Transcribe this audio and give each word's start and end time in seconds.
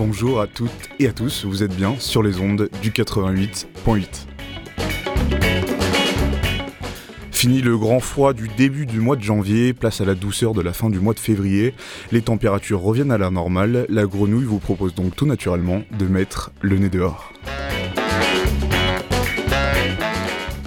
bonjour 0.00 0.40
à 0.40 0.46
toutes 0.46 0.70
et 0.98 1.08
à 1.08 1.12
tous, 1.12 1.44
vous 1.44 1.62
êtes 1.62 1.74
bien 1.74 1.94
sur 1.98 2.22
les 2.22 2.40
ondes 2.40 2.68
du 2.82 2.90
88.8. 2.90 4.29
Fini 7.40 7.62
le 7.62 7.78
grand 7.78 8.00
froid 8.00 8.34
du 8.34 8.48
début 8.48 8.84
du 8.84 9.00
mois 9.00 9.16
de 9.16 9.22
janvier, 9.22 9.72
place 9.72 10.02
à 10.02 10.04
la 10.04 10.14
douceur 10.14 10.52
de 10.52 10.60
la 10.60 10.74
fin 10.74 10.90
du 10.90 11.00
mois 11.00 11.14
de 11.14 11.18
février, 11.18 11.72
les 12.12 12.20
températures 12.20 12.82
reviennent 12.82 13.10
à 13.10 13.16
la 13.16 13.30
normale, 13.30 13.86
la 13.88 14.04
grenouille 14.04 14.44
vous 14.44 14.58
propose 14.58 14.94
donc 14.94 15.16
tout 15.16 15.24
naturellement 15.24 15.82
de 15.98 16.04
mettre 16.04 16.52
le 16.60 16.76
nez 16.76 16.90
dehors. 16.90 17.32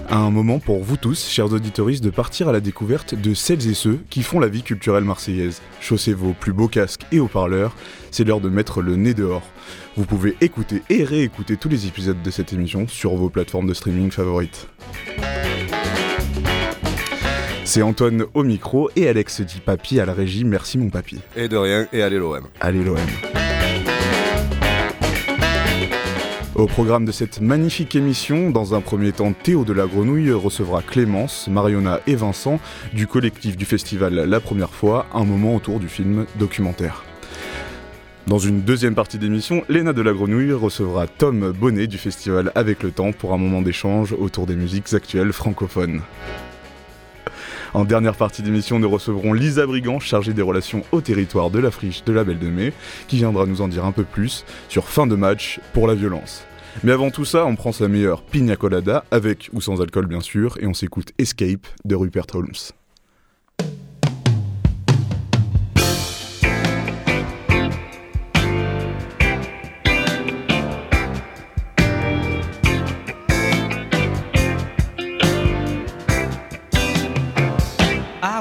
un 0.09 0.31
moment 0.31 0.57
pour 0.57 0.83
vous 0.83 0.97
tous, 0.97 1.29
chers 1.29 1.53
auditoristes, 1.53 2.03
de 2.03 2.09
partir 2.09 2.49
à 2.49 2.51
la 2.51 2.59
découverte 2.59 3.13
de 3.13 3.35
celles 3.35 3.69
et 3.69 3.75
ceux 3.75 3.99
qui 4.09 4.23
font 4.23 4.39
la 4.39 4.47
vie 4.47 4.63
culturelle 4.63 5.03
marseillaise. 5.03 5.61
Chaussez 5.79 6.15
vos 6.15 6.33
plus 6.33 6.53
beaux 6.53 6.69
casques 6.69 7.05
et 7.11 7.19
haut-parleurs, 7.19 7.75
c'est 8.09 8.23
l'heure 8.23 8.41
de 8.41 8.49
mettre 8.49 8.81
le 8.81 8.95
nez 8.95 9.13
dehors. 9.13 9.47
Vous 9.95 10.05
pouvez 10.05 10.35
écouter 10.41 10.81
et 10.89 11.03
réécouter 11.03 11.55
tous 11.55 11.69
les 11.69 11.85
épisodes 11.85 12.23
de 12.23 12.31
cette 12.31 12.51
émission 12.51 12.87
sur 12.87 13.13
vos 13.15 13.29
plateformes 13.29 13.67
de 13.67 13.75
streaming 13.75 14.09
favorites. 14.09 14.67
C'est 17.65 17.81
Antoine 17.81 18.25
au 18.33 18.43
micro 18.43 18.89
et 18.97 19.07
Alex 19.07 19.39
dit 19.41 19.61
papy 19.65 19.99
à 19.99 20.05
la 20.05 20.13
régie. 20.13 20.43
Merci 20.43 20.77
mon 20.77 20.89
papy. 20.89 21.19
Et 21.37 21.47
de 21.47 21.55
rien, 21.55 21.87
et 21.93 22.01
allez 22.01 22.17
l'OM. 22.17 22.41
Allez 22.59 22.83
l'OM. 22.83 22.97
Au 26.55 26.67
programme 26.67 27.05
de 27.05 27.11
cette 27.11 27.41
magnifique 27.41 27.95
émission, 27.95 28.51
dans 28.51 28.75
un 28.75 28.81
premier 28.81 29.11
temps, 29.11 29.33
Théo 29.33 29.63
de 29.63 29.73
la 29.73 29.87
Grenouille 29.87 30.31
recevra 30.31 30.81
Clémence, 30.81 31.47
Mariona 31.47 32.01
et 32.05 32.15
Vincent 32.15 32.59
du 32.93 33.07
collectif 33.07 33.55
du 33.57 33.65
festival 33.65 34.13
La 34.13 34.39
Première 34.39 34.73
fois, 34.73 35.07
un 35.13 35.23
moment 35.23 35.55
autour 35.55 35.79
du 35.79 35.87
film 35.87 36.25
documentaire. 36.35 37.03
Dans 38.27 38.39
une 38.39 38.61
deuxième 38.61 38.93
partie 38.93 39.17
d'émission, 39.17 39.63
Léna 39.67 39.93
de 39.93 40.01
la 40.01 40.13
Grenouille 40.13 40.53
recevra 40.53 41.07
Tom 41.07 41.51
Bonnet 41.51 41.87
du 41.87 41.97
festival 41.97 42.51
Avec 42.55 42.83
le 42.83 42.91
Temps 42.91 43.13
pour 43.13 43.33
un 43.33 43.37
moment 43.37 43.61
d'échange 43.61 44.13
autour 44.13 44.45
des 44.45 44.55
musiques 44.55 44.93
actuelles 44.93 45.33
francophones. 45.33 46.01
En 47.73 47.85
dernière 47.85 48.15
partie 48.15 48.43
d'émission, 48.43 48.77
nous 48.77 48.89
recevrons 48.89 49.33
Lisa 49.33 49.65
Brigand, 49.65 49.99
chargée 49.99 50.33
des 50.33 50.43
relations 50.43 50.83
au 50.91 51.01
territoire 51.01 51.49
de 51.49 51.57
la 51.57 51.71
friche 51.71 52.03
de 52.03 52.13
la 52.13 52.23
Belle 52.23 52.37
de 52.37 52.47
Mai, 52.47 52.71
qui 53.07 53.15
viendra 53.15 53.47
nous 53.47 53.61
en 53.61 53.67
dire 53.67 53.83
un 53.83 53.91
peu 53.91 54.03
plus 54.03 54.45
sur 54.69 54.87
fin 54.87 55.07
de 55.07 55.15
match 55.15 55.59
pour 55.73 55.87
la 55.87 55.95
violence. 55.95 56.45
Mais 56.83 56.91
avant 56.91 57.09
tout 57.09 57.25
ça, 57.25 57.45
on 57.45 57.55
prend 57.55 57.71
sa 57.71 57.87
meilleure 57.87 58.21
pina 58.21 58.55
colada, 58.55 59.05
avec 59.09 59.49
ou 59.53 59.61
sans 59.61 59.81
alcool 59.81 60.05
bien 60.05 60.21
sûr, 60.21 60.57
et 60.59 60.67
on 60.67 60.75
s'écoute 60.75 61.13
Escape 61.17 61.65
de 61.83 61.95
Rupert 61.95 62.27
Holmes. 62.35 62.51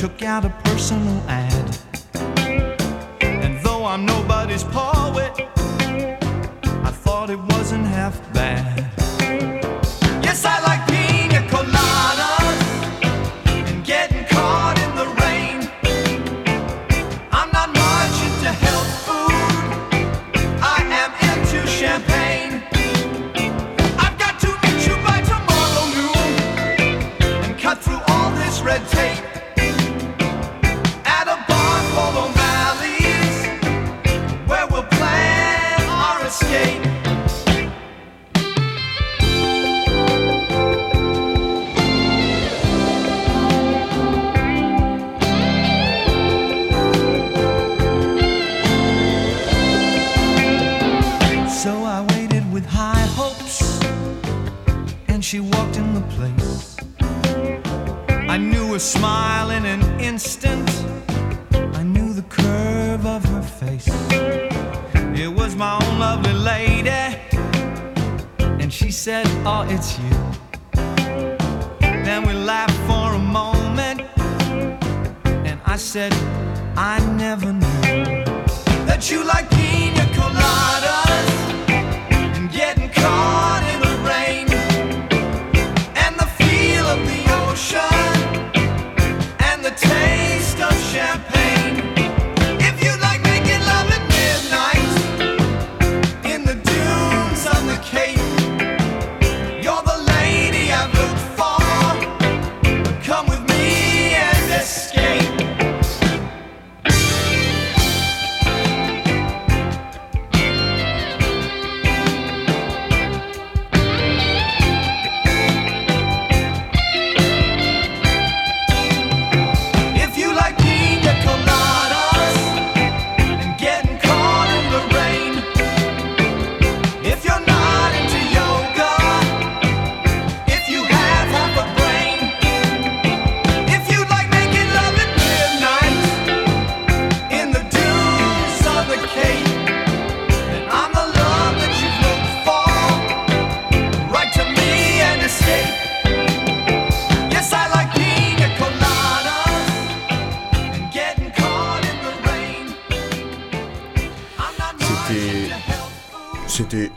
took 0.00 0.22
out 0.22 0.46
a 0.46 0.48
personal 0.64 1.22
ad. 1.28 1.78
And 3.20 3.62
though 3.62 3.84
I'm 3.84 4.06
nobody's 4.06 4.64
poet, 4.64 5.30
I 6.88 6.90
thought 6.90 7.28
it 7.28 7.38
wasn't 7.52 7.84
half 7.84 8.16
bad. 8.32 8.90
Yes, 10.24 10.46
I 10.46 10.58
like. 10.62 10.89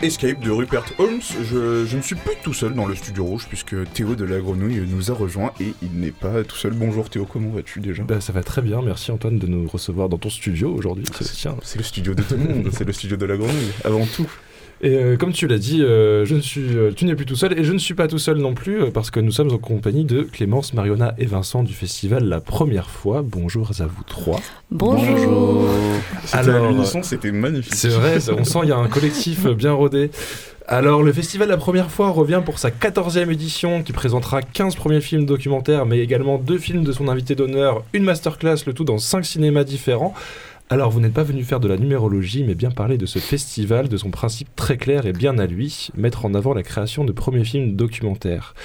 Escape 0.04 0.42
de 0.42 0.52
Rupert 0.52 0.84
Holmes. 0.98 1.22
Je, 1.50 1.96
ne 1.96 2.02
suis 2.02 2.16
plus 2.16 2.36
tout 2.44 2.54
seul 2.54 2.74
dans 2.74 2.86
le 2.86 2.94
studio 2.94 3.24
rouge 3.24 3.46
puisque 3.48 3.74
Théo 3.94 4.16
de 4.16 4.26
la 4.26 4.40
Grenouille 4.40 4.86
nous 4.86 5.12
a 5.12 5.14
rejoint 5.14 5.54
et 5.62 5.74
il 5.82 5.98
n'est 5.98 6.12
pas 6.12 6.44
tout 6.44 6.58
seul. 6.58 6.74
Bonjour 6.74 7.10
Théo, 7.10 7.26
comment 7.26 7.52
vas-tu 7.52 7.80
déjà? 7.80 8.04
Bah, 8.04 8.20
Ça 8.20 8.34
va 8.34 8.44
très 8.44 8.62
bien, 8.62 8.82
merci 8.82 9.12
Antoine 9.12 9.40
de 9.40 9.48
nous 9.48 9.66
recevoir 9.66 10.10
dans 10.10 10.18
ton 10.18 10.30
studio 10.30 10.76
aujourd'hui. 10.76 11.06
C'est 11.62 11.78
le 11.78 11.84
studio 11.84 12.14
de 12.14 12.22
tout 12.22 12.36
le 12.36 12.44
monde, 12.44 12.70
c'est 12.74 12.84
le 12.84 12.92
studio 12.92 13.16
de 13.16 13.26
la 13.26 13.38
Grenouille, 13.38 13.72
avant 13.86 14.06
tout. 14.06 14.30
Et 14.86 14.98
euh, 14.98 15.16
comme 15.16 15.32
tu 15.32 15.48
l'as 15.48 15.58
dit, 15.58 15.82
euh, 15.82 16.26
je 16.26 16.36
ne 16.36 16.42
suis, 16.42 16.76
euh, 16.76 16.92
tu 16.94 17.06
n'es 17.06 17.16
plus 17.16 17.26
tout 17.26 17.38
seul 17.38 17.58
et 17.58 17.64
je 17.64 17.72
ne 17.72 17.78
suis 17.78 17.94
pas 17.94 18.10
tout 18.10 18.18
seul 18.18 18.38
non 18.38 18.54
plus 18.54 18.92
parce 18.92 19.12
que 19.12 19.22
nous 19.22 19.32
sommes 19.32 19.50
en 19.54 19.58
compagnie 19.58 20.04
de 20.04 20.24
Clémence, 20.24 20.74
Mariona 20.74 21.16
et 21.18 21.26
Vincent 21.26 21.64
du 21.64 21.74
festival 21.74 22.26
La 22.26 22.42
Première 22.42 22.90
fois. 22.90 23.24
Bonjour 23.26 23.72
à 23.80 23.86
vous 23.86 24.04
trois. 24.04 24.42
Bonjour. 24.72 25.70
Alors, 26.34 26.86
c'était 27.02 27.32
magnifique. 27.32 27.74
C'est 27.74 27.88
vrai, 27.88 28.18
on 28.38 28.44
sent 28.44 28.60
il 28.64 28.70
y 28.70 28.72
a 28.74 28.78
un 28.78 28.90
collectif 28.90 29.48
bien 29.48 29.72
rodé. 29.72 30.12
Alors, 30.68 31.02
le 31.02 31.14
festival 31.14 31.48
La 31.48 31.58
Première 31.58 31.90
fois 31.90 32.10
revient 32.10 32.42
pour 32.44 32.60
sa 32.60 32.70
14e 32.70 33.32
édition 33.32 33.84
qui 33.84 33.94
présentera 33.94 34.42
15 34.42 34.76
premiers 34.76 35.02
films 35.02 35.26
documentaires, 35.26 35.86
mais 35.86 36.00
également 36.00 36.38
deux 36.38 36.58
films 36.58 36.84
de 36.84 36.92
son 36.92 37.08
invité 37.08 37.36
d'honneur, 37.36 37.84
une 37.94 38.04
masterclass, 38.04 38.66
le 38.66 38.74
tout 38.74 38.84
dans 38.84 38.98
5 38.98 39.26
cinémas 39.26 39.64
différents. 39.64 40.14
Alors, 40.69 40.89
vous 40.89 41.00
n'êtes 41.00 41.13
pas 41.13 41.24
venu 41.24 41.44
faire 41.44 41.60
de 41.60 41.68
la 41.68 41.77
numérologie, 41.77 42.44
mais 42.44 42.56
bien 42.56 42.71
parler 42.71 42.98
de 42.98 43.06
ce 43.06 43.19
festival, 43.19 43.89
de 43.89 43.98
son 43.98 44.12
principe 44.12 44.56
très 44.56 44.77
clair 44.77 45.06
et 45.06 45.13
bien 45.13 45.38
à 45.38 45.45
lui, 45.45 45.89
mettre 45.95 46.25
en 46.25 46.33
avant 46.33 46.54
la 46.54 46.63
création 46.63 47.04
de 47.04 47.12
premiers 47.12 47.44
films 47.44 47.75
documentaires. 47.75 48.56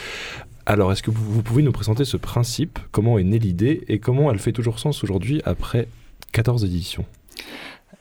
Alors, 0.64 0.92
est-ce 0.92 1.02
que 1.02 1.10
vous 1.10 1.42
pouvez 1.42 1.62
nous 1.62 1.72
présenter 1.72 2.04
ce 2.04 2.16
principe? 2.16 2.78
Comment 2.92 3.18
est 3.18 3.24
née 3.24 3.38
l'idée? 3.38 3.84
Et 3.88 3.98
comment 3.98 4.30
elle 4.30 4.38
fait 4.38 4.52
toujours 4.52 4.78
sens 4.78 5.02
aujourd'hui 5.02 5.42
après 5.44 5.88
14 6.32 6.64
éditions? 6.64 7.04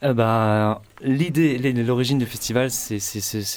Euh, 0.03 0.13
bah, 0.13 0.81
L'idée, 1.01 1.57
l'origine 1.73 2.17
du 2.17 2.25
festival, 2.25 2.69
c'est 2.71 2.99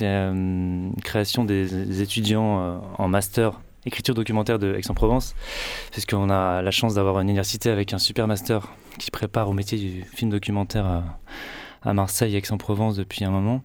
euh, 0.02 0.32
une 0.32 0.94
création 1.02 1.44
des, 1.44 2.02
étudiants 2.02 2.60
euh, 2.60 2.78
en 2.98 3.08
master 3.08 3.60
écriture 3.86 4.14
documentaire 4.14 4.58
de 4.58 4.74
Aix-en-Provence, 4.74 5.34
puisqu'on 5.90 6.30
a 6.30 6.62
la 6.62 6.70
chance 6.70 6.94
d'avoir 6.94 7.20
une 7.20 7.28
université 7.28 7.70
avec 7.70 7.92
un 7.92 7.98
super 7.98 8.26
master 8.26 8.68
qui 8.98 9.10
prépare 9.10 9.48
au 9.48 9.52
métier 9.52 9.78
du 9.78 10.04
film 10.14 10.30
documentaire 10.30 11.04
à, 11.82 11.94
Marseille, 11.94 12.36
Aix-en-Provence 12.36 12.96
depuis 12.96 13.24
un 13.24 13.30
moment. 13.30 13.62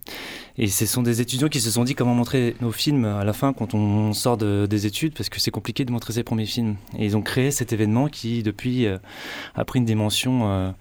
Et 0.58 0.68
ce 0.68 0.86
sont 0.86 1.04
des 1.04 1.20
étudiants 1.20 1.50
qui 1.50 1.60
se 1.60 1.70
sont 1.70 1.84
dit 1.84 1.96
comment 1.96 2.16
montrer 2.16 2.56
nos 2.62 2.72
films 2.72 3.04
à 3.04 3.26
la 3.26 3.34
fin 3.34 3.52
quand 3.52 3.74
on 3.74 4.14
sort 4.14 4.38
des 4.38 4.86
études, 4.86 5.14
parce 5.14 5.28
que 5.28 5.42
c'est 5.42 5.52
compliqué 5.52 5.84
de 5.84 5.92
montrer 5.92 6.14
ses 6.14 6.24
premiers 6.24 6.46
films. 6.46 6.78
Et 6.98 7.06
ils 7.06 7.18
ont 7.18 7.22
créé 7.22 7.52
cet 7.52 7.74
événement 7.74 8.08
qui, 8.08 8.42
depuis, 8.42 8.86
euh, 8.86 8.98
a 9.54 9.66
pris 9.66 9.80
une 9.80 9.86
dimension 9.86 10.50
euh, 10.50 10.72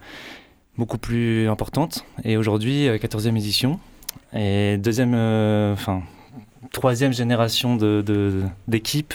beaucoup 0.77 0.97
plus 0.97 1.49
importante. 1.49 2.05
Et 2.23 2.37
aujourd'hui, 2.37 2.87
14e 2.87 3.33
euh, 3.33 3.35
édition. 3.35 3.79
Et 4.33 4.77
deuxième, 4.77 5.13
enfin, 5.73 6.03
troisième 6.71 7.13
génération 7.13 7.75
d'équipes. 8.67 9.13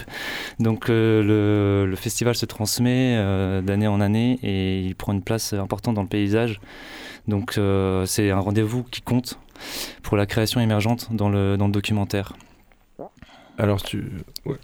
De, 0.58 0.64
Donc 0.64 0.88
euh, 0.90 1.86
le, 1.86 1.96
festival 1.96 2.34
se 2.34 2.46
transmet 2.46 3.16
euh, 3.16 3.60
d'année 3.62 3.86
en 3.86 4.00
année 4.00 4.38
et 4.42 4.80
il 4.80 4.94
prend 4.94 5.12
une 5.12 5.22
place 5.22 5.52
importante 5.52 5.94
dans 5.94 6.02
le 6.02 6.08
paysage. 6.08 6.60
Donc 7.28 7.58
euh, 7.58 8.06
c'est 8.06 8.30
un 8.30 8.40
rendez-vous 8.40 8.82
qui 8.84 9.02
compte 9.02 9.38
pour 10.02 10.16
la 10.16 10.26
création 10.26 10.60
émergente 10.60 11.08
dans 11.12 11.28
le 11.28 11.56
documentaire. 11.68 12.34
Alors 13.60 13.82
tu. 13.82 14.04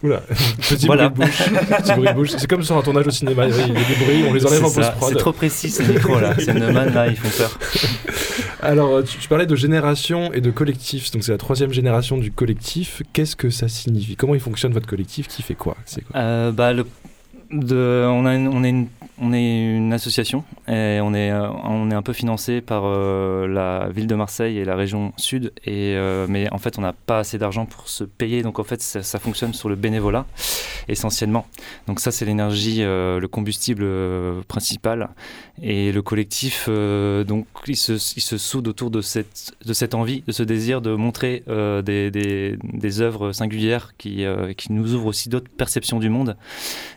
Oula, 0.03 0.23
petit 0.69 0.87
bruit 0.87 0.99
de 0.99 1.09
bouche. 1.09 1.43
petit 1.79 1.93
bruit 1.93 2.09
de 2.09 2.13
bouche. 2.15 2.31
C'est 2.31 2.49
comme 2.49 2.63
sur 2.63 2.77
un 2.77 2.83
tournage 2.83 3.07
au 3.07 3.11
cinéma, 3.11 3.47
il 3.47 3.57
y 3.57 3.61
a 3.61 3.67
des 3.67 3.73
bruits, 3.73 4.25
on 4.29 4.33
les 4.33 4.47
enlève 4.47 4.65
en 4.65 4.71
post-prod. 4.71 5.13
C'est 5.13 5.19
trop 5.19 5.33
précis 5.33 5.71
ce 5.71 5.83
micro 5.83 6.19
là, 6.19 6.35
c'est 6.39 6.53
une 6.53 6.73
man 6.73 6.93
là, 6.95 7.07
ils 7.09 7.17
font 7.17 7.29
peur. 7.37 7.59
Alors 8.63 9.05
tu, 9.05 9.29
parlais 9.29 9.47
de 9.47 9.55
génération 9.55 10.33
et 10.33 10.41
de 10.41 10.51
collectif, 10.51 11.11
donc 11.11 11.25
c'est 11.25 11.33
la 11.33 11.39
troisième 11.39 11.73
génération 11.73 12.17
du 12.17 12.33
collectif. 12.33 13.03
Qu'est-ce 13.13 13.37
que 13.37 13.51
ça 13.51 13.69
signifie? 13.69 14.17
Comment 14.17 14.35
il 14.35 14.41
fonctionne 14.41 14.73
votre 14.73 14.89
collectif? 14.89 15.29
Qui 15.29 15.43
fait 15.43 15.55
quoi, 15.55 15.67
quoi? 15.67 16.21
Euh, 16.21 16.53
bah, 16.53 16.73
le 16.73 16.87
on, 17.51 18.65
est 18.65 18.87
une, 19.21 19.93
association 19.93 20.45
et 20.69 21.01
on 21.03 21.15
est, 21.15 21.31
euh, 21.31 21.49
on 21.65 21.91
est 21.91 21.95
un 21.95 22.03
peu 22.03 22.13
financé 22.13 22.61
par 22.61 22.83
euh, 22.85 23.47
la 23.47 23.89
ville 23.89 24.07
de 24.07 24.15
Marseille 24.15 24.59
et 24.59 24.65
la 24.65 24.77
région 24.77 25.13
sud. 25.17 25.53
Et, 25.65 25.95
euh, 25.97 26.27
mais 26.29 26.53
en 26.53 26.59
fait, 26.59 26.79
on 26.79 26.83
n'a 26.83 26.93
pas 26.93 27.21
assez 27.21 27.39
d'argent 27.39 27.67
pour 27.67 27.89
se 27.89 28.05
payer. 28.05 28.43
Donc 28.43 28.59
en 28.59 28.65
fait, 28.65 28.83
ça, 28.83 29.19
fonctionne 29.19 29.55
sur 29.55 29.69
le 29.69 29.75
bénévolat 29.75 30.27
essentiellement. 30.89 31.47
Donc 31.87 32.01
ça, 32.01 32.11
c'est 32.11 32.25
l'énergie, 32.25 32.83
le 32.83 33.27
combustible 33.27 33.87
principal. 34.49 35.09
Et 35.63 35.91
le 35.93 36.03
collectif, 36.03 36.69
donc, 36.69 37.47
il 37.67 37.77
se, 37.77 37.93
il 37.93 38.23
se, 38.23 38.37
soude 38.37 38.69
autour 38.69 38.91
de 38.91 39.01
cette, 39.01 39.55
de 39.65 39.73
cette 39.73 39.95
envie, 39.95 40.23
de 40.27 40.33
ce 40.33 40.43
désir 40.43 40.83
de 40.83 40.95
montrer 40.95 41.43
des, 41.47 42.11
des, 42.11 42.59
des, 42.63 43.01
œuvres 43.01 43.33
singulières 43.33 43.95
qui, 43.97 44.25
qui 44.57 44.73
nous 44.73 44.95
ouvrent 44.95 45.07
aussi 45.07 45.29
d'autres 45.29 45.49
perceptions 45.49 45.99
du 45.99 46.09
monde. 46.09 46.37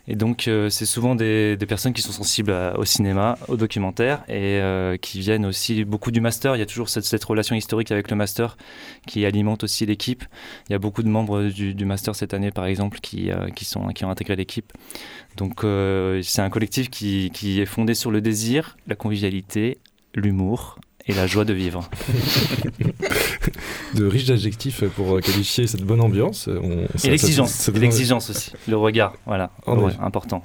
Et 0.08 0.16
donc, 0.16 0.48
euh, 0.48 0.70
c'est 0.70 0.86
souvent 0.86 1.16
des, 1.16 1.58
personnes 1.68 1.94
qui 1.94 2.02
sont 2.02 2.12
sensibles 2.12 2.52
au 2.76 2.86
cinéma, 2.86 3.38
au 3.48 3.58
documentaire, 3.58 4.24
et 4.28 4.58
euh, 4.60 4.98
qui 4.98 5.20
viennent 5.20 5.46
aussi 5.46 5.86
beaucoup 5.86 6.10
du 6.10 6.20
master. 6.20 6.56
Il 6.56 6.60
y 6.60 6.64
a 6.64 6.66
toujours 6.66 6.90
cette, 6.90 7.24
relation 7.24 7.56
historique 7.56 7.92
avec 7.92 8.10
le 8.10 8.16
master 8.16 8.58
qui 9.06 9.26
alimente 9.26 9.64
aussi 9.64 9.86
l'équipe. 9.86 10.24
Il 10.68 10.72
y 10.72 10.76
a 10.76 10.80
beaucoup 10.80 11.04
de 11.04 11.10
membres 11.10 11.44
du, 11.44 11.86
master 11.86 12.16
cette 12.16 12.34
année, 12.34 12.52
par 12.52 12.66
exemple, 12.66 13.00
qui, 13.02 13.30
euh, 13.30 13.50
qui, 13.50 13.66
sont, 13.66 13.88
qui 13.90 14.04
ont 14.04 14.10
intégré 14.10 14.36
l'équipe. 14.36 14.74
Donc 15.40 15.62
c'est 16.22 16.42
un 16.42 16.50
collectif 16.50 16.90
qui, 16.90 17.32
qui 17.34 17.62
est 17.62 17.66
fondé 17.66 17.94
sur 17.96 18.12
le 18.12 18.20
désir, 18.20 18.78
la 18.88 18.96
convivialité, 18.96 19.78
l'humour 20.14 20.78
et 21.08 21.14
la 21.14 21.28
joie 21.28 21.46
de 21.46 21.54
vivre. 21.54 21.90
de 23.96 24.06
riches 24.06 24.30
adjectifs 24.30 24.84
pour 24.90 25.22
qualifier 25.22 25.66
cette 25.66 25.84
bonne 25.84 26.02
ambiance. 26.02 26.50
et 27.04 27.10
l'exigence, 27.10 27.70
l'exigence 27.70 28.30
aussi, 28.30 28.52
le 28.68 28.76
regard, 28.76 29.14
voilà, 29.26 29.50
important. 30.02 30.44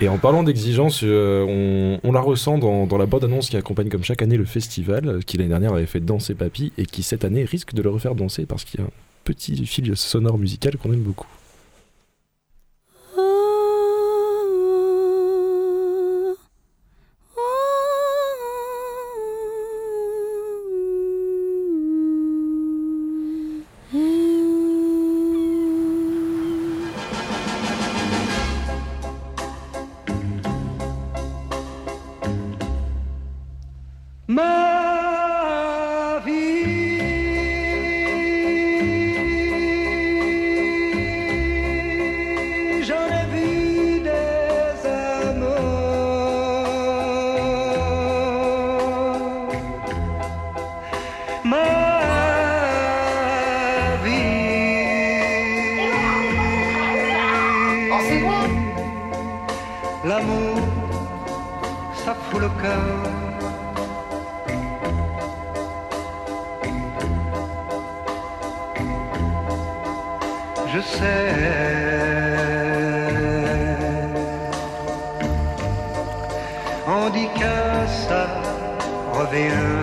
Et 0.00 0.08
en 0.08 0.18
parlant 0.18 0.42
d'exigence, 0.42 1.00
euh, 1.04 1.96
on, 2.02 2.12
la 2.12 2.20
ressent 2.20 2.58
dans, 2.58 2.86
dans 2.86 2.98
la 2.98 3.06
bande-annonce 3.06 3.48
qui 3.48 3.56
accompagne 3.56 3.88
comme 3.88 4.02
chaque 4.02 4.22
année 4.22 4.36
le 4.36 4.44
festival, 4.44 5.24
qui 5.24 5.38
l'année 5.38 5.50
dernière 5.50 5.74
avait 5.74 5.86
fait 5.86 6.00
danser 6.00 6.34
Papy 6.34 6.72
et 6.76 6.86
qui 6.86 7.04
cette 7.04 7.24
année 7.24 7.44
risque 7.44 7.74
de 7.74 7.82
le 7.82 7.90
refaire 7.90 8.16
danser 8.16 8.44
parce 8.44 8.64
qu'il 8.64 8.80
y 8.80 8.82
a 8.82 8.86
un 8.86 8.90
petit 9.22 9.64
fil 9.64 9.96
sonore 9.96 10.38
musical 10.38 10.76
qu'on 10.76 10.92
aime 10.92 11.02
beaucoup. 11.02 11.28
frappe 62.22 62.40
le 62.40 62.48
cœur. 62.62 63.02
Je 70.72 70.80
sais, 70.80 71.34
on 76.88 77.10
dit 77.10 77.28
que 77.38 77.54
ça 78.08 78.26
revient. 79.12 79.73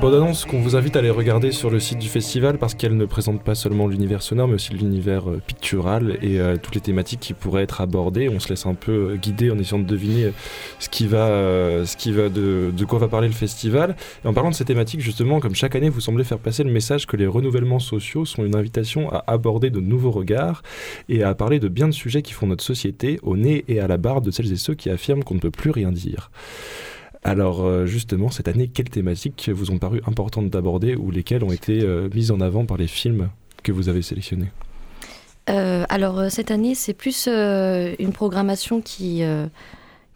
Bande-annonce 0.00 0.46
qu'on 0.46 0.60
vous 0.60 0.76
invite 0.76 0.96
à 0.96 1.00
aller 1.00 1.10
regarder 1.10 1.52
sur 1.52 1.68
le 1.68 1.78
site 1.78 1.98
du 1.98 2.08
festival 2.08 2.56
parce 2.56 2.74
qu'elle 2.74 2.96
ne 2.96 3.04
présente 3.04 3.42
pas 3.42 3.54
seulement 3.54 3.86
l'univers 3.86 4.22
sonore 4.22 4.48
mais 4.48 4.54
aussi 4.54 4.72
l'univers 4.72 5.28
euh, 5.28 5.42
pictural 5.46 6.16
et 6.22 6.40
euh, 6.40 6.56
toutes 6.56 6.74
les 6.74 6.80
thématiques 6.80 7.20
qui 7.20 7.34
pourraient 7.34 7.64
être 7.64 7.82
abordées. 7.82 8.30
On 8.30 8.40
se 8.40 8.48
laisse 8.48 8.64
un 8.64 8.72
peu 8.72 8.92
euh, 8.92 9.16
guider 9.16 9.50
en 9.50 9.58
essayant 9.58 9.78
de 9.78 9.84
deviner 9.84 10.32
ce 10.78 10.88
qui 10.88 11.06
va, 11.06 11.28
de, 11.28 12.84
quoi 12.88 12.98
va 12.98 13.08
parler 13.08 13.28
le 13.28 13.34
festival. 13.34 13.94
Et 14.24 14.28
en 14.28 14.32
parlant 14.32 14.48
de 14.48 14.54
ces 14.54 14.64
thématiques, 14.64 15.02
justement, 15.02 15.38
comme 15.38 15.54
chaque 15.54 15.76
année, 15.76 15.90
vous 15.90 16.00
semblez 16.00 16.24
faire 16.24 16.38
passer 16.38 16.64
le 16.64 16.70
message 16.70 17.06
que 17.06 17.18
les 17.18 17.26
renouvellements 17.26 17.78
sociaux 17.78 18.24
sont 18.24 18.42
une 18.42 18.56
invitation 18.56 19.12
à 19.12 19.24
aborder 19.26 19.68
de 19.68 19.80
nouveaux 19.80 20.12
regards 20.12 20.62
et 21.10 21.22
à 21.22 21.34
parler 21.34 21.58
de 21.58 21.68
bien 21.68 21.88
de 21.88 21.92
sujets 21.92 22.22
qui 22.22 22.32
font 22.32 22.46
notre 22.46 22.64
société 22.64 23.20
au 23.22 23.36
nez 23.36 23.66
et 23.68 23.80
à 23.80 23.86
la 23.86 23.98
barbe 23.98 24.24
de 24.24 24.30
celles 24.30 24.50
et 24.50 24.56
ceux 24.56 24.74
qui 24.74 24.88
affirment 24.88 25.24
qu'on 25.24 25.34
ne 25.34 25.40
peut 25.40 25.50
plus 25.50 25.70
rien 25.70 25.92
dire. 25.92 26.30
Alors 27.22 27.64
euh, 27.64 27.84
justement, 27.86 28.30
cette 28.30 28.48
année, 28.48 28.68
quelles 28.68 28.88
thématiques 28.88 29.50
vous 29.50 29.70
ont 29.70 29.78
paru 29.78 30.00
importantes 30.06 30.48
d'aborder 30.48 30.96
ou 30.96 31.10
lesquelles 31.10 31.44
ont 31.44 31.52
été 31.52 31.80
euh, 31.82 32.08
mises 32.14 32.30
en 32.30 32.40
avant 32.40 32.64
par 32.64 32.78
les 32.78 32.86
films 32.86 33.28
que 33.62 33.72
vous 33.72 33.88
avez 33.88 34.02
sélectionnés? 34.02 34.50
Euh, 35.50 35.84
Alors 35.88 36.30
cette 36.30 36.50
année, 36.50 36.74
c'est 36.74 36.94
plus 36.94 37.26
une 37.26 38.12
programmation 38.12 38.80
qui, 38.80 39.22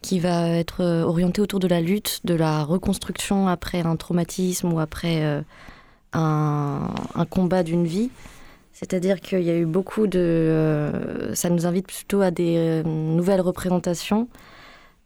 qui 0.01 0.19
va 0.19 0.49
être 0.49 0.83
orientée 0.83 1.41
autour 1.41 1.59
de 1.59 1.67
la 1.67 1.81
lutte, 1.81 2.21
de 2.23 2.33
la 2.33 2.63
reconstruction 2.63 3.47
après 3.47 3.81
un 3.81 3.95
traumatisme 3.97 4.73
ou 4.73 4.79
après 4.79 5.43
un, 6.13 6.89
un, 7.13 7.25
combat 7.25 7.63
d'une 7.63 7.85
vie. 7.85 8.09
C'est-à-dire 8.71 9.21
qu'il 9.21 9.41
y 9.41 9.49
a 9.49 9.57
eu 9.57 9.65
beaucoup 9.65 10.07
de... 10.07 11.31
ça 11.33 11.49
nous 11.49 11.65
invite 11.67 11.87
plutôt 11.87 12.21
à 12.21 12.31
des 12.31 12.81
nouvelles 12.83 13.41
représentations 13.41 14.27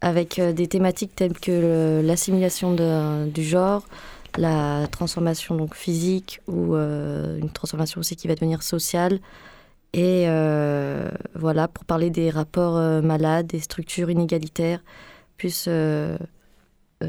avec 0.02 0.40
euh, 0.40 0.54
des 0.54 0.68
thématiques 0.68 1.16
telles 1.16 1.38
que 1.38 2.02
l'assimilation 2.04 2.76
du 3.26 3.44
genre, 3.44 3.86
la 4.38 4.88
transformation 4.88 5.56
donc 5.56 5.76
physique 5.76 6.42
ou 6.48 6.76
euh, 6.76 7.38
une 7.40 7.50
transformation 7.50 8.00
aussi 8.00 8.16
qui 8.16 8.28
va 8.28 8.36
devenir 8.36 8.64
sociale. 8.64 9.20
Et 9.94 10.26
euh, 10.28 11.10
voilà, 11.34 11.68
pour 11.68 11.84
parler 11.84 12.12
des 12.12 12.30
rapports 12.30 13.02
malades, 13.02 13.48
des 13.48 13.60
structures 13.60 14.12
inégalitaires, 14.12 14.84
plus 15.38 15.66
je 15.66 16.18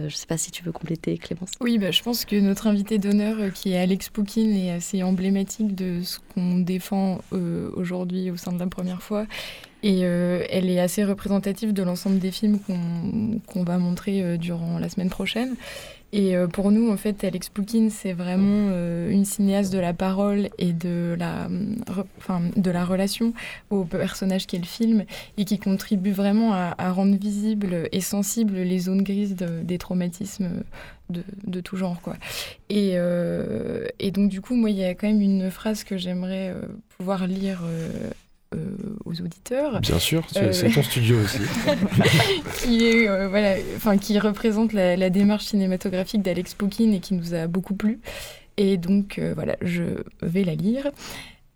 ne 0.04 0.08
sais 0.08 0.26
pas 0.26 0.38
si 0.38 0.50
tu 0.50 0.62
veux 0.62 0.72
compléter, 0.72 1.18
Clémence. 1.18 1.50
Oui, 1.60 1.76
bah, 1.76 1.90
je 1.90 2.00
pense 2.02 2.24
que 2.24 2.36
notre 2.36 2.68
invité 2.68 2.98
d'honneur, 2.98 3.52
qui 3.52 3.72
est 3.72 3.78
Alex 3.78 4.08
Poukine, 4.08 4.56
est 4.56 4.70
assez 4.70 5.02
emblématique 5.02 5.74
de 5.74 6.00
ce 6.02 6.20
qu'on 6.32 6.60
défend 6.60 7.18
aujourd'hui 7.74 8.30
au 8.30 8.36
sein 8.36 8.52
de 8.52 8.58
la 8.58 8.68
première 8.68 9.02
fois. 9.02 9.26
Et 9.82 10.00
euh, 10.02 10.44
elle 10.50 10.68
est 10.68 10.80
assez 10.80 11.04
représentative 11.04 11.72
de 11.72 11.82
l'ensemble 11.82 12.18
des 12.18 12.30
films 12.30 12.58
qu'on 13.46 13.64
va 13.64 13.78
montrer 13.78 14.22
euh, 14.22 14.36
durant 14.36 14.78
la 14.78 14.88
semaine 14.88 15.10
prochaine. 15.10 15.56
Et 16.12 16.36
euh, 16.36 16.48
pour 16.48 16.72
nous, 16.72 16.90
en 16.90 16.96
fait, 16.96 17.22
Alex 17.22 17.48
Poukine, 17.50 17.88
c'est 17.88 18.12
vraiment 18.12 18.70
une 19.08 19.24
cinéaste 19.24 19.72
de 19.72 19.78
la 19.78 19.92
parole 19.92 20.48
et 20.58 20.72
de 20.72 21.14
la, 21.16 21.48
enfin, 22.18 22.42
de 22.56 22.70
la 22.70 22.84
relation 22.84 23.32
au 23.70 23.84
personnage 23.84 24.46
qu'elle 24.48 24.64
filme 24.64 25.04
et 25.36 25.44
qui 25.44 25.58
contribue 25.58 26.10
vraiment 26.10 26.52
à, 26.52 26.90
rendre 26.90 27.16
visibles 27.16 27.88
et 27.92 28.00
sensibles 28.00 28.56
les 28.56 28.80
zones 28.80 29.02
grises 29.02 29.36
des 29.36 29.78
traumatismes 29.78 30.50
de, 31.10 31.22
de, 31.46 31.60
tout 31.60 31.76
genre. 31.76 32.00
Quoi. 32.02 32.16
Et, 32.70 32.96
et, 34.00 34.10
donc, 34.10 34.30
du 34.30 34.40
coup, 34.40 34.56
moi, 34.56 34.70
il 34.70 34.78
y 34.78 34.84
a 34.84 34.94
quand 34.94 35.06
même 35.06 35.22
une 35.22 35.48
phrase 35.48 35.84
que 35.84 35.96
j'aimerais 35.96 36.52
pouvoir 36.98 37.28
lire 37.28 37.62
euh, 38.52 38.76
aux 39.04 39.20
auditeurs. 39.20 39.80
Bien 39.80 40.00
sûr, 40.00 40.26
c'est 40.32 40.64
euh, 40.64 40.74
ton 40.74 40.82
studio 40.82 41.18
aussi. 41.20 41.38
qui, 42.58 42.84
est, 42.84 43.08
euh, 43.08 43.28
voilà, 43.28 43.54
enfin, 43.76 43.96
qui 43.96 44.18
représente 44.18 44.72
la, 44.72 45.08
démarche 45.08 45.44
cinématographique 45.44 46.22
d'Alex 46.22 46.54
Pokin 46.54 46.90
et 46.90 46.98
qui 46.98 47.14
nous 47.14 47.32
a 47.34 47.46
beaucoup 47.46 47.74
plu. 47.74 48.00
Et 48.56 48.76
donc, 48.76 49.20
voilà, 49.36 49.56
je 49.62 50.02
vais 50.20 50.42
la 50.42 50.56
lire. 50.56 50.90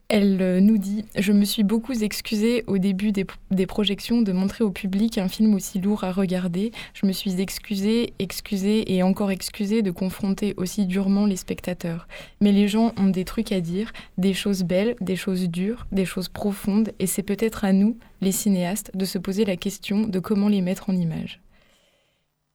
Elle 0.09 0.43
euh, 0.43 0.61
nous 0.61 0.77
dit 0.77 1.05
Je 1.17 1.33
me 1.33 1.45
suis 1.45 1.63
beaucoup 1.63 1.93
excusée 1.93 2.63
au 2.67 2.77
début 2.77 3.11
des, 3.11 3.67
projections 3.67 4.21
de 4.21 4.33
montrer 4.33 4.63
au 4.63 4.71
public 4.71 5.17
un 5.17 5.29
film 5.29 5.55
aussi 5.55 5.81
lourd 5.81 6.05
à 6.05 6.13
regarder. 6.13 6.73
Je 6.93 7.07
me 7.07 7.13
suis 7.13 7.41
excusée, 7.41 8.13
excusée 8.19 8.95
et 8.95 9.03
encore 9.03 9.31
excusée 9.31 9.81
de 9.81 9.91
confronter 9.91 10.53
aussi 10.59 10.85
durement 10.85 11.25
les 11.25 11.37
spectateurs. 11.37 12.07
Mais 12.41 12.53
les 12.53 12.69
gens 12.69 12.93
ont 12.99 13.09
des 13.09 13.25
trucs 13.25 13.53
à 13.53 13.61
dire, 13.61 13.93
des 14.19 14.35
choses 14.35 14.63
belles, 14.63 14.95
des 15.01 15.17
choses 15.17 15.49
dures, 15.49 15.87
des 15.91 16.05
choses 16.05 16.29
profondes, 16.29 16.93
et 16.99 17.07
c'est 17.07 17.23
peut-être 17.23 17.65
à 17.65 17.73
nous, 17.73 17.97
les 18.21 18.33
cinéastes, 18.33 18.91
de 18.95 19.05
se 19.07 19.19
poser 19.19 19.45
la 19.45 19.57
question 19.57 20.07
de 20.07 20.19
comment 20.19 20.49
les 20.49 20.61
mettre 20.61 20.91
en 20.91 20.97
image. 20.97 21.41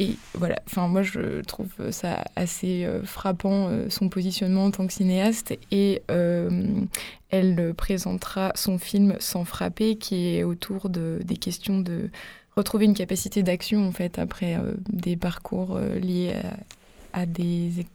Et 0.02 0.16
voilà, 0.34 0.56
enfin 0.66 0.88
moi 0.88 1.04
je 1.04 1.42
trouve 1.42 1.92
ça 1.92 2.24
assez 2.38 2.86
euh, 2.86 3.04
frappant 3.04 3.68
euh, 3.68 3.90
son 3.90 4.08
positionnement 4.08 4.66
en 4.66 4.72
tant 4.72 4.88
que 4.88 4.94
cinéaste. 4.94 5.58
Et 5.72 6.04
euh, 6.10 6.86
elle 7.32 7.74
présentera 7.74 8.54
son 8.56 8.78
film 8.80 9.18
Sans 9.20 9.44
frapper 9.44 9.98
qui 9.98 10.38
est 10.38 10.44
autour 10.44 10.90
de, 10.90 11.20
des 11.26 11.36
questions 11.36 11.80
de 11.80 12.10
retrouver 12.56 12.86
une 12.86 12.94
capacité 12.94 13.44
d'action 13.44 13.86
en 13.86 13.92
fait 13.92 14.20
après 14.20 14.58
des 14.88 15.18
parcours 15.18 15.78
liés 15.80 16.34
à 17.14 17.26
des 17.26 17.86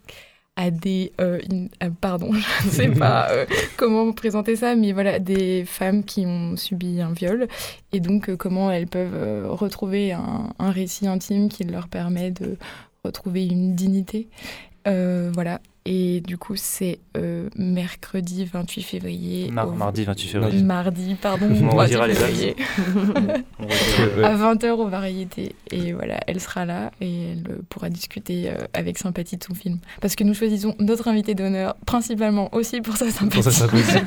à 0.56 0.70
des 0.70 1.12
euh, 1.20 1.40
euh, 1.82 1.90
pardon 2.00 2.30
je 2.62 2.66
ne 2.66 2.70
sais 2.70 2.88
pas 2.88 3.28
euh, 3.30 3.46
comment 3.76 4.12
présenter 4.12 4.56
ça 4.56 4.76
mais 4.76 4.92
voilà 4.92 5.18
des 5.18 5.64
femmes 5.64 6.04
qui 6.04 6.26
ont 6.26 6.56
subi 6.56 7.00
un 7.00 7.12
viol 7.12 7.48
et 7.92 8.00
donc 8.00 8.34
comment 8.36 8.70
elles 8.70 8.86
peuvent 8.86 9.50
retrouver 9.50 10.12
un, 10.12 10.50
un, 10.58 10.70
récit 10.70 11.06
intime 11.06 11.48
qui 11.48 11.64
leur 11.64 11.88
permet 11.88 12.30
de 12.30 12.56
retrouver 13.04 13.46
une 13.46 13.74
dignité. 13.74 14.28
Voilà 14.86 15.60
et 15.86 16.22
du 16.22 16.38
coup, 16.38 16.54
c'est 16.56 16.98
euh, 17.14 17.50
mercredi 17.56 18.46
28 18.46 18.82
février. 18.82 19.50
Mardi 19.50 20.04
28 20.04 20.28
février. 20.28 20.62
Mardi, 20.62 21.14
pardon. 21.14 21.50
On 21.70 21.76
redira 21.76 22.06
les 22.06 22.14
février. 22.14 22.56
à 24.24 24.34
20h 24.34 24.70
aux 24.70 24.88
variétés. 24.88 25.54
Et 25.70 25.92
voilà, 25.92 26.20
elle 26.26 26.40
sera 26.40 26.64
là 26.64 26.90
et 27.02 27.32
elle 27.32 27.58
pourra 27.68 27.90
discuter 27.90 28.48
euh, 28.48 28.56
avec 28.72 28.96
sympathie 28.96 29.36
de 29.36 29.44
son 29.44 29.54
film. 29.54 29.78
Parce 30.00 30.16
que 30.16 30.24
nous 30.24 30.32
choisissons 30.32 30.74
notre 30.78 31.08
invité 31.08 31.34
d'honneur 31.34 31.76
principalement 31.84 32.48
aussi 32.54 32.80
pour 32.80 32.96
sa 32.96 33.10
sympathie. 33.10 33.42
Pour 33.42 33.44
sa 33.44 33.50
sympathie. 33.50 33.98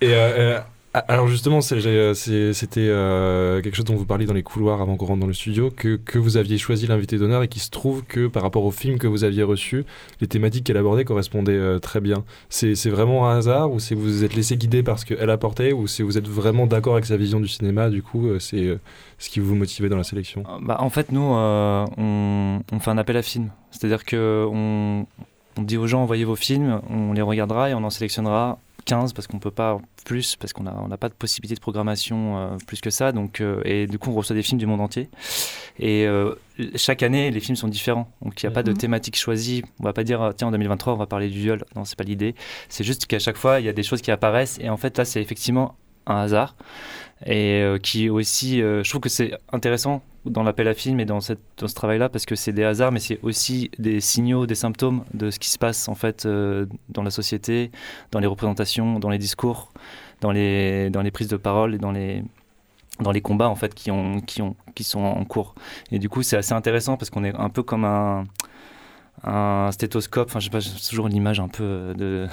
et 0.00 0.14
euh, 0.14 0.58
alors 0.92 1.28
justement, 1.28 1.60
euh, 1.70 2.14
c'était 2.14 2.80
euh, 2.80 3.62
quelque 3.62 3.76
chose 3.76 3.84
dont 3.84 3.94
vous 3.94 4.06
parliez 4.06 4.26
dans 4.26 4.34
les 4.34 4.42
couloirs 4.42 4.80
avant 4.80 4.96
qu'on 4.96 5.06
rentre 5.06 5.20
dans 5.20 5.28
le 5.28 5.32
studio, 5.32 5.70
que, 5.70 6.18
vous 6.18 6.36
aviez 6.36 6.58
choisi 6.58 6.88
l'invité 6.88 7.16
d'honneur 7.16 7.44
et 7.44 7.48
qui 7.48 7.60
se 7.60 7.70
trouve 7.70 8.02
que 8.02 8.26
par 8.26 8.42
rapport 8.42 8.64
au 8.64 8.72
film 8.72 8.98
que 8.98 9.06
vous 9.06 9.22
aviez 9.22 9.44
reçu, 9.44 9.84
les 10.20 10.26
thématiques 10.26 10.64
qu'elle 10.64 10.76
abordait 10.76 11.04
correspondaient 11.04 11.52
euh, 11.52 11.78
très 11.78 12.00
bien. 12.00 12.24
C'est 12.48 12.74
vraiment 12.88 13.28
un 13.28 13.38
hasard 13.38 13.70
ou 13.70 13.78
c'est 13.78 13.94
vous 13.94 14.02
vous 14.02 14.24
êtes 14.24 14.34
laissé 14.34 14.56
guider 14.56 14.82
parce 14.82 15.04
qu'elle 15.04 15.30
apportait 15.30 15.72
ou 15.72 15.86
c'est 15.86 16.02
vous 16.02 16.18
êtes 16.18 16.26
vraiment 16.26 16.66
d'accord 16.66 16.94
avec 16.94 17.06
sa 17.06 17.16
vision 17.16 17.38
du 17.38 17.48
cinéma, 17.48 17.88
du 17.88 18.02
coup 18.02 18.28
c'est 18.40 18.76
ce 19.18 19.30
qui 19.30 19.38
vous 19.38 19.54
motivait 19.54 19.88
dans 19.88 19.96
la 19.96 20.04
sélection? 20.04 20.42
Bah, 20.62 20.78
En 20.80 20.90
fait, 20.90 21.12
nous, 21.12 21.20
on, 21.22 22.60
fait 22.80 22.90
un 22.90 22.98
appel 22.98 23.16
à 23.16 23.22
film. 23.22 23.50
C'est-à-dire 23.70 24.04
qu'on 24.04 25.06
on 25.60 25.62
dit 25.62 25.76
aux 25.76 25.86
gens 25.86 26.02
envoyez 26.02 26.24
vos 26.24 26.36
films, 26.36 26.80
on 26.88 27.12
les 27.12 27.20
regardera 27.22 27.68
et 27.68 27.74
on 27.74 27.84
en 27.84 27.90
sélectionnera 27.90 28.58
15 28.86 29.12
parce 29.12 29.26
qu'on 29.26 29.38
peut 29.38 29.50
pas 29.50 29.78
plus 30.06 30.36
parce 30.36 30.54
qu'on 30.54 30.62
n'a 30.62 30.74
on 30.82 30.88
pas 30.96 31.10
de 31.10 31.14
possibilité 31.14 31.54
de 31.54 31.60
programmation 31.60 32.38
euh, 32.38 32.56
plus 32.66 32.80
que 32.80 32.88
ça. 32.88 33.12
Donc 33.12 33.40
euh, 33.42 33.60
et 33.66 33.86
du 33.86 33.98
coup 33.98 34.10
on 34.10 34.14
reçoit 34.14 34.34
des 34.34 34.42
films 34.42 34.58
du 34.58 34.64
monde 34.64 34.80
entier. 34.80 35.10
Et 35.78 36.06
euh, 36.06 36.34
chaque 36.76 37.02
année 37.02 37.30
les 37.30 37.40
films 37.40 37.56
sont 37.56 37.68
différents. 37.68 38.10
Donc 38.22 38.42
il 38.42 38.46
n'y 38.46 38.50
a 38.50 38.54
pas 38.54 38.62
de 38.62 38.70
mhm. 38.70 38.78
thématique 38.78 39.16
choisie. 39.16 39.62
On 39.80 39.84
va 39.84 39.92
pas 39.92 40.02
dire 40.02 40.32
tiens 40.34 40.48
en 40.48 40.50
2023 40.50 40.94
on 40.94 40.96
va 40.96 41.06
parler 41.06 41.28
du 41.28 41.38
viol. 41.38 41.62
Non 41.76 41.84
c'est 41.84 41.96
pas 41.96 42.04
l'idée. 42.04 42.34
C'est 42.70 42.84
juste 42.84 43.06
qu'à 43.06 43.18
chaque 43.18 43.36
fois 43.36 43.60
il 43.60 43.66
y 43.66 43.68
a 43.68 43.74
des 43.74 43.82
choses 43.82 44.00
qui 44.00 44.10
apparaissent. 44.10 44.58
Et 44.62 44.70
en 44.70 44.78
fait 44.78 44.96
là 44.96 45.04
c'est 45.04 45.20
effectivement 45.20 45.76
un 46.06 46.16
hasard. 46.16 46.56
Et 47.26 47.62
qui 47.82 48.08
aussi 48.08 48.60
je 48.60 48.88
trouve 48.88 49.02
que 49.02 49.10
c'est 49.10 49.34
intéressant 49.52 50.02
dans 50.26 50.42
l'appel 50.42 50.68
à 50.68 50.74
film 50.74 51.00
et 51.00 51.04
dans, 51.04 51.20
ce 51.20 51.34
travail-là 51.74 52.08
parce 52.08 52.26
que 52.26 52.34
c'est 52.34 52.52
des 52.52 52.64
hasards, 52.64 52.92
mais 52.92 53.00
c'est 53.00 53.18
aussi 53.22 53.70
des 53.78 54.00
signaux, 54.00 54.46
des 54.46 54.54
symptômes 54.54 55.04
de 55.14 55.30
ce 55.30 55.38
qui 55.38 55.50
se 55.50 55.58
passe 55.58 55.88
en 55.88 55.94
fait 55.94 56.26
euh, 56.26 56.66
dans 56.88 57.02
la 57.02 57.10
société, 57.10 57.70
dans 58.10 58.20
les 58.20 58.26
représentations, 58.26 58.98
dans 58.98 59.10
les 59.10 59.18
discours, 59.18 59.72
dans 60.20 60.32
les, 60.32 61.10
prises 61.12 61.28
de 61.28 61.36
parole 61.36 61.74
et 61.74 61.78
dans 61.78 61.92
les, 61.92 62.22
combats 63.22 63.48
en 63.48 63.56
fait 63.56 63.74
qui 63.74 63.90
sont 63.90 65.00
en 65.00 65.24
cours. 65.24 65.54
Et 65.90 65.98
du 65.98 66.08
coup, 66.08 66.22
c'est 66.22 66.36
assez 66.36 66.52
intéressant 66.52 66.96
parce 66.96 67.10
qu'on 67.10 67.24
est 67.24 67.34
un 67.34 67.48
peu 67.48 67.62
comme 67.62 67.84
un 67.84 68.26
un 69.22 69.70
stéthoscope, 69.72 70.28
enfin 70.28 70.40
je 70.40 70.46
sais 70.46 70.50
pas, 70.50 70.60
j'ai 70.60 70.70
toujours 70.88 71.08
l'image 71.08 71.40
un 71.40 71.48
peu 71.48 71.92
de, 71.96 72.26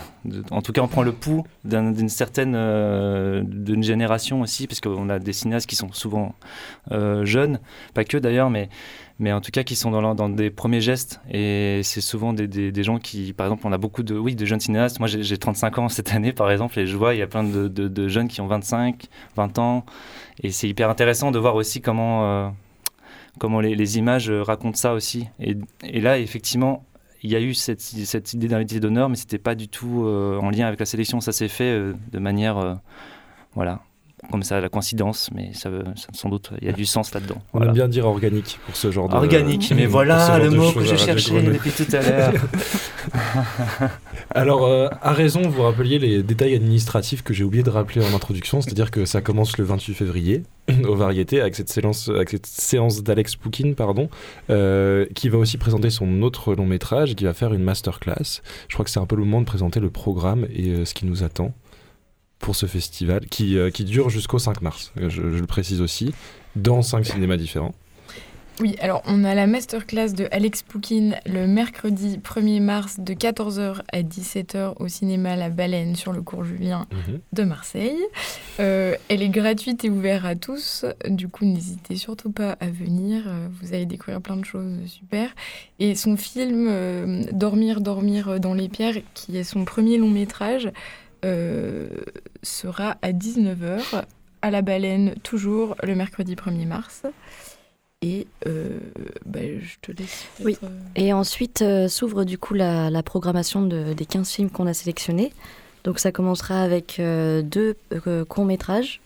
En 0.51 0.61
tout 0.61 0.71
cas, 0.71 0.81
on 0.81 0.87
prend 0.87 1.03
le 1.03 1.11
pouls 1.11 1.43
d'une 1.65 2.09
certaine 2.09 2.53
euh, 2.55 3.43
d'une 3.45 3.83
génération 3.83 4.41
aussi, 4.41 4.67
parce 4.67 4.79
qu'on 4.79 5.09
a 5.09 5.19
des 5.19 5.33
cinéastes 5.33 5.67
qui 5.67 5.75
sont 5.75 5.91
souvent 5.91 6.35
euh, 6.91 7.25
jeunes, 7.25 7.59
pas 7.93 8.05
que 8.05 8.17
d'ailleurs, 8.17 8.49
mais, 8.49 8.69
mais 9.19 9.33
en 9.33 9.41
tout 9.41 9.51
cas 9.51 9.63
qui 9.63 9.75
sont 9.75 9.91
dans, 9.91 10.29
des 10.29 10.49
premiers 10.49 10.79
gestes. 10.79 11.19
Et 11.29 11.81
c'est 11.83 12.01
souvent 12.01 12.31
des, 12.31 12.83
gens 12.83 12.99
qui, 12.99 13.33
par 13.33 13.47
exemple, 13.47 13.67
on 13.67 13.73
a 13.73 13.77
beaucoup 13.77 14.03
de, 14.03 14.17
oui, 14.17 14.35
de 14.35 14.45
jeunes 14.45 14.61
cinéastes. 14.61 14.99
Moi 14.99 15.09
j'ai 15.09 15.37
35 15.37 15.79
ans 15.79 15.89
cette 15.89 16.13
année, 16.13 16.31
par 16.31 16.49
exemple, 16.51 16.79
et 16.79 16.87
je 16.87 16.95
vois, 16.95 17.15
il 17.15 17.17
y 17.17 17.23
a 17.23 17.27
plein 17.27 17.43
de, 17.43 18.07
jeunes 18.07 18.29
qui 18.29 18.39
ont 18.39 18.47
25, 18.47 19.07
20 19.35 19.59
ans. 19.59 19.85
Et 20.41 20.51
c'est 20.51 20.69
hyper 20.69 20.89
intéressant 20.89 21.31
de 21.31 21.39
voir 21.39 21.55
aussi 21.55 21.81
comment. 21.81 22.23
Euh, 22.23 22.49
comment 23.37 23.59
les, 23.59 23.97
images 23.97 24.29
racontent 24.29 24.77
ça 24.77 24.93
aussi. 24.93 25.27
Et, 25.39 26.01
là, 26.01 26.19
effectivement, 26.19 26.85
il 27.23 27.31
y 27.31 27.35
a 27.35 27.41
eu 27.41 27.53
cette, 27.53 27.81
cette 27.81 28.33
idée 28.33 28.47
d'invité 28.47 28.79
d'honneur, 28.79 29.09
mais 29.09 29.15
c'était 29.15 29.37
pas 29.37 29.55
du 29.55 29.67
tout 29.67 30.05
en 30.05 30.49
lien 30.49 30.67
avec 30.67 30.79
la 30.79 30.85
sélection. 30.85 31.19
Ça 31.21 31.31
s'est 31.31 31.47
fait 31.47 31.93
de 32.11 32.19
manière, 32.19 32.79
voilà, 33.55 33.81
comme 34.31 34.43
ça, 34.43 34.59
la 34.59 34.69
coïncidence, 34.69 35.29
mais 35.33 35.51
ça, 35.53 35.69
sans 36.13 36.29
doute, 36.29 36.51
il 36.61 36.67
y 36.67 36.69
a 36.69 36.73
du 36.73 36.85
sens 36.85 37.13
là-dedans. 37.13 37.41
On 37.53 37.61
aime 37.61 37.73
bien 37.73 37.87
dire 37.87 38.05
organique 38.05 38.59
pour 38.65 38.75
ce 38.75 38.91
genre 38.91 39.09
de. 39.09 39.15
Organique, 39.15 39.71
mais 39.75 39.85
voilà 39.85 40.39
le 40.39 40.49
mot 40.49 40.71
que 40.71 40.83
je 40.83 40.95
cherchais 40.95 41.41
depuis 41.41 41.71
tout 41.71 41.87
à 41.95 42.01
l'heure. 42.01 42.33
Alors, 44.35 44.65
euh, 44.65 44.87
à 45.01 45.13
raison, 45.13 45.41
vous 45.41 45.63
rappeliez 45.63 45.99
les 45.99 46.23
détails 46.23 46.55
administratifs 46.55 47.23
que 47.23 47.33
j'ai 47.33 47.43
oublié 47.43 47.63
de 47.63 47.69
rappeler 47.69 48.03
en 48.03 48.15
introduction, 48.15 48.61
c'est-à-dire 48.61 48.91
que 48.91 49.05
ça 49.05 49.21
commence 49.21 49.57
le 49.57 49.63
28 49.63 49.93
février 49.93 50.43
aux 50.87 50.95
variétés 50.95 51.41
avec 51.41 51.55
cette 51.55 51.69
séance, 51.69 52.09
avec 52.09 52.29
cette 52.29 52.45
séance 52.45 53.03
d'Alex 53.03 53.35
Poukine, 53.35 53.75
pardon, 53.75 54.09
euh, 54.49 55.05
qui 55.15 55.29
va 55.29 55.37
aussi 55.37 55.57
présenter 55.57 55.89
son 55.89 56.21
autre 56.21 56.53
long 56.55 56.65
métrage, 56.65 57.15
qui 57.15 57.23
va 57.23 57.33
faire 57.33 57.53
une 57.53 57.63
masterclass. 57.63 58.41
Je 58.67 58.73
crois 58.73 58.85
que 58.85 58.91
c'est 58.91 58.99
un 58.99 59.05
peu 59.05 59.15
le 59.15 59.23
moment 59.23 59.41
de 59.41 59.45
présenter 59.45 59.79
le 59.79 59.89
programme 59.89 60.47
et 60.53 60.69
euh, 60.69 60.85
ce 60.85 60.93
qui 60.93 61.05
nous 61.05 61.23
attend 61.23 61.53
pour 62.39 62.55
ce 62.55 62.65
festival 62.65 63.25
qui, 63.27 63.57
qui 63.73 63.83
dure 63.83 64.09
jusqu'au 64.09 64.39
5 64.39 64.61
mars, 64.61 64.91
je, 64.95 65.09
je, 65.09 65.21
le 65.21 65.47
précise 65.47 65.81
aussi, 65.81 66.13
dans 66.55 66.81
cinq 66.81 67.05
cinémas 67.05 67.37
différents. 67.37 67.73
Oui, 68.59 68.75
alors 68.79 69.03
on 69.05 69.23
a 69.23 69.35
la 69.35 69.45
masterclass 69.45 70.13
de 70.13 70.27
Alex 70.31 70.63
Poukine 70.63 71.15
le 71.27 71.45
mercredi 71.45 72.17
1er 72.17 72.59
mars 72.59 72.99
de 72.99 73.13
14h 73.13 73.81
à 73.93 74.01
17h 74.01 74.73
au 74.79 74.87
cinéma 74.87 75.35
La 75.35 75.51
Baleine 75.51 75.95
sur 75.95 76.11
le 76.11 76.23
cours 76.23 76.43
Julien 76.43 76.87
mhm. 76.91 77.19
de 77.33 77.43
Marseille. 77.43 77.99
Euh, 78.59 78.95
elle 79.09 79.21
est 79.21 79.29
gratuite 79.29 79.85
et 79.85 79.91
ouverte 79.91 80.25
à 80.25 80.35
tous, 80.35 80.85
du 81.07 81.27
coup 81.27 81.45
n'hésitez 81.45 81.97
surtout 81.97 82.31
pas 82.31 82.53
à 82.59 82.67
venir, 82.67 83.25
euh, 83.27 83.47
vous 83.61 83.75
allez 83.75 83.85
découvrir 83.85 84.21
plein 84.21 84.37
de 84.37 84.45
choses 84.45 84.73
super. 84.87 85.29
Et 85.77 85.93
son 85.93 86.17
film 86.17 86.65
euh, 86.67 87.25
Dormir, 87.31 87.79
dormir 87.79 88.39
dans 88.39 88.55
les 88.55 88.69
pierres, 88.69 88.95
qui 89.13 89.37
est 89.37 89.43
son 89.43 89.65
premier 89.65 89.99
long 89.99 90.09
métrage, 90.09 90.71
sera 92.43 92.97
à 93.01 93.11
19h 93.11 94.03
à 94.41 94.51
La 94.51 94.61
Baleine, 94.61 95.15
toujours 95.23 95.75
le 95.83 95.95
mercredi 95.95 96.35
1er 96.35 96.65
mars. 96.65 97.03
Et 98.03 98.27
euh, 98.45 98.79
bah, 99.25 99.39
je 99.41 99.75
te 99.81 99.91
laisse. 99.91 100.25
Oui. 100.43 100.57
Euh, 100.63 100.67
et 100.95 101.13
ensuite 101.13 101.63
euh, 101.63 101.87
s'ouvre 101.87 102.25
du 102.25 102.37
coup 102.37 102.53
la, 102.53 102.91
la 102.91 103.01
programmation 103.01 103.63
de, 103.63 103.93
des 103.93 104.05
15 104.05 104.29
films 104.29 104.49
qu'on 104.51 104.67
a 104.67 104.73
sélectionnés. 104.73 105.33
Donc 105.83 105.99
ça 105.99 106.11
commencera 106.11 106.61
avec 106.61 106.99
deux 106.99 107.75
courts-métrages 108.27 108.99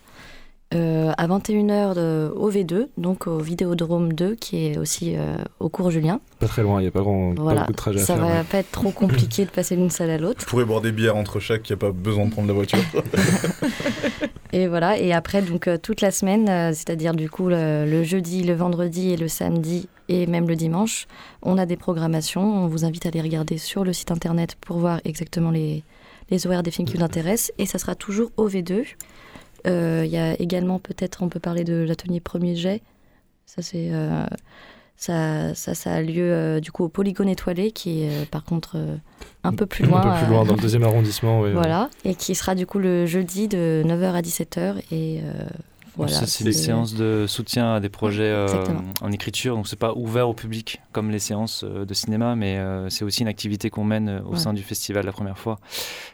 euh, 0.74 1.12
à 1.18 1.28
21h 1.28 1.96
de, 1.96 2.32
au 2.34 2.50
V2, 2.50 2.88
donc 2.98 3.28
au 3.28 3.40
Vidéodrome 3.40 4.13
2, 4.13 4.36
qui 4.36 4.68
est 4.68 4.78
aussi 4.78 5.16
euh, 5.18 5.36
au 5.60 5.68
cours 5.68 5.92
Julien. 5.92 6.22
Pas 6.40 6.48
très 6.48 6.63
loin, 6.63 6.80
il 6.80 6.84
n'y 6.84 6.88
a 6.88 6.92
pas, 6.92 7.01
grand, 7.01 7.34
voilà, 7.38 7.62
beaucoup 7.62 7.74
de 7.74 7.78
trajet 7.78 8.01
à 8.01 8.06
faire. 8.06 8.18
Ça 8.18 8.22
va 8.22 8.44
pas 8.46 8.60
être 8.60 8.72
trop 8.72 8.92
compliqué 8.92 9.44
de 9.44 9.50
passer 9.50 9.75
d'une 9.75 9.90
salle 9.90 10.12
à 10.12 10.18
l'autre. 10.18 10.40
Vous 10.40 10.46
pourrez 10.46 10.64
boire 10.64 10.79
des 10.79 10.94
bières 10.94 11.18
entre 11.18 11.42
chaque, 11.42 11.70
il 11.70 11.74
n'y 11.74 11.75
a 11.75 11.77
pas 11.77 11.92
besoin 11.92 12.25
de 12.25 12.31
prendre 12.31 12.48
la 12.48 12.53
voiture. 12.53 12.79
et 14.53 14.68
voilà, 14.68 14.98
et 14.98 15.12
après, 15.12 15.42
donc 15.42 15.68
euh, 15.68 15.77
toute 15.77 16.00
la 16.00 16.12
semaine, 16.12 16.46
c'est-à-dire 16.74 17.14
du 17.16 17.29
coup 17.29 17.50
le, 17.50 18.03
jeudi, 18.03 18.44
le 18.44 18.53
vendredi 18.53 19.12
et 19.12 19.18
le 19.18 19.27
samedi, 19.27 19.90
et 20.07 20.25
même 20.25 20.48
le 20.48 20.55
dimanche, 20.55 21.07
on 21.42 21.57
a 21.57 21.66
des 21.66 21.77
programmations. 21.77 22.64
On 22.64 22.68
vous 22.68 22.86
invite 22.86 23.05
à 23.05 23.10
les 23.10 23.22
regarder 23.22 23.57
sur 23.57 23.84
le 23.84 23.92
site 23.92 24.12
internet 24.12 24.55
pour 24.62 24.77
voir 24.77 25.01
exactement 25.03 25.51
les, 25.51 25.84
les 26.29 26.48
horaires 26.48 26.64
des 26.64 26.72
films 26.72 26.88
qui 26.88 26.98
vous 26.98 27.03
intéressent. 27.03 27.51
Et 27.57 27.66
ça 27.66 27.77
sera 27.77 27.94
toujours 27.94 28.31
au 28.38 28.50
V2. 28.50 28.86
Euh, 29.68 30.04
il 30.06 30.12
y 30.12 30.18
a 30.18 30.40
également 30.40 30.80
peut-être, 30.80 31.24
on 31.24 31.30
peut 31.30 31.40
parler 31.40 31.64
de 31.64 31.86
l'atelier 31.88 32.20
premier 32.20 32.56
jet. 32.56 32.82
Ça, 33.46 33.62
c'est, 33.62 33.90
euh, 33.92 34.26
ça, 34.98 35.54
ça, 35.56 35.74
ça, 35.76 35.94
a 35.94 36.02
lieu 36.02 36.32
euh, 36.32 36.60
du 36.60 36.72
coup 36.72 36.86
au 36.86 36.90
Polygone 36.90 37.30
étoilé, 37.30 37.72
qui 37.72 38.04
est 38.04 38.30
par 38.30 38.44
contre 38.44 38.78
un 39.44 39.54
peu 39.54 39.66
plus 39.66 39.86
loin. 39.86 40.02
Un 40.02 40.14
peu 40.14 40.26
plus 40.26 40.34
loin, 40.34 40.46
dans 40.46 40.56
le 40.56 40.62
deuxième 40.62 40.84
arrondissement. 40.84 41.42
Oui, 41.42 41.52
voilà, 41.54 41.90
et 42.06 42.16
qui 42.16 42.36
sera 42.36 42.56
du 42.56 42.66
coup 42.66 42.80
le 42.80 43.06
jeudi 43.06 43.48
de 43.48 43.84
9h 43.86 44.14
à 44.14 44.22
17h. 44.22 44.82
Et 44.92 45.22
c'est 46.08 46.44
des 46.44 46.54
séances 46.54 46.94
de 46.94 47.25
soutien 47.27 47.75
à 47.75 47.80
des 47.80 47.90
projets 47.90 48.24
euh, 48.24 48.48
en 49.01 49.12
écriture, 49.12 49.56
donc 49.56 49.68
c'est 49.68 49.80
pas 49.80 49.94
ouvert 49.94 50.30
au 50.30 50.34
public 50.34 50.82
comme 50.92 51.12
les 51.12 51.20
séances 51.20 51.64
euh, 51.64 51.86
de 51.86 51.94
cinéma, 51.94 52.36
mais 52.36 52.58
euh, 52.58 52.90
c'est 52.90 53.04
aussi 53.04 53.22
une 53.22 53.27
activité 53.27 53.70
qu'on 53.70 53.84
mène 53.84 54.22
au 54.25 54.36
sein 54.36 54.54
du 54.54 54.64
festival 54.64 55.06
la 55.06 55.12
première 55.12 55.38
fois. 55.38 55.60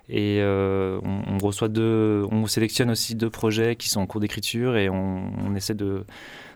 Et 0.10 0.42
on, 0.42 1.38
reçoit 1.42 1.68
deux, 1.68 2.26
on 2.32 2.48
sélectionne 2.48 2.90
aussi 2.90 3.16
deux 3.16 3.30
projets 3.30 3.76
qui 3.76 3.90
sont 3.90 4.02
en 4.02 4.08
cours 4.08 4.22
d'écriture 4.22 4.78
et 4.78 4.90
on, 4.90 5.56
essaie 5.56 5.76
de 5.76 6.06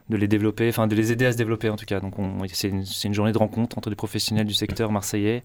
de 0.08 0.16
les 0.16 0.26
développer, 0.28 0.68
enfin 0.68 0.88
de 0.88 0.96
les 0.96 1.12
aider 1.12 1.24
à 1.24 1.32
se 1.32 1.36
développer 1.36 1.70
en 1.70 1.76
tout 1.76 1.86
cas. 1.86 2.00
Donc 2.00 2.14
c'est 2.52 2.68
une, 2.68 2.84
une, 3.04 3.14
journée 3.14 3.32
de 3.32 3.38
rencontre 3.38 3.78
entre 3.78 3.88
des 3.88 3.96
professionnels 3.96 4.46
du 4.46 4.52
secteur 4.52 4.90
marseillais 4.90 5.44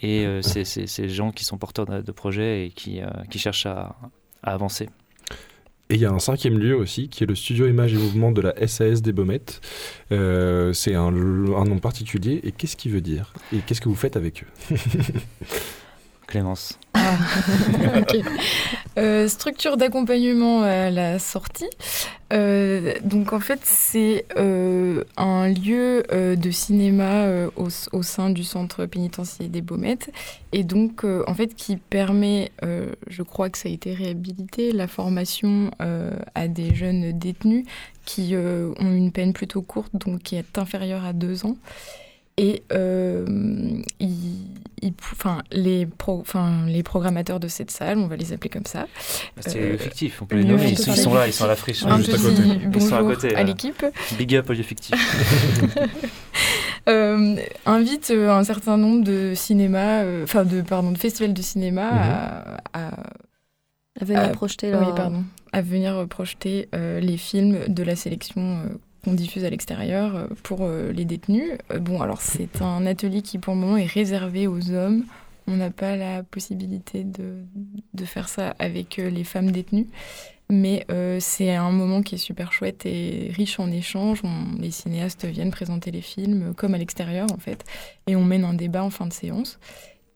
et 0.00 0.26
ces 0.42 1.08
gens 1.08 1.30
qui 1.30 1.44
sont 1.44 1.58
porteurs 1.58 1.86
de, 1.86 2.12
projets 2.12 2.66
et 2.66 2.70
qui, 2.70 3.00
qui 3.30 3.38
cherchent 3.38 3.66
à, 3.66 3.96
à 4.42 4.54
avancer. 4.54 4.88
Et 5.92 5.96
il 5.96 6.00
y 6.00 6.06
a 6.06 6.10
un 6.10 6.18
cinquième 6.18 6.58
lieu 6.58 6.74
aussi, 6.74 7.10
qui 7.10 7.22
est 7.22 7.26
le 7.26 7.34
studio 7.34 7.66
Images 7.66 7.92
et 7.92 7.98
Mouvement 7.98 8.32
de 8.32 8.40
la 8.40 8.54
SAS 8.66 9.02
des 9.02 9.12
Baumettes. 9.12 9.60
Euh, 10.10 10.72
c'est 10.72 10.94
un, 10.94 11.10
nom 11.10 11.78
particulier. 11.80 12.40
Et 12.44 12.52
qu'est-ce 12.52 12.78
qu'il 12.78 12.92
veut 12.92 13.02
dire? 13.02 13.34
Et 13.52 13.58
qu'est-ce 13.58 13.82
que 13.82 13.90
vous 13.90 13.94
faites 13.94 14.16
avec 14.16 14.42
eux? 14.42 14.74
Ah, 16.94 17.16
euh, 18.98 19.28
structure 19.28 19.76
d'accompagnement 19.76 20.62
à 20.62 20.90
la 20.90 21.18
sortie. 21.18 21.68
Euh, 22.32 22.94
donc 23.04 23.34
en 23.34 23.40
fait 23.40 23.60
c'est 23.62 24.24
euh, 24.38 25.04
un 25.18 25.48
lieu 25.50 26.02
de 26.10 26.50
cinéma 26.50 27.26
au, 27.56 27.68
au, 27.92 28.02
sein 28.02 28.30
du 28.30 28.42
centre 28.44 28.86
pénitentiaire 28.86 29.50
des 29.50 29.60
Baumettes 29.60 30.10
et 30.52 30.64
donc 30.64 31.04
en 31.04 31.34
fait 31.34 31.54
qui 31.54 31.76
permet, 31.76 32.50
je 32.62 33.22
crois 33.22 33.50
que 33.50 33.58
ça 33.58 33.68
a 33.68 33.72
été 33.72 33.92
réhabilité, 33.92 34.72
la 34.72 34.88
formation 34.88 35.70
à 36.34 36.48
des 36.48 36.74
jeunes 36.74 37.12
détenus 37.12 37.66
qui 38.06 38.34
ont 38.36 38.92
une 38.94 39.12
peine 39.12 39.34
plutôt 39.34 39.60
courte 39.60 39.94
donc 39.94 40.22
qui 40.22 40.36
est 40.36 40.56
inférieure 40.56 41.04
à 41.04 41.12
deux 41.12 41.44
ans. 41.44 41.56
Et 42.38 42.62
euh, 42.72 43.26
enfin, 45.12 45.42
les, 45.50 45.86
pro, 45.86 46.24
les 46.66 46.82
programmateurs 46.82 47.40
de 47.40 47.48
cette 47.48 47.70
salle, 47.70 47.98
on 47.98 48.06
va 48.06 48.16
les 48.16 48.32
appeler 48.32 48.48
comme 48.48 48.64
ça. 48.64 48.86
Bah, 49.36 49.42
c'est 49.46 49.60
euh, 49.60 49.78
fictif, 49.78 50.22
on 50.22 50.26
peut 50.26 50.36
les 50.36 50.44
nommer. 50.44 50.70
Ils, 50.70 50.78
sont 50.78 51.12
là, 51.14 51.26
ils 51.26 51.32
sont 51.32 51.44
à 51.44 51.48
la 51.48 51.56
friche. 51.56 51.84
Un 51.84 51.98
juste 51.98 52.14
à 52.14 52.18
côté. 52.18 52.42
Ils 52.74 52.82
sont 52.82 52.94
à 52.94 53.02
côté. 53.02 53.34
À 53.34 53.42
l'équipe. 53.42 53.84
Big 54.16 54.34
up 54.34 54.48
au 54.48 54.54
lieu 54.54 54.62
fictif. 54.62 54.94
euh, 56.88 57.36
invite 57.66 58.10
euh, 58.10 58.30
un 58.30 58.44
certain 58.44 58.78
nombre 58.78 59.04
de 59.04 59.34
cinémas, 59.34 60.02
euh, 60.02 60.24
enfin 60.24 60.44
de 60.44 60.62
pardon, 60.62 60.90
de 60.90 60.98
festivals 60.98 61.34
de 61.34 61.42
cinéma 61.42 61.90
mm 61.90 61.94
-hmm. 61.94 62.58
à, 62.72 62.86
à, 62.86 62.88
à, 64.00 64.04
venir 64.04 64.22
à, 64.22 64.28
projeter. 64.28 64.70
Leur... 64.70 64.88
Oui, 64.88 64.94
pardon, 64.96 65.24
à 65.52 65.60
venir 65.60 66.06
projeter 66.08 66.68
les 66.72 67.18
films 67.18 67.58
de 67.68 67.82
la 67.82 67.94
sélection 67.94 68.62
qu'on 69.04 69.14
diffuse 69.14 69.44
à 69.44 69.50
l'extérieur 69.50 70.14
euh, 70.16 70.26
pour 70.42 70.60
euh, 70.62 70.92
les 70.92 71.04
détenus. 71.04 71.52
Euh, 71.72 71.78
bon, 71.78 72.00
alors 72.00 72.20
c'est 72.20 72.62
un 72.62 72.86
atelier 72.86 73.22
qui 73.22 73.38
pour 73.38 73.54
le 73.54 73.60
moment 73.60 73.76
est 73.76 73.86
réservé 73.86 74.46
aux 74.46 74.70
hommes. 74.70 75.04
On 75.48 75.56
n'a 75.56 75.70
pas 75.70 75.96
la 75.96 76.22
possibilité 76.22 77.02
de, 77.02 78.04
faire 78.04 78.28
ça 78.28 78.54
avec 78.60 78.96
les 78.98 79.24
femmes 79.24 79.50
détenues. 79.50 79.88
Mais 80.50 80.86
c'est 81.18 81.54
un 81.54 81.72
moment 81.72 82.02
qui 82.02 82.14
est 82.14 82.18
super 82.18 82.52
chouette 82.52 82.86
et 82.86 83.32
riche 83.34 83.58
en 83.58 83.72
échanges. 83.72 84.22
les 84.60 84.70
cinéastes 84.70 85.24
viennent 85.24 85.50
présenter 85.50 85.90
les 85.90 86.00
films 86.00 86.54
comme 86.54 86.74
à 86.74 86.78
l'extérieur 86.78 87.26
en 87.32 87.38
fait. 87.38 87.64
Et 88.06 88.14
on 88.14 88.24
mène 88.24 88.44
un 88.44 88.54
débat 88.54 88.84
en 88.84 88.90
fin 88.90 89.06
de 89.06 89.12
séance. 89.12 89.58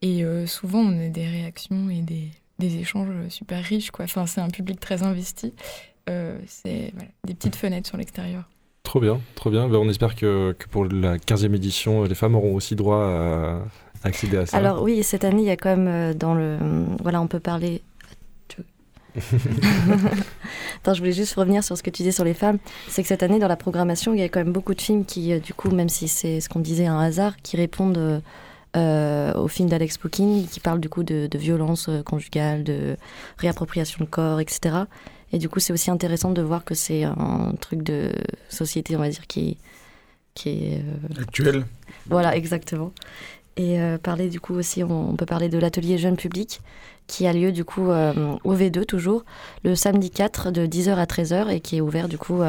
Et 0.00 0.24
souvent 0.46 0.78
on 0.78 1.06
a 1.06 1.08
des 1.08 1.26
réactions 1.26 1.90
et 1.90 2.02
des, 2.02 2.76
échanges 2.78 3.28
super 3.28 3.64
riches. 3.64 3.90
Enfin, 3.98 4.26
c'est 4.26 4.40
un 4.40 4.50
public 4.50 4.78
très 4.78 5.02
investi. 5.02 5.54
C'est 6.06 6.92
des 7.24 7.34
petites 7.34 7.56
fenêtres 7.56 7.88
sur 7.88 7.96
l'extérieur. 7.96 8.48
Trop 8.86 9.00
bien, 9.00 9.20
trop 9.34 9.50
bien. 9.50 9.66
Ben, 9.66 9.78
on 9.78 9.88
espère 9.88 10.14
que, 10.14 10.54
que, 10.56 10.68
pour 10.68 10.84
la 10.84 11.18
15e 11.18 11.52
édition, 11.56 12.04
les 12.04 12.14
femmes 12.14 12.36
auront 12.36 12.54
aussi 12.54 12.76
droit 12.76 13.02
à, 13.02 13.58
accéder 14.04 14.36
à 14.36 14.46
ça. 14.46 14.56
Alors 14.56 14.80
oui, 14.80 15.02
cette 15.02 15.24
année, 15.24 15.42
il 15.42 15.48
y 15.48 15.50
a 15.50 15.56
quand 15.56 15.70
même 15.70 15.88
euh, 15.88 16.14
dans 16.14 16.36
le... 16.36 16.56
Voilà, 17.02 17.20
on 17.20 17.26
peut 17.26 17.40
parler... 17.40 17.82
Attends, 19.16 20.94
je 20.94 21.00
voulais 21.00 21.10
juste 21.10 21.34
revenir 21.34 21.64
sur 21.64 21.76
ce 21.76 21.82
que 21.82 21.90
tu 21.90 22.04
disais 22.04 22.12
sur 22.12 22.22
les 22.22 22.32
femmes. 22.32 22.58
C'est 22.86 23.02
que 23.02 23.08
cette 23.08 23.24
année, 23.24 23.40
dans 23.40 23.48
la 23.48 23.56
programmation, 23.56 24.14
il 24.14 24.20
y 24.20 24.22
a 24.22 24.28
quand 24.28 24.38
même 24.38 24.52
beaucoup 24.52 24.74
de 24.74 24.80
films 24.80 25.04
qui, 25.04 25.32
euh, 25.32 25.40
du 25.40 25.52
coup, 25.52 25.70
même 25.72 25.88
si 25.88 26.06
c'est 26.06 26.40
ce 26.40 26.48
qu'on 26.48 26.60
disait 26.60 26.86
un 26.86 27.00
hasard, 27.00 27.36
qui 27.42 27.56
répondent 27.56 28.22
euh, 28.76 29.34
au 29.34 29.48
film 29.48 29.68
d'Alex 29.68 29.98
Poukine, 29.98 30.46
qui 30.46 30.60
parle 30.60 30.78
du 30.78 30.88
coup 30.88 31.02
de, 31.02 31.26
de 31.28 31.38
violence 31.38 31.90
conjugale, 32.04 32.62
de 32.62 32.96
réappropriation 33.38 34.04
de 34.04 34.08
corps, 34.08 34.38
etc. 34.38 34.84
Et 35.32 35.38
du 35.38 35.48
coup, 35.48 35.60
c'est 35.60 35.72
aussi 35.72 35.90
intéressant 35.90 36.30
de 36.30 36.42
voir 36.42 36.64
que 36.64 36.74
c'est 36.74 37.04
un 37.04 37.52
truc 37.60 37.82
de 37.82 38.12
société, 38.48 38.96
on 38.96 39.00
va 39.00 39.08
dire, 39.08 39.26
qui, 39.26 39.56
qui 40.34 40.50
est... 40.50 40.78
Euh... 40.78 41.22
Actuel. 41.22 41.66
Voilà, 42.06 42.36
exactement. 42.36 42.92
Et 43.56 43.80
euh, 43.80 43.98
parler 43.98 44.28
du 44.28 44.38
coup 44.38 44.54
aussi, 44.54 44.84
on, 44.84 45.10
on 45.10 45.16
peut 45.16 45.26
parler 45.26 45.48
de 45.48 45.58
l'atelier 45.58 45.98
jeune 45.98 46.16
public 46.16 46.60
qui 47.06 47.26
a 47.26 47.32
lieu 47.32 47.52
du 47.52 47.64
coup 47.64 47.90
euh, 47.90 48.36
au 48.44 48.54
V2 48.54 48.84
toujours, 48.84 49.24
le 49.64 49.74
samedi 49.74 50.10
4 50.10 50.50
de 50.50 50.66
10h 50.66 50.94
à 50.96 51.04
13h 51.04 51.48
et 51.50 51.60
qui 51.60 51.76
est 51.76 51.80
ouvert 51.80 52.08
du 52.08 52.18
coup 52.18 52.42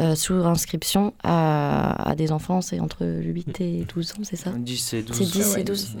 euh, 0.00 0.14
sous 0.14 0.34
inscription 0.34 1.12
à, 1.22 2.10
à 2.10 2.14
des 2.14 2.32
enfants, 2.32 2.60
c'est 2.60 2.80
entre 2.80 3.04
8 3.06 3.60
et 3.60 3.84
12 3.94 4.12
ans, 4.12 4.14
c'est 4.22 4.36
ça 4.36 4.50
10 4.56 4.94
et 4.94 5.02
12. 5.02 5.16
C'est 5.16 5.24
10 5.24 5.42
Ah 5.44 5.54
ouais, 5.54 5.60
et 5.60 5.64
12. 5.64 5.96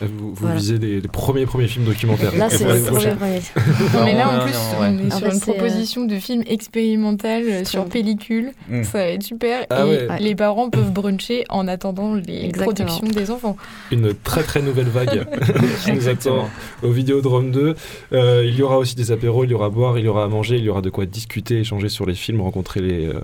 Vous, 0.00 0.08
vous 0.28 0.34
Voilà. 0.34 0.56
visez 0.56 0.78
les, 0.78 1.00
les 1.00 1.08
premiers 1.08 1.46
premiers 1.46 1.68
films 1.68 1.84
documentaires. 1.84 2.34
Là, 2.36 2.48
c'est 2.50 2.58
Pour 2.64 2.68
l'année 2.68 2.80
le 2.84 2.86
prochaine. 2.92 3.16
premier. 3.16 3.40
Non, 3.94 4.04
mais 4.04 4.14
là, 4.14 4.28
en 4.28 4.44
plus, 4.44 4.52
non, 4.52 4.58
on 4.80 4.98
est 4.98 5.12
En 5.12 5.18
sur 5.18 5.26
fait, 5.26 5.32
une 5.34 5.36
euh, 5.36 5.40
proposition 5.54 6.04
de 6.04 6.14
film 6.16 6.42
expérimental 6.46 7.42
euh, 7.46 7.64
sur 7.64 7.84
pellicule. 7.86 8.52
Mm. 8.68 8.82
Ça 8.84 8.98
va 8.98 9.04
être 9.08 9.22
super. 9.22 9.66
Ah 9.70 9.84
et 9.86 10.06
ouais. 10.08 10.18
Les 10.20 10.34
parents 10.34 10.70
peuvent 10.70 10.92
bruncher 10.92 11.44
en 11.48 11.66
attendant 11.68 12.14
les 12.14 12.44
Exactement. 12.46 12.86
productions 12.86 13.08
des 13.08 13.30
enfants. 13.30 13.56
Une 13.90 14.14
très 14.14 14.42
très 14.42 14.62
nouvelle 14.62 14.88
vague. 14.88 15.26
Exactement. 15.86 15.94
Exactement. 15.94 16.48
Au 16.82 16.90
Vidéodrome 16.90 17.50
2, 17.50 17.74
euh, 18.12 18.44
il 18.46 18.54
y 18.54 18.62
aura 18.62 18.78
aussi 18.78 18.94
des 18.94 19.12
apéros, 19.12 19.44
il 19.44 19.50
y 19.50 19.54
aura 19.54 19.66
à 19.66 19.70
boire, 19.70 19.98
il 19.98 20.04
y 20.04 20.08
aura 20.08 20.24
à 20.24 20.28
manger, 20.28 20.56
il 20.56 20.64
y 20.64 20.68
aura 20.68 20.82
de 20.82 20.90
quoi 20.90 21.06
discuter, 21.06 21.60
échanger 21.60 21.88
sur 21.88 22.06
les 22.06 22.14
films, 22.14 22.40
rencontrer 22.40 22.80
les, 22.80 23.06
euh, 23.06 23.14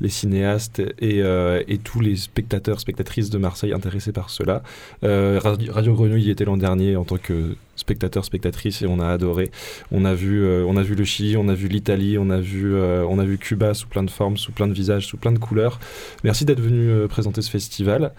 les 0.00 0.08
cinéastes 0.08 0.80
et, 1.00 1.22
euh, 1.22 1.62
et 1.68 1.78
tous 1.78 2.00
les 2.00 2.16
spectateurs, 2.16 2.80
spectatrices 2.80 3.30
de 3.30 3.38
Marseille 3.38 3.72
intéressés 3.72 4.12
par 4.12 4.30
cela. 4.30 4.62
Euh, 5.04 5.40
Radio, 5.42 5.94
Grenouille 5.94 6.24
y 6.24 6.30
était 6.30 6.44
l'an 6.44 6.56
dernier 6.56 6.96
en 6.96 7.04
tant 7.04 7.18
que 7.18 7.56
spectateur, 7.76 8.24
spectatrice 8.24 8.82
et 8.82 8.86
on 8.86 9.00
a 9.00 9.08
adoré. 9.08 9.50
On 9.90 10.04
a 10.04 10.14
vu, 10.14 10.44
euh, 10.44 10.64
on 10.66 10.76
a 10.76 10.82
vu 10.82 10.94
le 10.94 11.04
Chili, 11.04 11.36
on 11.36 11.48
a 11.48 11.54
vu 11.54 11.68
l'Italie, 11.68 12.18
on 12.18 12.30
a 12.30 12.40
vu, 12.40 12.74
euh, 12.74 13.04
on 13.08 13.18
a 13.18 13.24
vu 13.24 13.38
Cuba 13.38 13.74
sous 13.74 13.88
plein 13.88 14.02
de 14.02 14.10
formes, 14.10 14.36
sous 14.36 14.52
plein 14.52 14.68
de 14.68 14.72
visages, 14.72 15.06
sous 15.06 15.16
plein 15.16 15.32
de 15.32 15.38
couleurs. 15.38 15.80
Merci 16.22 16.44
d'être 16.44 16.60
venu 16.60 16.88
euh, 16.88 17.08
présenter 17.08 17.42
ce 17.42 17.50
festival. 17.50 18.12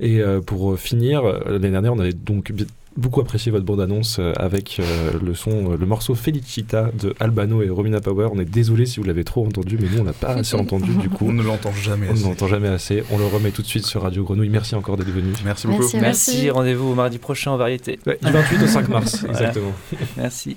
Et 0.00 0.20
euh, 0.20 0.40
pour 0.40 0.78
finir, 0.78 1.24
euh, 1.24 1.40
l'année 1.46 1.70
dernière, 1.70 1.92
on 1.92 1.98
avait 1.98 2.12
donc 2.12 2.52
beaucoup 3.00 3.20
apprécié 3.20 3.50
votre 3.50 3.64
bande-annonce 3.64 4.18
euh, 4.20 4.32
avec 4.36 4.78
euh, 4.78 5.12
le 5.22 5.34
son, 5.34 5.72
euh, 5.72 5.76
le 5.76 5.86
morceau 5.86 6.14
Felicita 6.14 6.90
de 6.98 7.14
Albano 7.18 7.62
et 7.62 7.68
Romina 7.68 8.00
Power. 8.00 8.28
On 8.32 8.38
est 8.38 8.44
désolé 8.44 8.86
si 8.86 9.00
vous 9.00 9.06
l'avez 9.06 9.24
trop 9.24 9.44
entendu, 9.46 9.78
mais 9.80 9.88
nous 9.92 10.00
on 10.00 10.04
n'a 10.04 10.12
pas 10.12 10.28
assez 10.34 10.56
entendu 10.56 10.94
du 10.94 11.08
On 11.08 11.16
coup. 11.16 11.32
ne 11.32 11.42
l'entend 11.42 11.72
jamais. 11.72 12.06
On 12.08 12.10
ne 12.12 12.14
assez. 12.16 12.24
l'entend 12.24 12.46
jamais 12.46 12.68
assez. 12.68 13.02
On 13.10 13.18
le 13.18 13.26
remet 13.26 13.50
tout 13.50 13.62
de 13.62 13.66
suite 13.66 13.86
sur 13.86 14.02
Radio 14.02 14.22
Grenouille. 14.24 14.48
Merci 14.50 14.74
encore 14.74 14.96
d'être 14.96 15.10
venu. 15.10 15.32
Merci 15.44 15.66
beaucoup. 15.66 15.80
Merci. 15.82 15.98
Merci, 16.00 16.50
rendez-vous 16.50 16.94
mardi 16.94 17.18
prochain 17.18 17.50
en 17.52 17.56
variété. 17.56 17.98
Ouais, 18.06 18.18
du 18.22 18.30
28 18.30 18.62
au 18.62 18.66
5 18.66 18.88
mars, 18.88 19.16
Voilà. 19.20 19.32
exactement. 19.32 19.72
Merci. 20.16 20.56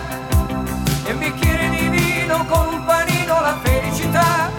e 1.11 1.13
un 1.13 1.19
bicchiere 1.19 1.69
di 1.69 1.89
vino 1.89 2.45
con 2.45 2.67
un 2.67 2.85
panino 2.85 3.41
la 3.41 3.57
felicità. 3.61 4.49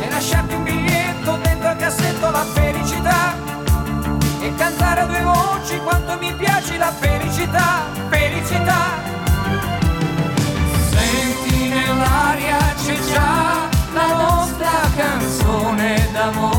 E 0.00 0.10
lasciarti 0.10 0.54
un 0.54 0.62
biglietto 0.64 1.38
dentro 1.42 1.68
al 1.68 1.76
cassetto 1.76 2.30
la 2.30 2.44
felicità. 2.44 3.34
E 4.40 4.54
cantare 4.56 5.00
a 5.02 5.06
due 5.06 5.22
voci 5.22 5.78
quanto 5.78 6.18
mi 6.18 6.32
piace 6.34 6.76
la 6.76 6.92
felicità 6.92 7.84
felicità. 8.08 8.82
Senti 10.90 11.68
nell'aria 11.68 12.58
c'è 12.84 12.98
già 13.12 13.68
la 13.92 14.14
nostra 14.16 14.70
canzone 14.96 16.08
d'amore 16.12 16.53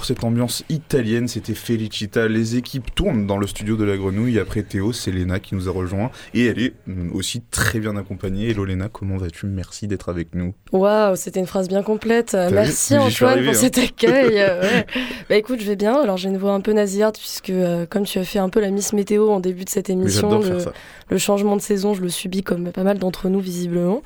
pour 0.00 0.06
cette 0.06 0.24
ambiance 0.24 0.64
italienne, 0.70 1.28
c'était 1.28 1.52
Felicita. 1.52 2.26
Les 2.26 2.56
équipes 2.56 2.94
tournent 2.94 3.26
dans 3.26 3.36
le 3.36 3.46
studio 3.46 3.76
de 3.76 3.84
la 3.84 3.98
Grenouille. 3.98 4.38
Après 4.38 4.62
Théo, 4.62 4.94
c'est 4.94 5.10
Léna 5.10 5.40
qui 5.40 5.54
nous 5.54 5.68
a 5.68 5.72
rejoint 5.72 6.10
et 6.32 6.46
elle 6.46 6.58
est 6.58 6.72
mm, 6.86 7.12
aussi 7.12 7.42
très 7.50 7.80
bien 7.80 7.94
accompagnée. 7.98 8.48
Hello 8.48 8.64
Léna, 8.64 8.88
comment 8.90 9.18
vas-tu? 9.18 9.44
Merci 9.44 9.88
d'être 9.88 10.08
avec 10.08 10.34
nous. 10.34 10.54
Waouh, 10.72 11.16
c'était 11.16 11.38
une 11.38 11.46
phrase 11.46 11.68
bien 11.68 11.82
complète. 11.82 12.34
Merci 12.50 12.96
Antoine 12.96 13.32
arrivé, 13.32 13.48
pour 13.48 13.56
hein. 13.56 13.60
cet 13.60 13.76
accueil. 13.76 14.40
Ouais. 14.40 14.86
Bah 15.28 15.36
écoute, 15.36 15.60
je 15.60 15.66
vais 15.66 15.76
bien. 15.76 16.00
Alors 16.00 16.16
j'ai 16.16 16.30
une 16.30 16.38
voix 16.38 16.52
un 16.52 16.62
peu 16.62 16.72
nasillarde 16.72 17.18
puisque 17.18 17.50
euh, 17.50 17.84
comme 17.84 18.04
tu 18.04 18.18
as 18.18 18.24
fait 18.24 18.38
un 18.38 18.48
peu 18.48 18.60
la 18.60 18.70
Miss 18.70 18.94
Météo 18.94 19.28
en 19.28 19.40
début 19.40 19.66
de 19.66 19.70
cette 19.70 19.90
émission, 19.90 20.40
le, 20.40 20.64
le 21.10 21.18
changement 21.18 21.56
de 21.56 21.60
saison, 21.60 21.92
je 21.92 22.00
le 22.00 22.08
subis 22.08 22.42
comme 22.42 22.72
pas 22.72 22.84
mal 22.84 22.98
d'entre 22.98 23.28
nous 23.28 23.40
visiblement. 23.40 24.02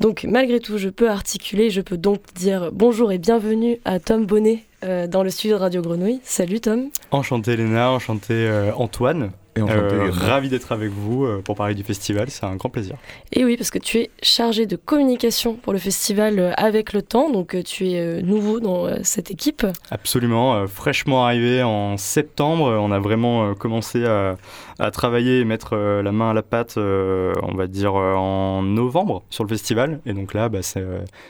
Donc 0.00 0.24
malgré 0.26 0.58
tout, 0.58 0.78
je 0.78 0.88
peux 0.88 1.10
articuler, 1.10 1.68
je 1.68 1.82
peux 1.82 1.98
donc 1.98 2.20
dire 2.34 2.70
bonjour 2.72 3.12
et 3.12 3.18
bienvenue 3.18 3.78
à 3.84 4.00
Tom 4.00 4.24
Bonnet 4.24 4.64
dans 4.82 5.22
le 5.22 5.30
studio 5.30 5.56
de 5.56 5.62
Radio 5.62 5.82
Grenouille. 5.82 6.20
Salut 6.22 6.60
Tom. 6.60 6.88
Enchanté 7.10 7.56
Léna, 7.56 7.90
enchanté 7.90 8.34
euh, 8.34 8.70
Antoine. 8.76 9.30
Et 9.56 9.62
enchanté 9.62 9.94
Euh, 9.96 10.10
ravi 10.12 10.48
d'être 10.48 10.70
avec 10.70 10.90
vous 10.90 11.24
euh, 11.24 11.42
pour 11.44 11.56
parler 11.56 11.74
du 11.74 11.82
festival, 11.82 12.30
c'est 12.30 12.44
un 12.46 12.54
grand 12.54 12.68
plaisir. 12.68 12.94
Et 13.32 13.44
oui, 13.44 13.56
parce 13.56 13.70
que 13.70 13.78
tu 13.80 13.98
es 13.98 14.10
chargé 14.22 14.66
de 14.66 14.76
communication 14.76 15.54
pour 15.54 15.72
le 15.72 15.80
festival 15.80 16.38
euh, 16.38 16.52
avec 16.56 16.92
le 16.92 17.02
temps, 17.02 17.28
donc 17.30 17.54
euh, 17.56 17.62
tu 17.64 17.88
es 17.88 17.98
euh, 17.98 18.22
nouveau 18.22 18.60
dans 18.60 18.86
euh, 18.86 18.98
cette 19.02 19.32
équipe. 19.32 19.66
Absolument, 19.90 20.54
euh, 20.54 20.66
fraîchement 20.68 21.24
arrivé 21.24 21.62
en 21.64 21.96
septembre, 21.96 22.68
euh, 22.68 22.76
on 22.78 22.92
a 22.92 23.00
vraiment 23.00 23.50
euh, 23.50 23.54
commencé 23.54 24.04
à, 24.04 24.36
à 24.78 24.90
travailler 24.90 25.40
et 25.40 25.44
mettre 25.44 25.70
euh, 25.76 26.02
la 26.02 26.12
main 26.12 26.30
à 26.30 26.34
la 26.34 26.42
pâte, 26.42 26.76
euh, 26.78 27.32
on 27.42 27.54
va 27.54 27.66
dire 27.66 27.96
euh, 27.96 28.14
en 28.14 28.62
novembre 28.62 29.22
sur 29.30 29.44
le 29.44 29.48
festival. 29.48 30.00
Et 30.06 30.12
donc 30.12 30.34
là, 30.34 30.48
bah, 30.48 30.62
c'est 30.62 30.84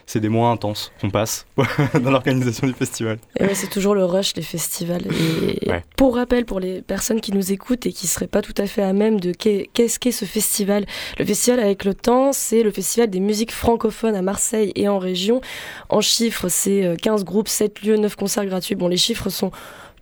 c'est 0.06 0.20
des 0.20 0.28
mois 0.28 0.50
intenses 0.50 0.92
qu'on 1.00 1.10
passe 1.10 1.46
dans 2.02 2.10
l'organisation 2.10 2.66
du 2.66 2.72
festival. 2.74 3.18
Ouais, 3.40 3.54
c'est 3.54 3.70
toujours 3.70 3.94
le 3.94 4.04
rush, 4.04 4.34
les 4.36 4.42
festivals. 4.42 5.06
Et 5.06 5.68
Ouais. 5.70 5.82
pour 5.96 6.14
rappel, 6.16 6.44
pour 6.46 6.60
les 6.60 6.82
personnes 6.82 7.20
qui 7.20 7.32
nous 7.32 7.52
écoutent 7.52 7.86
et 7.86 7.92
qui 7.92 8.06
ne 8.06 8.10
seraient 8.10 8.26
pas 8.26 8.42
tout 8.42 8.54
à 8.56 8.66
fait 8.66 8.82
à 8.82 8.92
même 8.92 9.20
de 9.20 9.32
qu'est- 9.32 9.68
qu'est-ce 9.72 9.98
qu'est 9.98 10.12
ce 10.12 10.24
festival, 10.24 10.86
le 11.18 11.24
festival 11.24 11.60
avec 11.60 11.84
le 11.84 11.94
temps, 11.94 12.32
c'est 12.32 12.62
le 12.62 12.70
festival 12.70 13.08
des 13.10 13.20
musiques 13.20 13.52
francophones 13.52 14.14
à 14.14 14.22
Marseille 14.22 14.72
et 14.76 14.88
en 14.88 14.98
région. 14.98 15.40
En 15.88 16.00
chiffres, 16.00 16.48
c'est 16.48 16.84
euh, 16.86 16.96
15 16.96 17.24
groupes, 17.24 17.48
7 17.48 17.82
lieux, 17.82 17.96
9 17.96 18.16
concerts 18.16 18.46
gratuits. 18.46 18.74
Bon, 18.76 18.88
les 18.88 18.96
chiffres 18.96 19.28
sont 19.30 19.50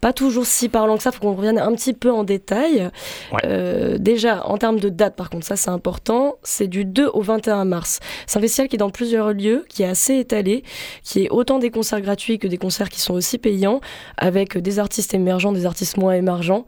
pas 0.06 0.12
toujours 0.12 0.46
si 0.46 0.68
parlants 0.68 0.96
que 0.96 1.02
ça, 1.02 1.10
faut 1.10 1.18
qu'on 1.18 1.34
revienne 1.34 1.58
un 1.58 1.72
petit 1.72 1.92
peu 1.92 2.12
en 2.12 2.22
détail. 2.22 2.90
Ouais. 3.32 3.40
Euh, 3.44 3.98
déjà, 3.98 4.46
en 4.46 4.56
termes 4.56 4.78
de 4.78 4.88
date, 4.88 5.16
par 5.16 5.30
contre, 5.30 5.44
ça 5.44 5.56
c'est 5.56 5.70
important, 5.70 6.36
c'est 6.44 6.68
du 6.68 6.84
2 6.84 7.08
au 7.12 7.22
21 7.22 7.64
mars. 7.64 7.98
C'est 8.28 8.38
un 8.38 8.40
festival 8.40 8.68
qui 8.68 8.76
est 8.76 8.78
dans 8.78 8.90
plusieurs 8.90 9.32
lieux, 9.32 9.64
qui 9.68 9.82
est 9.82 9.88
assez 9.88 10.14
étalé, 10.14 10.62
qui 11.02 11.24
est 11.24 11.28
autant 11.28 11.58
des 11.58 11.70
concerts 11.70 12.00
gratuits 12.00 12.38
que 12.38 12.46
des 12.46 12.56
concerts 12.56 12.88
qui 12.88 13.00
sont 13.00 13.14
aussi 13.14 13.36
payants, 13.36 13.80
avec 14.16 14.56
des 14.56 14.78
artistes 14.78 15.12
émergents, 15.12 15.50
des 15.50 15.66
artistes 15.66 15.96
moins 15.96 16.12
émergents. 16.12 16.66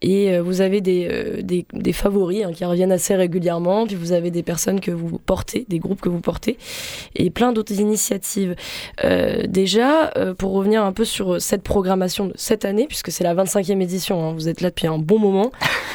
Et 0.00 0.30
euh, 0.30 0.40
vous 0.40 0.62
avez 0.62 0.80
des, 0.80 1.08
euh, 1.12 1.42
des, 1.42 1.66
des 1.74 1.92
favoris 1.92 2.42
hein, 2.46 2.52
qui 2.54 2.64
reviennent 2.64 2.92
assez 2.92 3.14
régulièrement, 3.14 3.86
puis 3.86 3.96
vous 3.96 4.12
avez 4.12 4.30
des 4.30 4.42
personnes 4.42 4.80
que 4.80 4.92
vous 4.92 5.18
portez, 5.18 5.66
des 5.68 5.78
groupes 5.78 6.00
que 6.00 6.08
vous 6.08 6.22
portez, 6.22 6.56
et 7.16 7.28
plein 7.28 7.52
d'autres 7.52 7.78
initiatives. 7.78 8.54
Déjà, 9.46 10.10
pour 10.38 10.52
revenir 10.52 10.82
un 10.82 10.92
peu 10.92 11.04
sur 11.04 11.38
cette 11.38 11.62
programmation 11.62 12.28
de 12.28 12.32
cette 12.36 12.64
année, 12.64 12.77
puisque 12.86 13.10
c'est 13.10 13.24
la 13.24 13.34
25e 13.34 13.80
édition, 13.80 14.22
hein, 14.28 14.32
vous 14.32 14.48
êtes 14.48 14.60
là 14.60 14.70
depuis 14.70 14.86
un 14.86 14.98
bon 14.98 15.18
moment, 15.18 15.50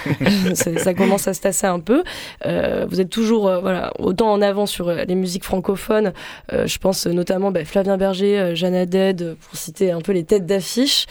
ça, 0.54 0.94
commence 0.94 1.28
à 1.28 1.34
se 1.34 1.42
tasser 1.42 1.68
un 1.68 1.80
peu. 1.80 2.04
Euh, 2.46 2.86
vous 2.90 3.02
êtes 3.02 3.10
toujours 3.10 3.48
euh, 3.48 3.60
voilà, 3.60 3.92
autant 4.00 4.32
en 4.32 4.42
avant 4.42 4.66
sur 4.66 4.90
euh, 4.90 5.04
les 5.08 5.16
musiques 5.16 5.44
francophones. 5.44 6.14
Je 6.52 6.78
pense 6.78 7.08
notamment 7.08 7.52
bah, 7.52 7.66
Flavien 7.66 7.98
Berger, 7.98 8.56
Jeanne 8.56 8.76
Haddad, 8.76 9.36
pour 9.36 9.58
citer 9.58 9.92
un 9.92 10.02
peu 10.02 10.12
les 10.12 10.24
têtes 10.24 10.46
d'affiche. 10.46 11.06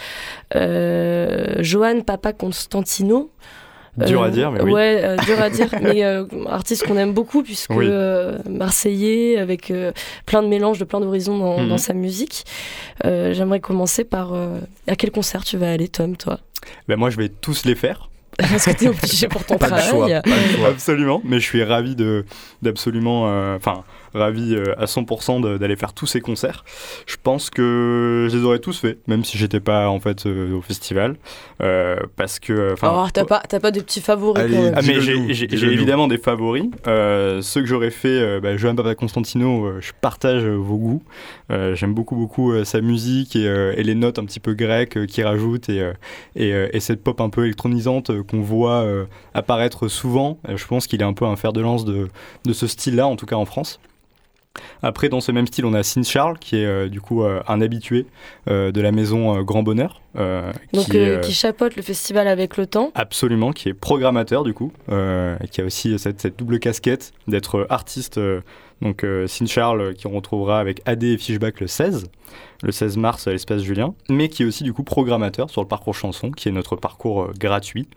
Johan 0.55 2.01
Papa 2.05 2.33
Constantino. 2.33 3.31
Dur 3.99 4.23
Euh, 4.23 4.27
à 4.27 4.31
dire, 4.31 4.51
mais 4.51 4.63
oui. 4.63 4.73
Ouais, 4.73 5.01
euh, 5.05 5.17
dur 5.19 5.39
à 5.41 5.51
dire, 5.51 5.69
mais 5.83 6.03
euh, 6.03 6.25
artiste 6.47 6.87
qu'on 6.87 6.97
aime 6.97 7.13
beaucoup 7.13 7.43
puisque 7.43 7.71
Oui. 7.75 7.87
marseillais 8.49 9.39
avec 9.39 9.73
plein 10.27 10.43
de 10.43 10.49
mélanges, 10.49 10.79
de 10.79 10.85
plein 10.85 11.01
d'horizons 11.01 11.39
dans, 11.39 11.59
Mhm. 11.61 11.69
dans 11.69 11.79
sa 11.79 11.93
musique. 11.95 12.45
J'aimerais 13.05 13.61
commencer 13.61 14.05
par 14.05 14.33
à 14.35 14.97
quel 14.97 15.11
concert 15.11 15.45
tu 15.45 15.57
vas 15.57 15.71
aller, 15.73 15.89
Tom, 15.89 16.17
toi? 16.17 16.39
Ben, 16.89 16.97
moi, 16.97 17.11
je 17.11 17.17
vais 17.17 17.29
tous 17.29 17.65
les 17.65 17.75
faire. 17.75 18.09
Parce 18.39 18.65
que 18.65 18.71
t'es 18.71 18.89
obligé 18.89 19.29
pour 19.29 19.45
ton 19.45 19.59
Pas 19.59 19.69
le 19.69 19.77
choix. 19.77 20.07
travail. 20.09 20.23
Pas 20.25 20.57
choix. 20.57 20.69
Absolument, 20.71 21.21
mais 21.23 21.39
je 21.39 21.45
suis 21.45 21.63
ravi 21.63 21.95
de 21.95 22.25
d'absolument, 22.63 23.29
euh, 23.29 23.57
enfin 23.57 23.85
ravi 24.15 24.55
euh, 24.55 24.75
à 24.79 24.87
100% 24.87 25.41
de- 25.41 25.59
d'aller 25.59 25.77
faire 25.77 25.93
tous 25.93 26.07
ces 26.07 26.21
concerts. 26.21 26.65
Je 27.07 27.17
pense 27.23 27.51
que 27.51 28.29
je 28.31 28.37
les 28.37 28.45
aurais 28.45 28.59
tous 28.59 28.79
faits, 28.79 28.99
même 29.07 29.25
si 29.25 29.39
j'étais 29.39 29.61
pas 29.61 29.89
en 29.89 30.01
fait 30.01 30.27
euh, 30.27 30.55
au 30.57 30.61
festival, 30.63 31.17
euh, 31.63 31.97
parce 32.17 32.39
que, 32.39 32.75
Alors, 32.83 33.13
t'as 33.13 33.25
pas, 33.25 33.43
t'as 33.49 33.61
pas 33.61 33.71
des 33.71 33.81
petits 33.83 34.01
favoris 34.01 34.43
Allez, 34.43 34.57
quand 34.57 34.63
même 34.63 34.75
Ah, 34.77 34.81
mais 34.87 35.01
j'ai 35.01 35.67
évidemment 35.73 36.09
des 36.09 36.19
favoris. 36.19 36.65
Euh, 36.87 37.41
ceux 37.43 37.61
que 37.61 37.67
j'aurais 37.67 37.91
fait, 37.91 38.09
euh, 38.09 38.41
bah, 38.41 38.57
Johan 38.57 38.75
Papa 38.75 38.95
Constantino, 38.95 39.67
euh, 39.67 39.79
je 39.81 39.93
partage 40.01 40.45
vos 40.45 40.77
goûts. 40.77 41.03
Euh, 41.51 41.75
J'aime 41.75 41.95
beaucoup, 41.95 42.17
beaucoup 42.17 42.53
euh, 42.53 42.65
sa 42.65 42.81
musique 42.81 43.37
et, 43.37 43.47
euh, 43.47 43.75
et 43.77 43.83
les 43.83 43.95
notes 43.95 44.19
un 44.19 44.25
petit 44.25 44.41
peu 44.41 44.55
grecques 44.55 44.97
euh, 44.97 45.07
qu'il 45.07 45.25
rajoute 45.25 45.69
et, 45.69 45.81
euh, 45.81 45.93
et, 46.37 46.53
euh, 46.53 46.69
et 46.73 46.81
cette 46.81 47.03
pop 47.03 47.21
un 47.21 47.31
peu 47.31 47.45
électronisante 47.45 48.11
euh, 48.11 48.23
qu'on 48.23 48.41
voit 48.41 48.83
euh, 48.83 49.05
apparaître 49.35 49.89
souvent. 49.89 50.39
Euh, 50.49 50.57
je 50.57 50.67
pense 50.67 50.87
qu'il 50.87 51.01
est 51.01 51.05
un 51.05 51.13
peu 51.13 51.25
un 51.27 51.37
fer 51.37 51.53
de 51.53 51.61
lance 51.61 51.85
de, 51.85 52.09
de 52.45 52.53
ce 52.53 52.67
style-là, 52.67 53.07
en 53.07 53.17
tout 53.17 53.27
cas 53.27 53.37
en 53.37 53.45
France. 53.45 53.81
Après, 54.83 55.09
dans 55.09 55.21
ce 55.21 55.33
même 55.33 55.47
style, 55.47 55.65
on 55.65 55.75
a 55.75 55.83
Sin 55.83 56.03
Charles, 56.03 56.39
qui 56.39 56.57
est 56.57 56.67
euh, 56.67 56.89
du 56.89 57.01
coup 57.01 57.23
euh, 57.23 57.43
un 57.47 57.61
habitué 57.61 58.07
euh, 58.49 58.73
de 58.73 58.81
la 58.81 58.93
maison 58.93 59.43
Grand 59.43 59.63
Bonheur. 59.63 60.01
Donc, 60.15 60.91
qui 60.91 60.99
est, 60.99 61.25
qui 61.25 61.33
chapeaute 61.33 61.77
le 61.77 61.83
festival 61.83 62.29
avec 62.29 62.57
le 62.57 62.67
temps. 62.67 62.93
Absolument, 62.95 63.53
qui 63.53 63.71
est 63.71 63.75
programmateur 63.75 64.45
du 64.45 64.53
coup, 64.53 64.73
et 64.91 65.49
qui 65.49 65.61
a 65.61 65.65
aussi 65.65 65.99
cette, 65.99 66.21
cette 66.21 66.39
double 66.39 66.59
casquette 66.59 67.13
d'être 67.29 67.67
artiste. 67.71 68.21
donc 68.83 69.07
Sin 69.27 69.47
Charles 69.47 69.95
qui 69.95 70.07
on 70.07 70.11
retrouvera 70.11 70.61
avec 70.61 70.83
AD 70.85 71.05
et 71.05 71.17
Fishback 71.17 71.61
le 71.61 71.67
16, 71.67 72.09
le 72.63 72.73
16 72.73 72.97
mars 72.97 73.27
à 73.27 73.33
l'espace 73.33 73.63
Julien, 73.63 73.95
mais 74.09 74.29
qui 74.29 74.43
est 74.43 74.47
aussi 74.47 74.65
du 74.65 74.73
coup 74.73 74.83
programmateur 74.83 75.51
sur 75.51 75.63
le 75.63 75.69
parcours 75.69 75.95
chanson, 75.95 76.31
qui 76.31 76.49
est 76.49 76.53
notre 76.53 76.77
parcours 76.77 77.23
euh, 77.23 77.33
gratuit. 77.39 77.89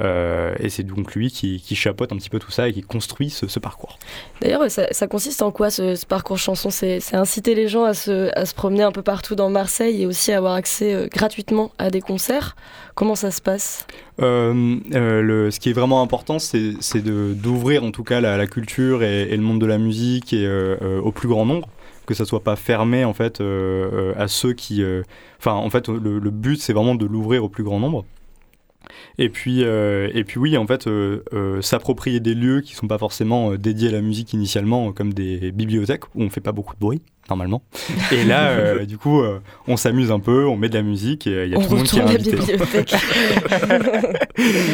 Euh, 0.00 0.54
et 0.60 0.68
c'est 0.68 0.84
donc 0.84 1.14
lui 1.14 1.30
qui, 1.30 1.60
qui 1.60 1.74
chapeaute 1.74 2.12
un 2.12 2.16
petit 2.16 2.30
peu 2.30 2.38
tout 2.38 2.52
ça 2.52 2.68
et 2.68 2.72
qui 2.72 2.82
construit 2.82 3.30
ce, 3.30 3.48
ce 3.48 3.58
parcours. 3.58 3.98
D'ailleurs, 4.40 4.70
ça, 4.70 4.86
ça 4.92 5.08
consiste 5.08 5.42
en 5.42 5.50
quoi 5.50 5.70
ce, 5.70 5.96
ce 5.96 6.06
parcours 6.06 6.38
chanson? 6.38 6.70
C'est 6.70 7.00
inciter 7.14 7.54
les 7.54 7.66
gens 7.66 7.84
à 7.84 7.94
se, 7.94 8.30
à 8.38 8.46
se 8.46 8.54
promener 8.54 8.84
un 8.84 8.92
peu 8.92 9.02
partout 9.02 9.34
dans 9.34 9.50
Marseille 9.50 10.02
et 10.02 10.06
aussi 10.06 10.32
avoir 10.32 10.54
accès 10.54 10.94
euh, 10.94 11.08
gratuitement 11.08 11.72
à 11.78 11.90
des 11.90 12.00
concerts. 12.00 12.54
Comment 12.94 13.16
ça 13.16 13.30
se 13.30 13.40
passe? 13.40 13.86
Euh, 14.20 14.80
le, 14.90 15.50
ce 15.50 15.58
qui 15.60 15.70
est 15.70 15.72
vraiment 15.72 16.02
important, 16.02 16.38
c'est 16.38 16.98
d'ouvrir 16.98 17.84
en 17.84 17.90
tout 17.90 18.04
cas 18.04 18.20
la, 18.20 18.36
la 18.36 18.46
culture 18.46 19.02
et, 19.02 19.22
et 19.22 19.36
le 19.36 19.42
monde 19.42 19.60
de 19.60 19.66
la 19.66 19.78
musique 19.78 20.32
et, 20.32 20.48
au 21.02 21.12
plus 21.12 21.28
grand 21.28 21.46
nombre, 21.46 21.68
que 22.08 22.14
ça 22.14 22.24
soit 22.24 22.42
pas 22.42 22.56
fermé 22.56 23.04
en 23.04 23.12
fait 23.12 23.40
euh, 23.40 23.90
euh, 23.92 24.14
à 24.16 24.28
ceux 24.28 24.54
qui. 24.54 24.82
euh, 24.82 25.02
Enfin, 25.38 25.52
en 25.52 25.70
fait, 25.70 25.88
le, 25.88 26.18
but 26.30 26.60
c'est 26.60 26.72
vraiment 26.72 26.96
de 26.96 27.06
l'ouvrir 27.06 27.44
au 27.44 27.48
plus 27.48 27.62
grand 27.62 27.78
nombre. 27.78 28.04
Et 29.18 29.28
puis, 29.28 29.60
et 29.60 30.24
puis 30.26 30.40
oui, 30.40 30.56
en 30.56 30.66
fait, 30.66 30.88
s'approprier 31.60 32.18
des 32.18 32.34
lieux 32.34 32.60
qui 32.60 32.74
sont 32.74 32.88
pas 32.88 32.98
forcément 32.98 33.54
dédiés 33.54 33.90
à 33.90 33.92
la 33.92 34.00
musique 34.00 34.32
initialement, 34.32 34.92
comme 34.92 35.12
des 35.14 35.52
bibliothèques 35.52 36.06
où 36.16 36.22
on 36.22 36.30
fait 36.30 36.40
pas 36.40 36.50
beaucoup 36.50 36.74
de 36.74 36.80
bruit 36.80 37.02
normalement. 37.28 37.62
Et 38.12 38.24
là, 38.24 38.48
euh, 38.50 38.86
du 38.86 38.98
coup, 38.98 39.20
euh, 39.20 39.40
on 39.66 39.76
s'amuse 39.76 40.10
un 40.10 40.20
peu, 40.20 40.46
on 40.46 40.56
met 40.56 40.68
de 40.68 40.74
la 40.74 40.82
musique 40.82 41.26
et 41.26 41.34
euh, 41.34 41.46
il 41.46 41.52
y 41.52 41.54
a 41.54 41.58
On 41.58 41.62
tout 41.62 41.70
le 41.70 41.76
monde 41.78 41.86
qui 41.86 41.98
est 41.98 42.02
invité. 42.02 42.36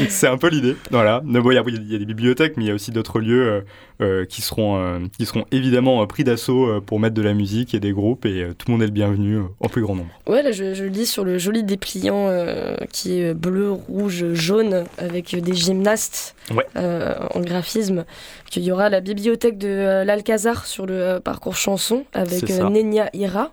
c'est 0.09 0.27
un 0.29 0.37
peu 0.38 0.49
l'idée. 0.49 0.77
Voilà. 0.90 1.23
Mais 1.25 1.40
bon, 1.40 1.51
Il 1.51 1.55
y, 1.55 1.59
a- 1.59 1.62
il 1.67 1.93
y 1.93 1.97
a 1.97 1.99
des 1.99 2.05
bibliothèques, 2.05 2.57
mais 2.57 2.64
il 2.64 2.69
y 2.69 2.71
a 2.71 2.75
aussi 2.75 2.90
d'autres 2.90 3.21
lieux 3.21 3.49
euh, 3.49 3.61
euh, 4.03 4.25
qui, 4.25 4.43
seront, 4.43 4.77
euh, 4.79 4.99
qui 5.19 5.27
seront 5.27 5.45
évidemment 5.53 6.03
euh, 6.03 6.07
pris 6.07 6.25
d'assaut 6.25 6.67
euh, 6.67 6.81
pour 6.81 7.01
mettre 7.01 7.14
de 7.14 7.23
la 7.23 7.35
musique 7.35 7.75
et 7.75 7.81
des 7.81 7.93
groupes, 7.93 8.27
et 8.27 8.43
euh, 8.43 8.49
tout 8.57 8.67
le 8.69 8.73
monde 8.73 8.83
est 8.83 8.87
le 8.87 8.93
bienvenu 8.93 9.37
euh, 9.37 9.43
en 9.61 9.69
plus 9.69 9.83
grand 9.83 9.95
nombre. 9.95 10.11
Ouais, 10.27 10.43
là, 10.43 10.53
je, 10.53 10.75
je 10.75 10.85
lis 10.85 11.07
sur 11.07 11.25
le 11.25 11.38
joli 11.38 11.62
dépliant 11.64 12.29
euh, 12.29 12.77
qui 12.93 13.21
est 13.21 13.35
bleu, 13.35 13.71
rouge, 13.73 14.33
jaune, 14.35 14.85
avec 14.99 15.35
des 15.40 15.55
gymnastes 15.55 16.35
Ouais. 16.55 16.67
euh, 16.77 17.14
en 17.35 17.40
graphisme, 17.40 18.05
qu'il 18.51 18.64
y 18.64 18.71
aura 18.71 18.90
la 18.90 19.01
bibliothèque 19.01 19.57
de 19.57 19.67
euh, 19.69 20.05
l'Alcazar 20.05 20.67
sur 20.67 20.85
le 20.85 20.95
euh, 20.95 21.21
parcours 21.21 21.57
chanson 21.57 22.05
avec 22.12 22.44
Ça. 22.47 22.65
euh, 22.65 22.69
Nenia 22.71 23.09
Ira. 23.15 23.53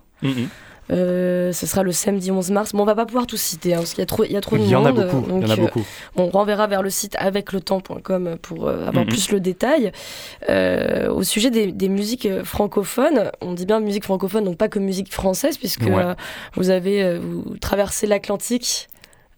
Euh, 0.90 1.52
ce 1.52 1.64
sera 1.66 1.82
le 1.84 1.92
samedi 1.92 2.30
11 2.32 2.50
mars. 2.50 2.72
Bon, 2.72 2.82
on 2.82 2.84
va 2.84 2.94
pas 2.96 3.06
pouvoir 3.06 3.26
tout 3.26 3.36
citer 3.36 3.72
hein, 3.72 3.78
parce 3.78 3.90
qu'il 3.94 4.00
y 4.00 4.02
a 4.02 4.06
trop, 4.06 4.24
il 4.24 4.32
y 4.32 4.36
a 4.36 4.40
trop 4.40 4.56
de 4.58 4.62
Il 4.62 4.68
y 4.68 4.74
en 4.74 4.82
monde. 4.82 4.88
a 4.98 5.04
beaucoup. 5.04 5.22
Il 5.22 5.26
y 5.26 5.28
donc, 5.40 5.44
en 5.44 5.48
a 5.50 5.52
euh, 5.52 5.56
beaucoup. 5.56 5.82
on 6.16 6.26
renverra 6.28 6.66
vers 6.66 6.82
le 6.82 6.90
site 6.90 7.14
avecletemps.com 7.18 8.36
pour 8.42 8.68
euh, 8.68 8.88
avoir 8.88 9.04
Mhm. 9.04 9.10
plus 9.10 9.30
le 9.30 9.40
détail. 9.40 9.92
Au 11.08 11.22
sujet 11.22 11.50
des, 11.50 11.70
des 11.72 11.88
musiques 11.88 12.28
francophones, 12.44 13.30
on 13.40 13.52
dit 13.54 13.64
bien 13.64 13.80
musique 13.80 14.04
francophone, 14.04 14.44
donc 14.44 14.58
pas 14.58 14.68
que 14.68 14.80
musique 14.80 15.12
française, 15.12 15.56
puisque 15.56 15.82
Ouais. 15.82 16.14
vous 16.56 16.70
avez 16.70 17.16
vous 17.18 17.56
traversé 17.60 18.06
l'Atlantique 18.06 18.88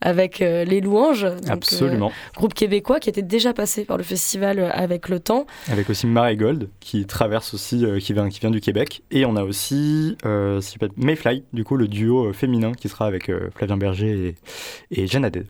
avec 0.05 0.41
euh, 0.41 0.63
les 0.63 0.79
louanges, 0.81 1.23
donc, 1.23 1.49
euh, 1.49 1.53
Absolument. 1.53 2.11
groupe 2.35 2.53
québécois 2.53 2.99
qui 2.99 3.09
était 3.09 3.21
déjà 3.21 3.53
passé 3.53 3.83
par 3.85 3.97
le 3.97 4.03
festival 4.03 4.59
euh, 4.59 4.69
avec 4.71 5.09
le 5.09 5.19
temps. 5.19 5.45
Avec 5.69 5.89
aussi 5.89 6.07
Marigold 6.07 6.69
qui 6.79 7.05
traverse 7.05 7.53
aussi, 7.53 7.83
qui, 7.99 8.13
vient, 8.13 8.29
qui 8.29 8.39
vient 8.39 8.51
du 8.51 8.61
Québec. 8.61 9.01
Et 9.11 9.25
on 9.25 9.35
a 9.35 9.43
aussi 9.43 10.15
si 10.61 10.77
Mayfly, 10.97 11.43
du 11.53 11.63
coup 11.63 11.75
le 11.77 11.87
duo 11.87 12.31
féminin 12.33 12.71
qui 12.73 12.87
sera 12.89 13.05
avec 13.07 13.31
Flavien 13.55 13.77
Berger 13.77 14.35
et, 14.91 15.01
et 15.01 15.07
Jeanne 15.07 15.25
Haddad. 15.25 15.45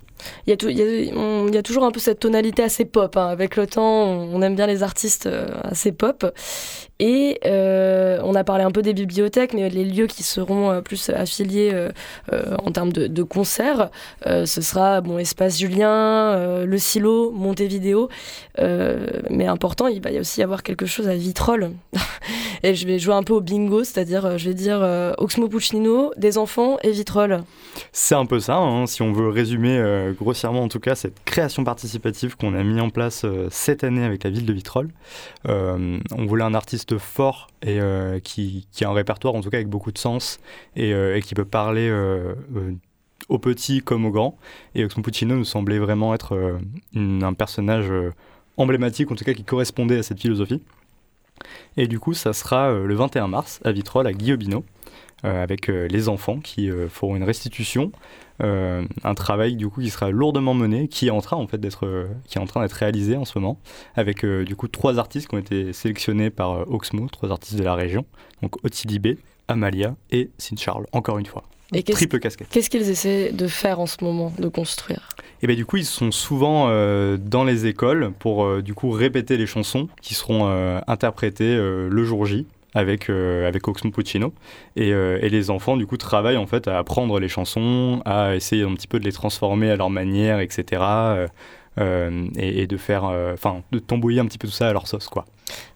Il 0.48 0.50
y, 0.50 0.54
a 0.54 0.58
tou- 0.58 0.70
il 0.70 0.78
y 0.78 0.82
a- 0.82 1.13
on- 1.15 1.48
il 1.48 1.54
y 1.54 1.58
a 1.58 1.63
toujours 1.63 1.84
un 1.84 1.91
peu 1.91 2.00
cette 2.00 2.20
tonalité 2.20 2.63
assez 2.63 2.86
pop. 2.86 3.18
hein. 3.18 3.28
Avec 3.28 3.58
le 3.58 3.68
temps, 3.68 4.04
on, 4.06 4.36
on 4.36 4.41
aime 4.41 4.56
bien 4.56 4.65
les 4.68 4.82
artistes 4.82 5.30
assez 5.63 5.91
pop. 5.91 6.26
Et 6.99 7.39
euh, 7.45 8.19
on 8.23 8.36
a 8.36 8.45
parlé 8.45 8.63
un 8.63 8.71
peu 8.71 8.81
des 8.81 8.93
bibliothèques, 8.93 9.53
mais 9.53 9.69
les 9.69 9.84
lieux 9.84 10.08
qui 10.08 10.23
seront 10.23 10.71
euh, 10.71 10.81
plus 10.81 11.10
affiliés 11.10 11.71
euh, 11.73 11.91
en 12.63 12.71
termes 12.71 12.93
de, 12.93 13.23
concerts, 13.23 13.89
ce 14.25 14.62
sera 14.62 15.01
bon, 15.01 15.17
Espace 15.17 15.58
Julien, 15.60 16.63
Le 16.63 16.77
Silo, 16.77 17.31
Montevideo. 17.31 18.10
Mais 18.58 19.47
important, 19.47 19.88
il 19.88 20.01
va 20.01 20.12
y 20.12 20.19
aussi 20.19 20.43
avoir 20.43 20.63
quelque 20.63 20.86
chose 20.86 21.08
à 21.08 21.15
Vitrolles. 21.15 21.71
Et 22.63 22.75
je 22.75 22.88
vais 22.88 22.99
jouer 22.99 23.13
un 23.13 23.23
peu 23.23 23.34
au 23.34 23.41
bingo, 23.41 23.84
c'est-à-dire 23.84 24.38
je 24.38 24.49
vais 24.49 24.53
dire 24.53 24.81
Oxmo 25.17 25.47
Puccino, 25.47 26.12
des 26.17 26.38
enfants 26.38 26.77
et 26.84 26.91
vitrolles. 26.91 27.43
C'est 27.91 28.15
un 28.15 28.25
peu 28.25 28.39
ça, 28.39 28.58
hein, 28.58 28.86
si 28.88 29.01
on 29.01 29.12
veut 29.12 29.29
résumer 29.29 30.13
grossièrement 30.19 30.62
en 30.62 30.67
tout 30.67 30.79
cas 30.79 30.95
cette 30.95 31.23
création 31.25 31.63
participative 31.63 32.38
qu'on 32.38 32.53
a 32.55 32.63
mis 32.63 32.79
en 32.79 32.89
place 32.89 33.25
cette 33.49 33.84
année 33.84 34.03
avec 34.03 34.23
la 34.23 34.29
ville 34.29 34.45
de 34.45 34.53
Vitrolles. 34.53 34.89
On 35.47 36.25
voulait 36.25 36.43
un 36.43 36.53
artiste 36.53 36.85
fort 36.98 37.48
et 37.62 37.80
euh, 37.80 38.19
qui, 38.19 38.67
a 38.82 38.88
un 38.88 38.93
répertoire 38.93 39.36
en 39.36 39.41
tout 39.41 39.50
cas 39.50 39.58
avec 39.58 39.69
beaucoup 39.69 39.91
de 39.91 39.98
sens 39.98 40.39
et, 40.76 40.93
euh, 40.93 41.19
qui 41.19 41.36
peut 41.36 41.45
parler 41.45 41.89
euh, 41.89 42.34
aux 43.30 43.39
petits 43.39 43.82
comme 43.82 44.06
aux 44.06 44.12
grands. 44.12 44.38
Et 44.76 44.86
Oxmo 44.86 45.04
Puccino 45.04 45.36
nous 45.36 45.45
semblait 45.45 45.80
vraiment 45.80 46.13
être 46.13 46.60
un 46.95 47.34
personnage 47.34 47.91
emblématique, 48.58 49.12
en 49.12 49.15
tout 49.15 49.26
cas 49.26 49.34
qui 49.34 49.43
correspondait 49.43 49.98
à 49.98 50.04
cette 50.04 50.21
philosophie. 50.21 50.62
Et 51.78 51.88
du 51.88 52.00
coup, 52.00 52.13
ça 52.13 52.34
sera 52.34 52.71
le 52.71 52.95
21 52.95 53.28
mars 53.28 53.60
à 53.65 53.71
Vitrolles, 53.71 54.08
à 54.08 54.12
euh, 55.26 55.41
avec 55.41 55.67
les 55.67 56.10
enfants 56.10 56.39
qui 56.39 56.69
feront 56.89 57.15
une 57.15 57.24
restitution, 57.24 57.91
un 58.39 59.13
travail 59.15 59.56
du 59.56 59.67
coup 59.69 59.82
qui 59.82 59.89
sera 59.89 60.10
lourdement 60.10 60.54
mené, 60.54 60.88
qui 60.88 61.08
est 61.08 61.12
en 61.12 61.21
train 61.21 61.38
en 61.38 61.48
fait 61.48 61.58
d'être, 61.58 61.86
euh, 61.86 62.08
qui 62.28 62.38
est 62.38 62.41
en 62.41 62.45
train 62.45 62.62
d'être 62.62 62.74
réalisé 62.74 63.15
en 63.15 63.26
ce 63.26 63.38
moment, 63.38 63.60
avec 63.95 64.24
euh, 64.26 64.43
du 64.43 64.56
coup 64.56 64.67
trois 64.67 65.00
artistes 65.00 65.28
qui 65.28 65.36
ont 65.36 65.39
été 65.39 65.74
sélectionnés 65.74 66.30
par 66.30 66.52
euh, 66.52 66.65
Oxmo, 66.67 67.08
trois 67.10 67.32
artistes 67.32 67.58
de 67.58 67.63
la 67.63 67.76
région, 67.76 68.06
donc 68.41 68.63
Ottilie 68.65 69.00
B, 69.00 69.08
Amalia 69.48 69.95
et 70.12 70.30
Sin 70.38 70.58
Charles, 70.58 70.86
encore 70.91 71.17
une 71.17 71.26
fois. 71.26 71.43
Et 71.74 71.84
qu'est-ce 71.84 71.98
Triple 71.98 72.19
casquette. 72.19 72.48
qu'est-ce 72.50 72.69
qu'ils 72.69 72.89
essaient 72.89 73.32
de 73.32 73.48
faire 73.48 73.80
en 73.80 73.88
ce 73.88 73.98
moment, 74.04 74.32
de 74.38 74.48
construire? 74.48 75.10
Et 75.41 75.48
bien 75.48 75.56
du 75.56 75.65
coup, 75.65 75.78
ils 75.78 75.86
sont 75.86 76.12
souvent 76.12 76.67
euh, 76.69 77.17
dans 77.17 77.43
les 77.43 77.65
écoles 77.65 78.12
pour 78.19 78.45
euh, 78.45 78.62
du 78.62 78.74
coup 78.74 78.91
répéter 78.91 79.36
les 79.38 79.48
chansons 79.48 79.89
qui 80.02 80.13
seront 80.13 80.48
euh, 80.48 80.80
interprétées 80.88 81.56
euh, 81.56 81.89
le 81.89 82.04
jour 82.04 82.26
J 82.26 82.45
avec, 82.75 83.09
euh, 83.09 83.47
avec 83.47 83.67
Oxmo 83.67 83.89
Puccino. 83.89 84.33
Et, 84.75 84.91
euh, 84.93 85.17
et 85.21 85.29
les 85.29 85.49
enfants 85.49 85.77
du 85.77 85.88
coup 85.88 85.97
travaillent 85.97 86.38
en 86.38 86.45
fait 86.45 86.67
à 86.67 86.77
apprendre 86.77 87.19
les 87.19 87.29
chansons, 87.29 88.01
à 88.05 88.35
essayer 88.35 88.63
un 88.63 88.73
petit 88.75 88.88
peu 88.88 88.99
de 88.99 89.05
les 89.05 89.11
transformer 89.13 89.71
à 89.71 89.75
leur 89.75 89.89
manière, 89.89 90.39
etc. 90.41 90.81
euh, 90.83 91.27
euh, 91.77 92.27
et, 92.38 92.61
et 92.61 92.67
de 92.67 92.77
faire, 92.77 93.05
euh, 93.05 93.33
enfin, 93.33 93.61
de 93.71 93.79
tambouiller 93.79 94.19
un 94.21 94.25
petit 94.25 94.38
peu 94.38 94.47
tout 94.47 94.53
ça 94.53 94.69
à 94.69 94.73
leur 94.73 94.88
sauce, 94.88 95.07
quoi. 95.07 95.25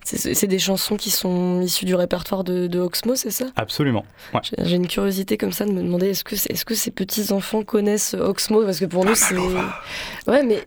C'est 0.04 0.48
des 0.48 0.58
chansons 0.58 0.96
qui 0.98 1.12
sont 1.12 1.62
issues 1.62 1.86
du 1.86 1.94
répertoire 1.94 2.44
de, 2.44 2.66
de 2.68 2.80
Oxmo, 2.80 3.16
c'est 3.16 3.30
ça? 3.30 3.46
Absolument. 3.56 4.04
Ouais. 4.34 4.40
J'ai- 4.64 4.76
une 4.78 4.88
curiosité 4.88 5.38
comme 5.38 5.52
ça 5.52 5.66
de 5.66 5.72
me 5.72 5.84
demander 5.84 6.10
est-ce 6.10 6.24
que, 6.24 6.36
c'est- 6.36 6.52
est-ce 6.52 6.66
que 6.66 6.74
ces 6.74 6.90
petits 6.90 7.32
enfants 7.32 7.64
connaissent 7.64 8.16
Oxmo? 8.16 8.64
Parce 8.64 8.80
que 8.80 8.86
pour 8.86 9.06
nous, 9.06 9.14
c'est. 9.14 9.36
Ouais, 10.28 10.42
mais 10.44 10.64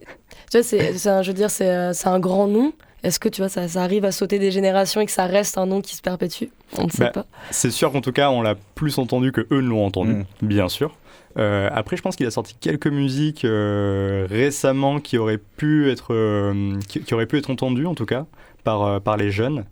tu 0.50 0.58
vois, 0.58 0.62
c'est, 0.62 1.08
un, 1.08 1.22
je 1.22 1.28
veux 1.30 1.34
dire, 1.36 1.50
c'est, 1.50 1.92
c'est 1.94 2.06
un 2.08 2.20
grand 2.20 2.46
nom. 2.46 2.72
Est-ce 3.02 3.18
que 3.18 3.28
tu 3.28 3.40
vois, 3.40 3.48
ça, 3.48 3.66
ça 3.68 3.82
arrive 3.82 4.04
à 4.04 4.12
sauter 4.12 4.38
des 4.38 4.50
générations 4.50 5.00
et 5.00 5.06
que 5.06 5.12
ça 5.12 5.26
reste 5.26 5.58
un 5.58 5.66
nom 5.66 5.80
qui 5.80 5.96
se 5.96 6.02
perpétue? 6.02 6.46
On 6.78 6.84
ne 6.86 6.90
sait 6.90 7.04
Bah, 7.04 7.10
pas. 7.10 7.26
C'est 7.50 7.70
sûr 7.70 7.90
qu'en 7.92 8.00
tout 8.00 8.12
cas, 8.12 8.30
on 8.30 8.42
l'a 8.42 8.54
plus 8.74 8.98
entendu 8.98 9.32
que 9.32 9.40
eux 9.50 9.60
ne 9.60 9.68
l'ont 9.68 9.84
entendu, 9.84 10.12
Mm. 10.12 10.24
bien 10.46 10.68
sûr. 10.68 10.96
Euh, 11.38 11.68
après, 11.72 11.96
je 11.96 12.02
pense 12.02 12.14
qu'il 12.16 12.26
a 12.26 12.30
sorti 12.30 12.54
quelques 12.60 12.86
musiques 12.86 13.44
euh, 13.44 14.26
récemment 14.30 15.00
qui 15.00 15.16
auraient 15.18 15.38
pu 15.56 15.90
être, 15.90 16.12
euh, 16.14 16.78
qui, 16.88 17.00
qui 17.00 17.14
auraient 17.14 17.26
pu 17.26 17.38
être 17.38 17.50
entendues, 17.50 17.86
en 17.86 17.94
tout 17.94 18.06
cas, 18.06 18.26
par, 18.64 18.82
euh, 18.82 19.00
par 19.00 19.16
les 19.16 19.30
jeunes. 19.30 19.64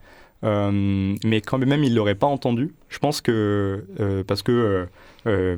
Euh, 0.43 1.15
mais 1.25 1.41
quand 1.43 1.59
même, 1.59 1.85
ils 1.85 1.95
l'auraient 1.95 2.15
pas 2.15 2.27
entendu. 2.27 2.73
Je 2.89 2.99
pense 2.99 3.21
que 3.21 3.85
euh, 4.01 4.25
parce 4.27 4.43
que 4.43 4.53
euh, 4.53 4.87
euh, 5.27 5.57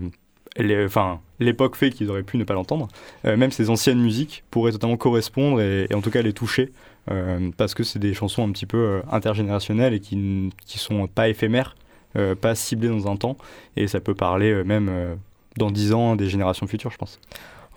les- 0.57 0.85
enfin, 0.85 1.21
l'époque 1.41 1.77
fait 1.77 1.91
qu'ils 1.91 2.11
auraient 2.11 2.23
pu 2.23 2.37
ne 2.37 2.45
pas 2.45 2.55
l'entendre. 2.55 2.89
Euh, 3.25 3.37
même 3.37 3.51
ces 3.51 3.71
anciennes 3.71 4.01
musiques 4.01 4.45
pourraient 4.51 4.73
totalement 4.73 4.97
correspondre 4.97 5.61
et, 5.61 5.87
et 5.91 5.95
en 5.95 6.01
tout 6.01 6.11
cas 6.11 6.23
les 6.23 6.33
toucher. 6.33 6.71
euh, 7.11 7.51
parce 7.57 7.75
que 7.75 7.83
c'est 7.83 7.99
des 7.99 8.15
chansons 8.15 8.47
un 8.47 8.53
petit 8.53 8.67
peu 8.67 8.77
euh, 8.79 9.01
intergénérationnelles 9.11 9.93
et 9.95 9.99
qui, 10.01 10.15
n- 10.15 10.51
qui 10.67 10.79
sont 10.79 11.09
pas 11.09 11.29
éphémères, 11.29 11.75
euh, 12.17 12.35
pas 12.37 12.55
ciblées 12.55 12.89
dans 12.91 13.11
un 13.11 13.17
temps. 13.17 13.37
Et 13.77 13.89
ça 13.89 13.99
peut 13.99 14.15
parler 14.15 14.63
même 14.65 15.17
dans 15.57 15.71
10 15.73 15.93
ans 15.95 16.15
des 16.17 16.29
générations 16.29 16.67
futures, 16.69 16.91
je 16.93 16.97
pense. 16.99 17.19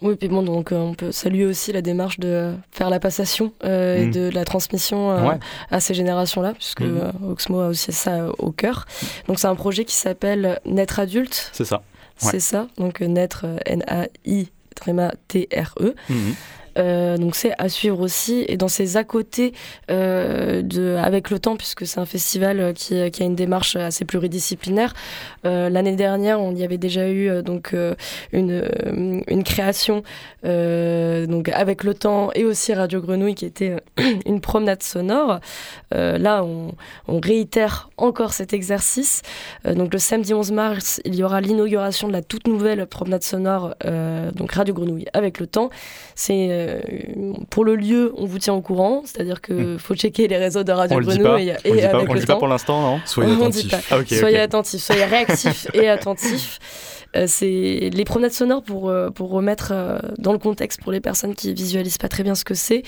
Oui, 0.01 0.15
puis 0.15 0.27
bon, 0.27 0.43
donc 0.43 0.71
euh, 0.71 0.75
on 0.75 0.93
peut 0.93 1.11
saluer 1.11 1.45
aussi 1.45 1.71
la 1.71 1.81
démarche 1.81 2.19
de 2.19 2.53
faire 2.71 2.89
la 2.91 2.99
passation 2.99 3.51
euh, 3.63 3.95
et 4.03 4.05
Mm. 4.07 4.11
de 4.11 4.29
la 4.29 4.43
transmission 4.45 5.09
euh, 5.11 5.27
Ouais. 5.29 5.39
à 5.71 5.79
ces 5.79 5.93
générations-là, 5.95 6.53
puisque 6.53 6.81
euh, 6.81 7.11
Oxmo 7.27 7.61
a 7.61 7.67
aussi 7.69 7.93
ça 7.93 8.27
au 8.38 8.51
cœur. 8.51 8.85
Donc 9.27 9.39
c'est 9.39 9.47
un 9.47 9.55
projet 9.55 9.85
qui 9.85 9.95
s'appelle 9.95 10.59
Naître 10.65 10.99
adulte, 10.99 11.49
C'est 11.53 11.65
ça. 11.65 11.81
C'est 12.17 12.39
ça. 12.39 12.67
Donc 12.78 13.01
euh, 13.01 13.08
Naître, 13.08 13.45
euh, 13.45 13.58
Euh, 16.77 17.17
donc 17.17 17.35
c'est 17.35 17.53
à 17.57 17.69
suivre 17.69 17.99
aussi. 17.99 18.45
Et 18.47 18.57
dans 18.57 18.67
ces 18.67 18.97
à 18.97 19.03
côté 19.03 19.53
euh, 19.89 20.61
de 20.61 20.95
avec 20.95 21.29
le 21.29 21.39
temps 21.39 21.55
puisque 21.55 21.85
c'est 21.85 21.99
un 21.99 22.05
festival 22.05 22.59
euh, 22.59 22.73
qui, 22.73 23.09
qui 23.11 23.23
a 23.23 23.25
une 23.25 23.35
démarche 23.35 23.75
assez 23.75 24.05
pluridisciplinaire 24.05 24.93
l'année 25.43 25.95
dernière 25.95 26.39
on 26.39 26.55
y 26.55 26.63
avait 26.63 26.77
déjà 26.77 27.07
eu 27.09 27.43
donc 27.43 27.75
une, 28.31 28.67
une 29.27 29.43
création 29.43 30.03
donc 30.43 31.49
avec 31.49 31.83
le 31.83 31.93
temps 31.93 32.31
et 32.33 32.45
aussi 32.45 32.73
Radio 32.73 33.01
Grenouille 33.01 33.35
qui 33.35 33.45
était 33.45 33.75
une 34.25 34.41
promenade 34.41 34.81
sonore. 34.81 35.39
Là 35.91 36.43
on, 36.43 36.73
on 37.07 37.19
réitère 37.19 37.89
encore 37.97 38.33
cet 38.33 38.53
exercice. 38.53 39.21
Donc 39.65 39.93
le 39.93 39.99
samedi 39.99 40.33
11 40.33 40.51
mars 40.51 41.01
il 41.05 41.15
y 41.15 41.23
aura 41.23 41.41
l'inauguration 41.41 42.07
de 42.07 42.13
la 42.13 42.23
toute 42.23 42.47
nouvelle 42.47 42.85
promenade 42.88 43.23
sonore 43.23 43.75
donc 44.35 44.51
Radio 44.51 44.73
Grenouille 44.73 45.07
avec 45.13 45.39
le 45.39 45.47
temps. 45.47 45.69
C'est 46.15 46.64
euh, 46.65 47.34
pour 47.49 47.65
le 47.65 47.75
lieu, 47.75 48.13
on 48.17 48.25
vous 48.25 48.39
tient 48.39 48.54
au 48.54 48.62
courant, 48.62 49.04
c'est-à-dire 49.06 49.41
que 49.41 49.78
faut 49.78 49.95
checker 49.95 50.28
les 50.28 50.38
réseaux 50.38 50.63
de 50.63 50.71
Radio 50.71 50.97
On 50.97 50.99
le 50.99 51.06
dit 51.06 51.17
Grenouille 51.17 51.54
pas. 51.54 51.60
et, 51.63 51.71
On 51.71 51.73
le 51.73 51.80
dit 51.80 51.88
pas, 51.88 51.97
avec 51.97 52.10
on 52.10 52.13
le 52.13 52.19
le 52.19 52.19
dit 52.21 52.25
pas 52.25 52.36
pour 52.38 52.47
l'instant, 52.47 52.82
non? 52.82 53.01
Soyez 53.06 53.34
attentifs. 53.34 53.73
Ah, 53.91 53.97
soyez 54.08 54.39
attentifs, 54.39 54.82
soyez 54.82 55.06
réactifs 55.06 55.67
et 55.73 55.88
attentifs. 55.89 56.60
Euh, 57.15 57.25
c'est 57.28 57.89
les 57.93 58.06
promenades 58.06 58.32
sonores 58.32 58.63
pour, 58.63 58.89
euh, 58.89 59.10
pour 59.10 59.30
remettre 59.30 59.69
euh, 59.71 59.99
dans 60.17 60.34
le 60.34 60.39
contexte 60.39 60.82
pour 60.82 60.91
les 60.91 60.99
personnes 60.99 61.36
qui 61.36 61.54
visualisent 61.54 61.97
pas 61.97 62.10
très 62.10 62.23
bien 62.23 62.36
ce 62.36 62.43
que 62.43 62.54
c'est. 62.54 62.84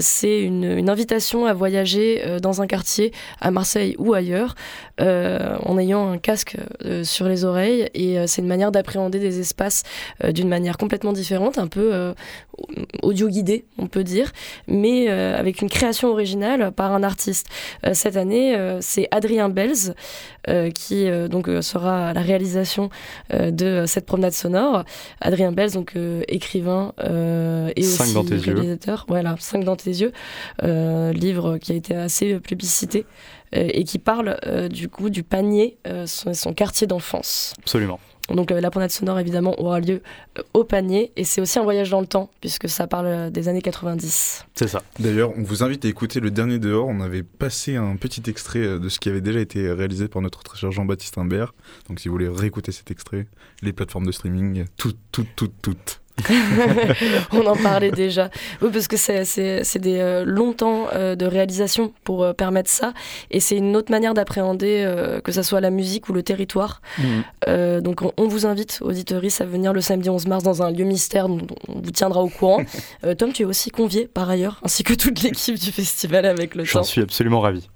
C'est 0.00 0.40
une, 0.40 0.88
invitation 0.88 1.46
à 1.46 1.52
voyager 1.52 2.22
dans 2.40 2.62
un 2.62 2.66
quartier 2.66 3.12
à 3.40 3.50
Marseille 3.50 3.96
ou 3.98 4.14
ailleurs 4.14 4.54
en 4.98 5.78
ayant 5.78 6.10
un 6.12 6.18
casque 6.18 6.56
sur 7.02 7.28
les 7.28 7.44
oreilles 7.44 7.88
et 7.94 8.26
c'est 8.26 8.42
une 8.42 8.48
manière 8.48 8.70
d'appréhender 8.70 9.18
des 9.18 9.40
espaces 9.40 9.82
d'une 10.28 10.48
manière 10.48 10.76
complètement 10.78 11.12
différente, 11.12 11.58
un 11.58 11.66
peu 11.66 12.14
audio 13.02 13.28
guidé, 13.28 13.64
on 13.78 13.86
peut 13.86 14.04
dire, 14.04 14.32
mais 14.68 15.08
avec 15.08 15.60
une 15.60 15.68
création 15.68 16.08
originale 16.08 16.72
par 16.72 16.92
un 16.92 17.02
artiste. 17.02 17.48
Cette 17.92 18.16
année, 18.16 18.56
c'est 18.80 19.08
Adrien 19.10 19.48
Belz 19.48 19.94
qui 20.70 21.08
euh, 21.08 21.28
donc 21.28 21.48
euh, 21.48 21.62
sera 21.62 22.08
à 22.08 22.12
la 22.12 22.20
réalisation 22.20 22.90
euh, 23.32 23.50
de 23.50 23.84
cette 23.86 24.06
promenade 24.06 24.32
sonore. 24.32 24.84
Adrien 25.20 25.52
Belz, 25.52 25.72
donc 25.72 25.92
euh, 25.96 26.22
écrivain 26.28 26.92
euh, 27.00 27.70
et 27.76 27.82
Cinq 27.82 28.04
aussi 28.04 28.14
dans 28.14 28.24
tes 28.24 28.34
yeux. 28.34 28.54
réalisateur. 28.54 29.04
Voilà, 29.08 29.36
5 29.38 29.64
dans 29.64 29.76
tes 29.76 29.90
yeux, 29.90 30.12
euh, 30.62 31.12
livre 31.12 31.58
qui 31.58 31.72
a 31.72 31.74
été 31.74 31.94
assez 31.94 32.38
plébiscité 32.40 33.06
euh, 33.54 33.68
et 33.72 33.84
qui 33.84 33.98
parle 33.98 34.36
euh, 34.46 34.68
du 34.68 34.88
coup 34.88 35.10
du 35.10 35.22
panier, 35.22 35.78
euh, 35.86 36.06
son, 36.06 36.34
son 36.34 36.52
quartier 36.52 36.86
d'enfance. 36.86 37.54
Absolument. 37.58 37.98
Donc 38.28 38.50
euh, 38.50 38.60
la 38.60 38.70
promenade 38.70 38.90
sonore 38.90 39.18
évidemment 39.18 39.58
aura 39.60 39.80
lieu 39.80 40.02
euh, 40.38 40.42
au 40.54 40.64
panier 40.64 41.12
et 41.16 41.24
c'est 41.24 41.40
aussi 41.40 41.58
un 41.58 41.62
voyage 41.62 41.90
dans 41.90 42.00
le 42.00 42.06
temps 42.06 42.30
puisque 42.40 42.68
ça 42.68 42.86
parle 42.86 43.06
euh, 43.06 43.30
des 43.30 43.48
années 43.48 43.62
90. 43.62 44.46
C'est 44.54 44.68
ça. 44.68 44.82
D'ailleurs, 44.98 45.32
on 45.36 45.42
vous 45.42 45.62
invite 45.62 45.84
à 45.84 45.88
écouter 45.88 46.20
le 46.20 46.30
dernier 46.30 46.58
dehors. 46.58 46.88
On 46.88 47.00
avait 47.00 47.22
passé 47.22 47.76
un 47.76 47.96
petit 47.96 48.22
extrait 48.28 48.78
de 48.78 48.88
ce 48.88 48.98
qui 48.98 49.08
avait 49.08 49.20
déjà 49.20 49.40
été 49.40 49.70
réalisé 49.70 50.08
par 50.08 50.22
notre 50.22 50.42
très 50.42 50.58
cher 50.58 50.72
Jean-Baptiste 50.72 51.18
Imbert. 51.18 51.54
Donc, 51.88 52.00
si 52.00 52.08
vous 52.08 52.14
voulez 52.14 52.28
réécouter 52.28 52.72
cet 52.72 52.90
extrait, 52.90 53.26
les 53.62 53.72
plateformes 53.72 54.06
de 54.06 54.12
streaming, 54.12 54.64
toutes, 54.76 54.98
toutes, 55.12 55.34
toutes, 55.36 55.54
toutes. 55.62 56.00
On 57.32 57.46
en 57.46 57.56
parlait 57.56 57.90
déjà. 57.90 58.30
Oui, 58.62 58.70
parce 58.72 58.88
que 58.88 58.96
c'est, 58.96 59.78
des 59.78 59.98
euh, 59.98 60.24
longs 60.24 60.52
temps 60.52 60.88
euh, 60.94 61.14
de 61.14 61.26
réalisation 61.26 61.92
pour 62.04 62.24
euh, 62.24 62.32
permettre 62.32 62.70
ça. 62.70 62.92
Et 63.30 63.40
c'est 63.40 63.56
une 63.56 63.76
autre 63.76 63.90
manière 63.90 64.14
d'appréhender, 64.14 64.66
que 65.22 65.32
ce 65.32 65.42
soit 65.42 65.60
la 65.60 65.70
musique 65.70 66.08
ou 66.08 66.12
le 66.12 66.22
territoire. 66.22 66.80
Euh, 67.48 67.80
donc 67.80 68.02
on, 68.02 68.12
on 68.16 68.28
vous 68.28 68.46
invite, 68.46 68.78
auditoris, 68.82 69.40
à 69.40 69.44
venir 69.44 69.72
le 69.72 69.80
samedi 69.80 70.08
11 70.08 70.26
mars 70.26 70.42
dans 70.42 70.62
un 70.62 70.70
lieu 70.70 70.84
mystère 70.84 71.28
dont 71.28 71.46
on 71.68 71.80
vous 71.80 71.90
tiendra 71.90 72.22
au 72.22 72.28
courant. 72.28 72.62
Tom, 73.18 73.32
tu 73.32 73.42
es 73.42 73.44
aussi 73.44 73.70
convié 73.70 74.06
par 74.06 74.28
ailleurs, 74.30 74.60
ainsi 74.64 74.82
que 74.84 74.94
toute 74.94 75.22
l'équipe 75.22 75.58
du 75.58 75.70
festival 75.72 76.24
avec 76.26 76.54
le 76.54 76.64
J'en 76.64 76.80
temps. 76.80 76.84
suis 76.84 77.02
absolument 77.02 77.40
ravi. 77.40 77.68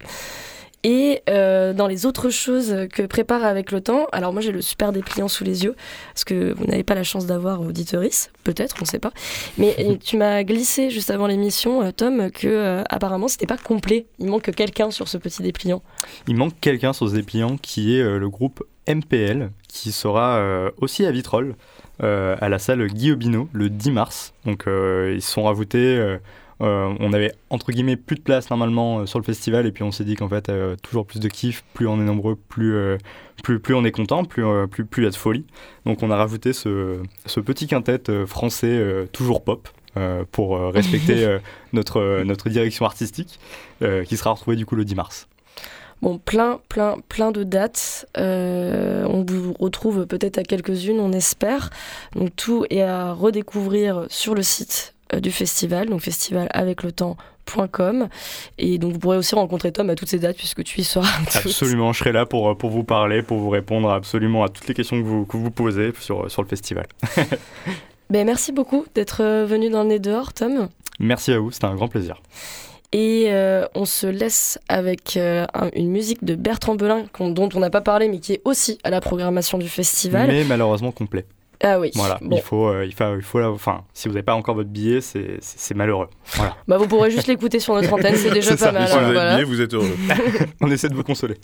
Et 0.82 1.22
euh, 1.28 1.74
dans 1.74 1.86
les 1.86 2.06
autres 2.06 2.30
choses 2.30 2.74
que 2.90 3.02
prépare 3.02 3.44
avec 3.44 3.70
le 3.70 3.82
temps, 3.82 4.06
alors 4.12 4.32
moi 4.32 4.40
j'ai 4.40 4.52
le 4.52 4.62
super 4.62 4.92
dépliant 4.92 5.28
sous 5.28 5.44
les 5.44 5.64
yeux, 5.64 5.76
parce 6.14 6.24
que 6.24 6.54
vous 6.54 6.64
n'avez 6.64 6.84
pas 6.84 6.94
la 6.94 7.02
chance 7.02 7.26
d'avoir 7.26 7.60
auditoris, 7.60 8.30
peut-être, 8.44 8.76
on 8.78 8.84
ne 8.84 8.86
sait 8.86 8.98
pas. 8.98 9.12
Mais 9.58 9.98
tu 10.02 10.16
m'as 10.16 10.42
glissé 10.42 10.88
juste 10.88 11.10
avant 11.10 11.26
l'émission, 11.26 11.82
euh, 11.82 11.90
Tom, 11.92 12.30
que 12.30 12.48
euh, 12.48 12.82
apparemment 12.88 13.28
c'était 13.28 13.46
pas 13.46 13.58
complet. 13.58 14.06
Il 14.18 14.28
manque 14.28 14.50
quelqu'un 14.54 14.90
sur 14.90 15.08
ce 15.08 15.18
petit 15.18 15.42
dépliant. 15.42 15.82
Il 16.26 16.36
manque 16.36 16.54
quelqu'un 16.60 16.94
sur 16.94 17.10
ce 17.10 17.14
dépliant 17.14 17.58
qui 17.58 17.96
est 17.96 18.02
euh, 18.02 18.18
le 18.18 18.30
groupe 18.30 18.64
MPL, 18.88 19.50
qui 19.68 19.92
sera 19.92 20.42
aussi 20.78 21.06
à 21.06 21.12
Vitrolles, 21.12 21.54
à 22.00 22.48
la 22.48 22.58
salle 22.58 22.84
Guillaume 22.88 23.46
le 23.52 23.70
10 23.70 23.90
mars. 23.92 24.32
Donc 24.44 24.64
ils 24.66 25.22
sont 25.22 25.44
rajoutés 25.44 26.18
on 26.60 27.12
avait 27.12 27.32
entre 27.50 27.72
guillemets 27.72 27.96
plus 27.96 28.16
de 28.16 28.20
place 28.22 28.50
normalement 28.50 29.00
euh, 29.00 29.06
sur 29.06 29.18
le 29.18 29.24
festival 29.24 29.66
et 29.66 29.72
puis 29.72 29.82
on 29.82 29.90
s'est 29.92 30.04
dit 30.04 30.14
qu'en 30.16 30.28
fait 30.28 30.48
euh, 30.48 30.76
toujours 30.82 31.06
plus 31.06 31.20
de 31.20 31.28
kiff, 31.28 31.64
plus 31.74 31.86
on 31.88 32.00
est 32.00 32.04
nombreux, 32.04 32.36
plus, 32.36 32.74
euh, 32.74 32.98
plus, 33.42 33.58
plus 33.60 33.74
on 33.74 33.84
est 33.84 33.92
content, 33.92 34.24
plus 34.24 34.44
euh, 34.44 34.66
plus 34.66 34.84
plus 34.84 35.02
il 35.02 35.04
y 35.04 35.08
a 35.08 35.10
de 35.10 35.16
folie. 35.16 35.46
Donc 35.86 36.02
on 36.02 36.10
a 36.10 36.16
rajouté 36.16 36.52
ce, 36.52 37.02
ce 37.26 37.40
petit 37.40 37.66
quintet 37.66 38.10
euh, 38.10 38.26
français 38.26 38.66
euh, 38.68 39.06
toujours 39.12 39.42
pop. 39.42 39.68
euh, 39.96 40.24
pour 40.30 40.56
euh, 40.56 40.70
respecter 40.70 41.24
euh, 41.26 41.38
notre, 41.72 41.98
euh, 42.00 42.24
notre 42.24 42.48
direction 42.48 42.84
artistique 42.84 43.40
euh, 43.82 44.04
qui 44.04 44.16
sera 44.16 44.30
retrouvée 44.32 44.56
du 44.56 44.64
coup 44.66 44.76
le 44.76 44.84
10 44.84 44.94
mars. 44.94 45.28
Bon, 46.02 46.16
plein, 46.18 46.60
plein, 46.68 46.96
plein 47.08 47.30
de 47.30 47.42
dates. 47.44 48.06
Euh, 48.16 49.04
on 49.06 49.22
vous 49.24 49.52
retrouve 49.58 50.06
peut-être 50.06 50.38
à 50.38 50.44
quelques-unes, 50.44 50.98
on 51.00 51.12
espère. 51.12 51.70
Donc 52.14 52.34
tout 52.36 52.64
est 52.70 52.80
à 52.82 53.12
redécouvrir 53.12 54.06
sur 54.08 54.34
le 54.34 54.42
site 54.42 54.94
euh, 54.94 54.99
du 55.20 55.30
festival, 55.30 55.88
donc 55.88 56.00
festivalavecletemps.com. 56.02 58.08
Et 58.58 58.78
donc 58.78 58.92
vous 58.92 58.98
pourrez 58.98 59.16
aussi 59.16 59.34
rencontrer 59.34 59.72
Tom 59.72 59.90
à 59.90 59.94
toutes 59.94 60.08
ces 60.08 60.18
dates 60.18 60.36
puisque 60.36 60.62
tu 60.64 60.80
y 60.80 60.84
seras. 60.84 61.08
Absolument, 61.34 61.92
je 61.92 61.98
serai 62.00 62.12
là 62.12 62.26
pour, 62.26 62.50
euh, 62.50 62.54
pour 62.54 62.70
vous 62.70 62.84
parler, 62.84 63.22
pour 63.22 63.38
vous 63.38 63.50
répondre 63.50 63.90
absolument 63.90 64.44
à 64.44 64.48
toutes 64.48 64.66
les 64.68 64.74
questions 64.74 65.00
que 65.00 65.06
vous, 65.06 65.24
que 65.26 65.36
vous 65.36 65.50
posez 65.50 65.92
sur, 66.00 66.30
sur 66.30 66.42
le 66.42 66.48
festival. 66.48 66.86
Ben, 68.10 68.26
merci 68.26 68.50
beaucoup 68.50 68.86
d'être 68.96 69.22
euh, 69.22 69.46
venu 69.46 69.70
dans 69.70 69.84
le 69.84 69.90
nez 69.90 69.98
dehors, 70.00 70.32
Tom. 70.32 70.68
Merci 70.98 71.30
à 71.30 71.38
vous, 71.38 71.52
c'était 71.52 71.66
un 71.66 71.76
grand 71.76 71.86
plaisir. 71.86 72.20
Et 72.90 73.26
euh, 73.28 73.66
on 73.76 73.84
se 73.84 74.08
laisse 74.08 74.58
avec 74.68 75.16
euh, 75.16 75.46
un- 75.54 75.70
une 75.76 75.92
musique 75.92 76.24
de 76.24 76.34
Bertrand 76.34 76.74
Belin 76.74 77.04
dont 77.20 77.48
on 77.54 77.60
n'a 77.60 77.70
pas 77.70 77.82
parlé 77.82 78.08
mais 78.08 78.18
qui 78.18 78.32
est 78.32 78.42
aussi 78.44 78.80
à 78.82 78.90
la 78.90 79.00
programmation 79.00 79.58
du 79.58 79.68
festival. 79.68 80.26
Mais 80.26 80.42
malheureusement 80.42 80.90
complet. 80.90 81.24
Ah 81.62 81.78
oui. 81.78 81.90
Voilà, 81.94 82.18
Bon. 82.22 82.36
il 82.36 82.42
faut, 82.42 82.68
euh, 82.68 82.86
il 82.86 82.94
faut, 82.94 83.16
il 83.16 83.22
faut 83.22 83.38
la- 83.38 83.50
enfin, 83.50 83.82
si 83.92 84.08
vous 84.08 84.14
n'avez 84.14 84.22
pas 84.24 84.34
encore 84.34 84.54
votre 84.54 84.70
billet, 84.70 85.00
c'est 85.00 85.74
malheureux. 85.74 86.08
Voilà. 86.34 86.56
Bah, 86.66 86.78
vous 86.78 86.86
pourrez 86.88 87.10
juste 87.10 87.26
l'écouter 87.26 87.60
sur 87.60 87.74
notre 87.74 87.92
antenne, 87.92 88.16
c'est 88.16 88.30
déjà 88.30 88.56
C'est 88.56 88.64
pas 88.64 88.66
ça. 88.66 88.72
mal. 88.72 88.86
Si 88.88 88.92
vous 88.94 88.98
avez 89.00 89.12
voilà. 89.12 89.32
oublié, 89.34 89.44
vous 89.44 89.60
êtes 89.60 89.74
heureux. 89.74 89.96
On 90.62 90.70
essaie 90.70 90.88
de 90.88 90.94
vous 90.94 91.02
consoler. 91.04 91.34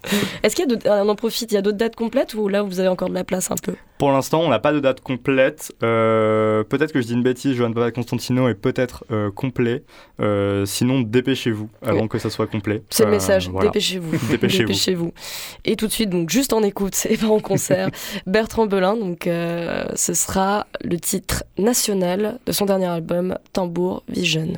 Est-ce 0.42 0.56
qu'il 0.56 0.64
y 0.64 0.72
a 0.72 0.74
d'autres- 0.74 0.88
on 0.88 1.08
en 1.08 1.14
profite, 1.16 1.52
il 1.52 1.54
y 1.54 1.58
a 1.58 1.62
d'autres 1.62 1.76
dates 1.76 1.96
complètes 1.96 2.34
ou 2.34 2.48
là 2.48 2.62
vous 2.62 2.80
avez 2.80 2.88
encore 2.88 3.08
de 3.10 3.14
la 3.14 3.24
place 3.24 3.50
un 3.50 3.56
peu? 3.62 3.74
Pour 3.98 4.10
l'instant, 4.12 4.40
on 4.42 4.48
n'a 4.48 4.58
pas 4.58 4.72
de 4.72 4.80
date 4.80 5.00
complète. 5.00 5.72
Euh, 5.82 6.62
peut-être 6.64 6.92
que 6.92 7.00
je 7.00 7.06
dis 7.06 7.14
une 7.14 7.22
bêtise, 7.22 7.54
Johan 7.56 7.72
Papa 7.72 7.90
Constantino 7.90 8.48
est 8.48 8.54
peut-être 8.54 9.04
euh, 9.10 9.30
complet. 9.30 9.84
Euh, 10.20 10.66
sinon, 10.66 11.00
dépêchez-vous 11.00 11.68
avant 11.82 12.06
que 12.08 12.18
ça 12.18 12.28
soit 12.30 12.46
complet. 12.46 12.82
C'est 12.90 13.04
le 13.04 13.08
Euh, 13.08 13.12
message, 13.12 13.48
voilà. 13.48 13.68
dépêchez-vous. 13.68 14.16
Dépêchez-vous. 14.30 15.12
Et 15.64 15.76
tout 15.76 15.86
de 15.86 15.92
suite, 15.92 16.10
donc 16.10 16.28
juste 16.30 16.52
en 16.52 16.62
écoute 16.62 17.06
et 17.08 17.16
pas 17.16 17.26
en 17.28 17.40
concert, 17.40 17.88
Bertrand 18.26 18.66
Belin, 18.66 18.96
donc 18.96 19.26
euh, 19.26 19.84
ce 20.06 20.14
sera 20.14 20.68
le 20.84 21.00
titre 21.00 21.42
national 21.58 22.38
de 22.46 22.52
son 22.52 22.64
dernier 22.64 22.86
album, 22.86 23.36
Tambour 23.52 24.04
Vision. 24.08 24.52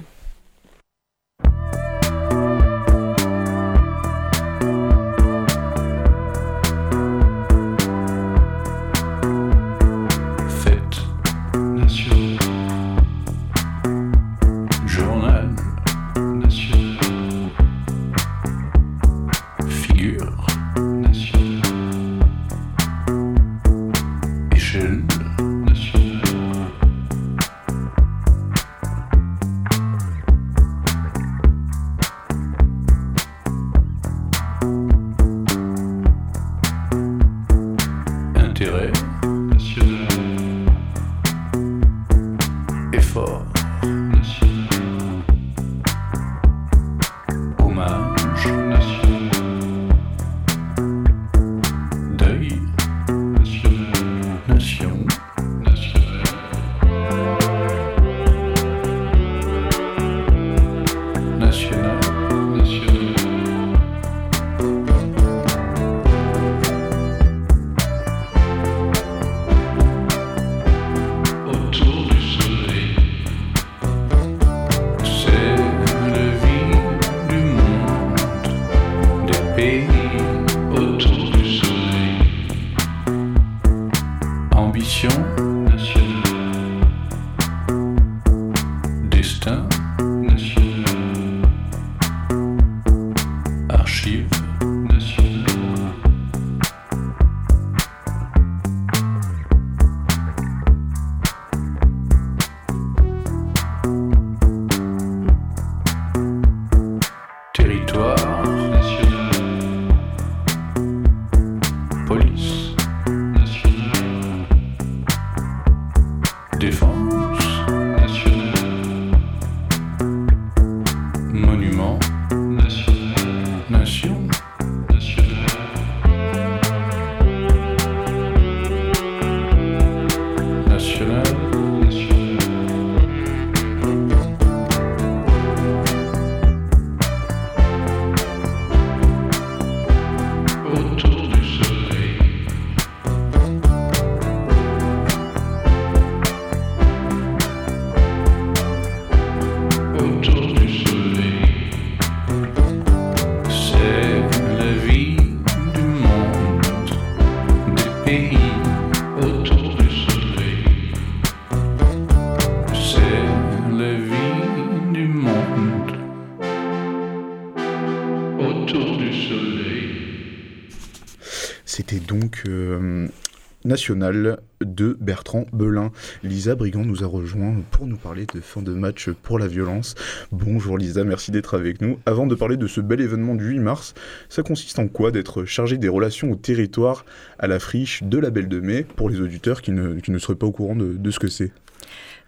National 173.68 174.40
de 174.62 174.96
Bertrand 174.98 175.44
Belin. 175.52 175.92
Lisa 176.22 176.54
Brigand 176.54 176.84
nous 176.84 177.04
a 177.04 177.06
rejoint 177.06 177.54
pour 177.70 177.86
nous 177.86 177.98
parler 177.98 178.26
de 178.34 178.40
fin 178.40 178.62
de 178.62 178.72
match 178.72 179.10
pour 179.10 179.38
la 179.38 179.46
violence. 179.46 179.94
Bonjour 180.32 180.78
Lisa, 180.78 181.04
merci 181.04 181.30
d'être 181.30 181.54
avec 181.54 181.82
nous. 181.82 181.98
Avant 182.06 182.26
de 182.26 182.34
parler 182.34 182.56
de 182.56 182.66
ce 182.66 182.80
bel 182.80 183.00
événement 183.00 183.34
du 183.34 183.44
8 183.44 183.58
mars, 183.60 183.94
ça 184.30 184.42
consiste 184.42 184.78
en 184.78 184.88
quoi 184.88 185.10
d'être 185.10 185.44
chargé 185.44 185.76
des 185.76 185.88
relations 185.88 186.32
au 186.32 186.34
territoire 186.34 187.04
à 187.38 187.46
la 187.46 187.58
friche 187.58 188.02
de 188.02 188.18
la 188.18 188.30
Belle 188.30 188.48
de 188.48 188.58
Mai 188.58 188.86
pour 188.96 189.10
les 189.10 189.20
auditeurs 189.20 189.60
qui 189.60 189.70
ne, 189.70 190.00
qui 190.00 190.18
seraient 190.18 190.34
pas 190.34 190.46
au 190.46 190.52
courant 190.52 190.74
de, 190.74 190.94
de 190.94 191.10
ce 191.10 191.18
que 191.18 191.28
c'est? 191.28 191.52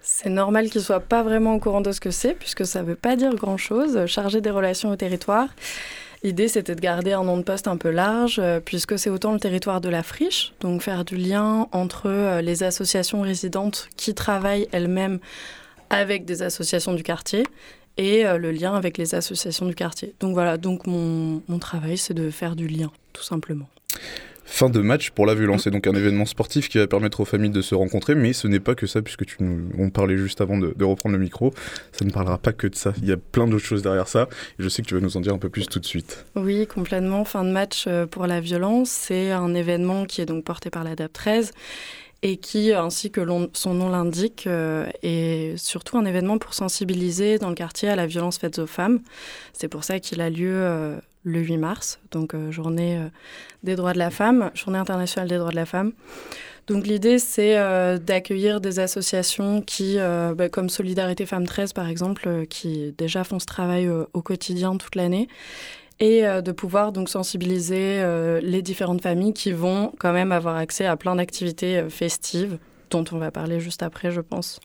C'est 0.02 0.30
normal 0.30 0.68
qu'ils 0.70 0.80
ne 0.80 0.84
soient 0.84 1.00
pas 1.00 1.22
vraiment 1.22 1.54
au 1.54 1.58
courant 1.58 1.80
de 1.80 1.92
ce 1.92 2.00
que 2.00 2.10
c'est, 2.10 2.34
puisque 2.34 2.64
ça 2.64 2.82
ne 2.82 2.88
veut 2.88 2.96
pas 2.96 3.16
dire 3.16 3.34
grand-chose. 3.34 4.06
Chargé 4.06 4.40
des 4.40 4.50
relations 4.50 4.90
au 4.90 4.96
territoire, 4.96 5.48
l'idée 6.22 6.48
c'était 6.48 6.74
de 6.74 6.80
garder 6.80 7.12
un 7.12 7.24
nom 7.24 7.36
de 7.36 7.42
poste 7.42 7.68
un 7.68 7.76
peu 7.76 7.90
large, 7.90 8.38
euh, 8.38 8.60
puisque 8.60 8.98
c'est 8.98 9.10
autant 9.10 9.32
le 9.32 9.40
territoire 9.40 9.80
de 9.80 9.88
la 9.88 10.02
friche, 10.02 10.52
donc 10.60 10.82
faire 10.82 11.04
du 11.04 11.16
lien 11.16 11.66
entre 11.72 12.08
euh, 12.08 12.40
les 12.40 12.62
associations 12.62 13.22
résidentes 13.22 13.88
qui 13.96 14.14
travaillent 14.14 14.68
elles-mêmes 14.72 15.18
avec 15.88 16.24
des 16.24 16.42
associations 16.42 16.94
du 16.94 17.02
quartier, 17.02 17.44
et 17.96 18.26
euh, 18.26 18.38
le 18.38 18.52
lien 18.52 18.74
avec 18.74 18.96
les 18.98 19.14
associations 19.14 19.66
du 19.66 19.74
quartier. 19.74 20.14
Donc 20.20 20.34
voilà, 20.34 20.56
donc 20.56 20.86
mon, 20.86 21.42
mon 21.48 21.58
travail, 21.58 21.98
c'est 21.98 22.14
de 22.14 22.30
faire 22.30 22.56
du 22.56 22.68
lien, 22.68 22.90
tout 23.12 23.22
simplement. 23.22 23.68
Fin 24.52 24.68
de 24.68 24.80
match 24.80 25.10
pour 25.10 25.26
la 25.26 25.34
violence, 25.36 25.62
c'est 25.62 25.70
donc 25.70 25.86
un 25.86 25.94
événement 25.94 26.26
sportif 26.26 26.68
qui 26.68 26.78
va 26.78 26.88
permettre 26.88 27.20
aux 27.20 27.24
familles 27.24 27.50
de 27.50 27.62
se 27.62 27.76
rencontrer, 27.76 28.16
mais 28.16 28.32
ce 28.32 28.48
n'est 28.48 28.58
pas 28.58 28.74
que 28.74 28.88
ça, 28.88 29.00
puisque 29.00 29.24
tu 29.24 29.36
nous, 29.38 29.70
on 29.78 29.90
parlait 29.90 30.18
juste 30.18 30.40
avant 30.40 30.58
de, 30.58 30.74
de 30.76 30.84
reprendre 30.84 31.14
le 31.14 31.22
micro, 31.22 31.54
ça 31.92 32.04
ne 32.04 32.10
parlera 32.10 32.36
pas 32.36 32.52
que 32.52 32.66
de 32.66 32.74
ça, 32.74 32.92
il 33.00 33.08
y 33.08 33.12
a 33.12 33.16
plein 33.16 33.46
d'autres 33.46 33.64
choses 33.64 33.82
derrière 33.82 34.08
ça, 34.08 34.28
et 34.58 34.62
je 34.62 34.68
sais 34.68 34.82
que 34.82 34.88
tu 34.88 34.94
vas 34.94 35.00
nous 35.00 35.16
en 35.16 35.20
dire 35.20 35.32
un 35.32 35.38
peu 35.38 35.48
plus 35.48 35.66
tout 35.66 35.78
de 35.78 35.86
suite. 35.86 36.26
Oui, 36.34 36.66
complètement. 36.66 37.24
Fin 37.24 37.44
de 37.44 37.50
match 37.50 37.84
euh, 37.86 38.06
pour 38.06 38.26
la 38.26 38.40
violence, 38.40 38.90
c'est 38.90 39.30
un 39.30 39.54
événement 39.54 40.04
qui 40.04 40.20
est 40.20 40.26
donc 40.26 40.44
porté 40.44 40.68
par 40.68 40.82
la 40.82 40.96
DAP 40.96 41.12
13 41.12 41.52
et 42.22 42.36
qui, 42.36 42.72
ainsi 42.72 43.10
que 43.10 43.20
son 43.52 43.74
nom 43.74 43.88
l'indique, 43.88 44.46
euh, 44.46 44.86
est 45.02 45.56
surtout 45.56 45.96
un 45.96 46.04
événement 46.04 46.38
pour 46.38 46.54
sensibiliser 46.54 47.38
dans 47.38 47.48
le 47.48 47.54
quartier 47.54 47.88
à 47.88 47.96
la 47.96 48.06
violence 48.06 48.36
faite 48.38 48.58
aux 48.58 48.66
femmes. 48.66 49.00
C'est 49.52 49.68
pour 49.68 49.84
ça 49.84 50.00
qu'il 50.00 50.20
a 50.20 50.28
lieu 50.28 50.52
euh, 50.52 50.96
le 51.22 51.40
8 51.40 51.58
mars, 51.58 52.00
donc 52.10 52.34
euh, 52.34 52.50
journée 52.50 52.96
euh, 52.96 53.08
des 53.62 53.76
droits 53.76 53.92
de 53.92 53.98
la 53.98 54.10
femme, 54.10 54.50
journée 54.54 54.78
internationale 54.78 55.28
des 55.28 55.36
droits 55.36 55.50
de 55.50 55.56
la 55.56 55.66
femme. 55.66 55.92
Donc 56.66 56.86
l'idée, 56.86 57.18
c'est 57.18 57.58
euh, 57.58 57.98
d'accueillir 57.98 58.60
des 58.60 58.78
associations 58.78 59.60
qui, 59.60 59.96
bah, 59.98 60.48
comme 60.48 60.68
Solidarité 60.68 61.26
Femmes 61.26 61.46
13 61.46 61.72
par 61.72 61.88
exemple, 61.88 62.46
qui 62.48 62.94
déjà 62.96 63.24
font 63.24 63.38
ce 63.38 63.46
travail 63.46 63.88
au 63.88 64.22
quotidien 64.22 64.76
toute 64.76 64.94
l'année, 64.94 65.28
et 65.98 66.22
de 66.22 66.52
pouvoir 66.52 66.92
donc 66.92 67.08
sensibiliser 67.08 68.02
les 68.40 68.62
différentes 68.62 69.02
familles 69.02 69.34
qui 69.34 69.52
vont 69.52 69.92
quand 69.98 70.12
même 70.12 70.32
avoir 70.32 70.56
accès 70.56 70.86
à 70.86 70.96
plein 70.96 71.16
d'activités 71.16 71.84
festives, 71.88 72.58
dont 72.90 73.04
on 73.10 73.18
va 73.18 73.30
parler 73.32 73.58
juste 73.58 73.82
après, 73.82 74.12
je 74.12 74.20
pense. 74.20 74.60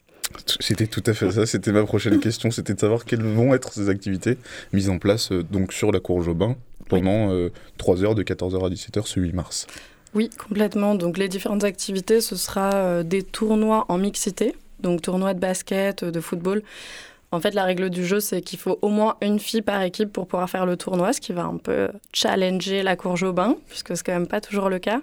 C'était 0.60 0.88
tout 0.88 1.04
à 1.06 1.14
fait 1.14 1.32
ça, 1.32 1.46
c'était 1.46 1.72
ma 1.72 1.84
prochaine 1.84 2.20
question, 2.20 2.52
c'était 2.52 2.74
de 2.74 2.80
savoir 2.80 3.06
quelles 3.06 3.24
vont 3.24 3.54
être 3.54 3.74
ces 3.74 3.90
activités 3.90 4.38
mises 4.74 4.90
en 4.90 5.00
place 5.00 5.32
euh, 5.32 5.44
donc 5.44 5.74
sur 5.74 5.92
la 5.92 6.00
cour 6.00 6.22
Jobin 6.22 6.56
pendant 6.88 7.32
3 7.78 8.04
heures 8.04 8.14
de 8.14 8.22
14h 8.22 8.64
à 8.64 8.70
17h 8.70 9.08
ce 9.08 9.20
8 9.20 9.34
mars. 9.34 9.66
Oui, 10.16 10.30
complètement. 10.30 10.96
Donc 10.96 11.18
les 11.18 11.28
différentes 11.28 11.66
activités, 11.66 12.22
ce 12.22 12.38
sera 12.38 12.74
euh, 12.74 13.04
des 13.04 13.22
tournois 13.22 13.86
en 13.90 13.98
mixité, 13.98 14.56
donc 14.80 15.02
tournois 15.02 15.34
de 15.34 15.40
basket, 15.40 16.04
euh, 16.04 16.12
de 16.12 16.22
football. 16.22 16.64
En 17.32 17.42
fait, 17.42 17.54
la 17.54 17.66
règle 17.66 17.90
du 17.90 18.06
jeu, 18.06 18.22
c'est 18.22 18.42
qu'il 18.42 18.58
faut 18.58 18.80
au 18.82 18.88
moins 18.88 19.18
une 19.22 19.40
fille 19.40 19.62
par 19.62 19.82
équipe 19.82 20.14
pour 20.14 20.26
pouvoir 20.26 20.50
faire 20.50 20.66
le 20.66 20.78
tournoi, 20.78 21.12
ce 21.12 21.20
qui 21.20 21.34
va 21.34 21.44
un 21.44 21.58
peu 21.58 21.90
challenger 22.14 22.82
la 22.82 22.96
cour 22.96 23.18
Jobin, 23.18 23.58
puisque 23.68 23.98
c'est 23.98 24.06
quand 24.06 24.14
même 24.14 24.28
pas 24.28 24.40
toujours 24.40 24.70
le 24.70 24.80
cas. 24.80 25.02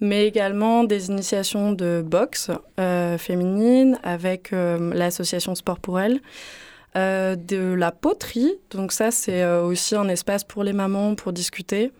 Mais 0.00 0.26
également 0.26 0.84
des 0.84 1.08
initiations 1.08 1.72
de 1.72 2.02
boxe 2.04 2.50
euh, 2.78 3.18
féminine 3.18 3.98
avec 4.02 4.52
euh, 4.52 4.92
l'association 4.94 5.54
Sport 5.54 5.78
pour 5.78 6.00
elle. 6.00 6.20
Euh, 6.96 7.36
de 7.36 7.72
la 7.74 7.92
poterie, 7.92 8.52
donc 8.72 8.90
ça 8.90 9.12
c'est 9.12 9.46
aussi 9.46 9.94
un 9.94 10.08
espace 10.08 10.42
pour 10.42 10.64
les 10.64 10.72
mamans 10.72 11.14
pour 11.14 11.32
discuter. 11.32 11.92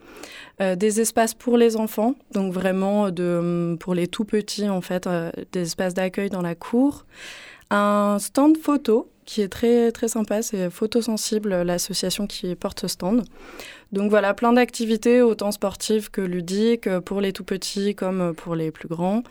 Des 0.59 1.01
espaces 1.01 1.33
pour 1.33 1.57
les 1.57 1.75
enfants, 1.75 2.13
donc 2.33 2.53
vraiment 2.53 3.09
de, 3.09 3.39
hum, 3.39 3.77
pour 3.79 3.95
les 3.95 4.07
tout 4.07 4.25
petits 4.25 4.69
en 4.69 4.81
fait, 4.81 5.09
des 5.53 5.61
espaces 5.61 5.93
d'accueil 5.93 6.29
dans 6.29 6.41
la 6.41 6.55
cour. 6.55 7.05
Un 7.71 8.17
stand 8.19 8.57
photo 8.57 9.09
qui 9.25 9.41
est 9.41 9.47
très 9.47 9.93
très 9.93 10.09
sympa, 10.09 10.41
c'est 10.41 10.69
Photosensible, 10.69 11.61
l'association 11.63 12.27
qui 12.27 12.53
porte 12.55 12.81
ce 12.81 12.89
stand. 12.89 13.23
Donc 13.91 14.09
voilà, 14.09 14.33
plein 14.33 14.53
d'activités, 14.53 15.21
autant 15.21 15.51
sportives 15.51 16.09
que 16.11 16.21
ludiques, 16.21 16.87
euh, 16.87 17.01
pour 17.01 17.21
les 17.21 17.33
tout 17.33 17.43
petits 17.43 17.93
comme 17.95 18.33
pour 18.33 18.55
les 18.55 18.71
plus 18.71 18.87
grands. 18.87 19.23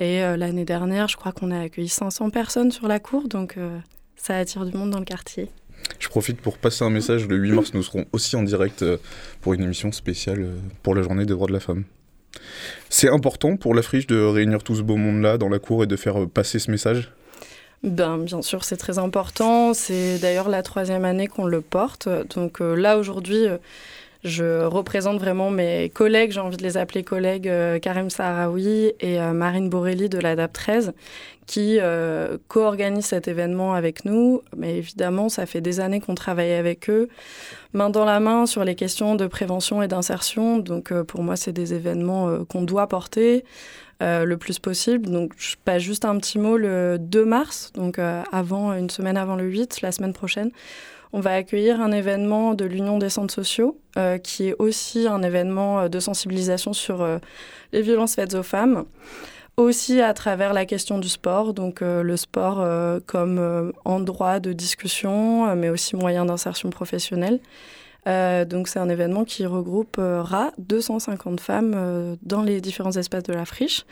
Et 0.00 0.22
euh, 0.22 0.36
l'année 0.36 0.64
dernière, 0.64 1.08
je 1.08 1.16
crois 1.16 1.32
qu'on 1.32 1.50
a 1.50 1.60
accueilli 1.60 1.88
500 1.88 2.30
personnes 2.30 2.70
sur 2.70 2.88
la 2.88 3.00
cour, 3.00 3.28
donc 3.28 3.56
euh, 3.56 3.78
ça 4.16 4.36
attire 4.36 4.64
du 4.64 4.76
monde 4.76 4.90
dans 4.90 5.00
le 5.00 5.04
quartier. 5.04 5.50
Je 5.98 6.08
profite 6.08 6.40
pour 6.40 6.58
passer 6.58 6.84
un 6.84 6.90
message, 6.90 7.26
le 7.26 7.36
8 7.36 7.52
mars 7.52 7.74
nous 7.74 7.82
serons 7.82 8.04
aussi 8.12 8.36
en 8.36 8.42
direct 8.42 8.82
euh, 8.82 8.98
pour 9.40 9.54
une 9.54 9.62
émission 9.62 9.90
spéciale 9.92 10.40
euh, 10.40 10.56
pour 10.82 10.94
la 10.94 11.02
journée 11.02 11.24
des 11.24 11.32
droits 11.32 11.48
de 11.48 11.52
la 11.52 11.60
femme. 11.60 11.84
C'est 12.88 13.08
important 13.08 13.56
pour 13.56 13.74
la 13.74 13.82
friche 13.82 14.06
de 14.06 14.20
réunir 14.20 14.62
tout 14.62 14.76
ce 14.76 14.82
beau 14.82 14.96
monde-là 14.96 15.38
dans 15.38 15.48
la 15.48 15.58
cour 15.58 15.82
et 15.82 15.86
de 15.86 15.96
faire 15.96 16.22
euh, 16.22 16.26
passer 16.26 16.58
ce 16.58 16.70
message? 16.70 17.10
Ben, 17.84 18.18
bien 18.18 18.42
sûr, 18.42 18.64
c'est 18.64 18.76
très 18.76 18.98
important. 18.98 19.72
C'est 19.72 20.18
d'ailleurs 20.18 20.48
la 20.48 20.62
troisième 20.62 21.04
année 21.04 21.28
qu'on 21.28 21.46
le 21.46 21.60
porte. 21.60 22.08
Donc 22.34 22.60
euh, 22.60 22.74
là, 22.74 22.98
aujourd'hui, 22.98 23.46
euh, 23.46 23.58
je 24.24 24.64
représente 24.64 25.18
vraiment 25.18 25.50
mes 25.50 25.90
collègues, 25.90 26.32
j'ai 26.32 26.40
envie 26.40 26.56
de 26.56 26.62
les 26.62 26.76
appeler 26.76 27.04
collègues, 27.04 27.48
euh, 27.48 27.78
Karim 27.78 28.10
Sahraoui 28.10 28.92
et 29.00 29.20
euh, 29.20 29.32
Marine 29.32 29.68
Borelli 29.70 30.08
de 30.08 30.18
la 30.18 30.36
DAP 30.36 30.52
13, 30.52 30.92
qui 31.48 31.78
euh, 31.80 32.36
co-organisent 32.46 33.06
cet 33.06 33.26
événement 33.26 33.74
avec 33.74 34.04
nous. 34.04 34.42
Mais 34.56 34.76
évidemment, 34.76 35.28
ça 35.28 35.46
fait 35.46 35.62
des 35.62 35.80
années 35.80 35.98
qu'on 35.98 36.14
travaille 36.14 36.52
avec 36.52 36.88
eux, 36.90 37.08
main 37.72 37.90
dans 37.90 38.04
la 38.04 38.20
main 38.20 38.46
sur 38.46 38.64
les 38.64 38.74
questions 38.74 39.16
de 39.16 39.26
prévention 39.26 39.82
et 39.82 39.88
d'insertion. 39.88 40.58
Donc 40.58 40.92
euh, 40.92 41.02
pour 41.02 41.22
moi, 41.22 41.34
c'est 41.34 41.52
des 41.52 41.74
événements 41.74 42.28
euh, 42.28 42.44
qu'on 42.44 42.62
doit 42.62 42.86
porter. 42.86 43.44
le 44.00 44.36
plus 44.36 44.60
possible. 44.60 45.10
Donc, 45.10 45.32
je 45.38 45.56
passe 45.64 45.82
juste 45.82 46.04
un 46.04 46.16
petit 46.18 46.38
mot 46.38 46.56
le 46.56 46.98
2 47.00 47.24
mars, 47.24 47.72
donc 47.74 47.98
avant, 47.98 48.72
une 48.72 48.90
semaine 48.90 49.16
avant 49.16 49.34
le 49.34 49.44
8, 49.44 49.80
la 49.82 49.90
semaine 49.90 50.12
prochaine. 50.12 50.52
On 51.12 51.20
va 51.20 51.34
accueillir 51.34 51.80
un 51.80 51.92
événement 51.92 52.54
de 52.54 52.64
l'Union 52.64 52.98
des 52.98 53.08
centres 53.08 53.32
sociaux, 53.32 53.78
euh, 53.96 54.18
qui 54.18 54.48
est 54.48 54.54
aussi 54.58 55.06
un 55.06 55.22
événement 55.22 55.80
euh, 55.80 55.88
de 55.88 56.00
sensibilisation 56.00 56.72
sur 56.72 57.02
euh, 57.02 57.18
les 57.72 57.82
violences 57.82 58.14
faites 58.14 58.34
aux 58.34 58.42
femmes, 58.42 58.84
aussi 59.56 60.00
à 60.02 60.12
travers 60.12 60.52
la 60.52 60.66
question 60.66 60.98
du 60.98 61.08
sport, 61.08 61.54
donc 61.54 61.80
le 61.80 62.16
sport 62.16 62.64
comme 63.06 63.72
endroit 63.84 64.38
de 64.38 64.52
discussion, 64.52 65.52
mais 65.56 65.68
aussi 65.68 65.96
moyen 65.96 66.24
d'insertion 66.26 66.70
professionnelle. 66.70 67.40
Euh, 68.06 68.44
donc 68.44 68.68
c'est 68.68 68.78
un 68.78 68.88
événement 68.88 69.24
qui 69.24 69.44
regroupera 69.44 70.52
250 70.58 71.40
femmes 71.40 71.74
euh, 71.76 72.16
dans 72.22 72.42
les 72.42 72.60
différents 72.60 72.92
espaces 72.92 73.24
de 73.24 73.32
la 73.32 73.44
friche. 73.44 73.84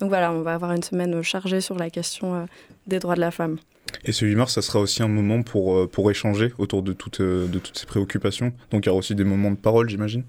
Donc 0.00 0.08
voilà, 0.08 0.32
on 0.32 0.42
va 0.42 0.54
avoir 0.54 0.72
une 0.72 0.82
semaine 0.82 1.22
chargée 1.22 1.60
sur 1.60 1.76
la 1.76 1.88
question 1.88 2.34
euh, 2.34 2.44
des 2.86 2.98
droits 2.98 3.14
de 3.14 3.20
la 3.20 3.30
femme. 3.30 3.58
Et 4.04 4.12
ce 4.12 4.24
8 4.24 4.34
mars, 4.34 4.54
ça 4.54 4.62
sera 4.62 4.80
aussi 4.80 5.02
un 5.02 5.08
moment 5.08 5.42
pour, 5.42 5.76
euh, 5.76 5.86
pour 5.86 6.10
échanger 6.10 6.52
autour 6.58 6.82
de 6.82 6.92
toutes, 6.92 7.20
euh, 7.20 7.46
de 7.46 7.58
toutes 7.58 7.78
ces 7.78 7.86
préoccupations. 7.86 8.52
Donc 8.70 8.84
il 8.84 8.88
y 8.88 8.90
aura 8.90 8.98
aussi 8.98 9.14
des 9.14 9.24
moments 9.24 9.50
de 9.50 9.56
parole, 9.56 9.88
j'imagine? 9.88 10.24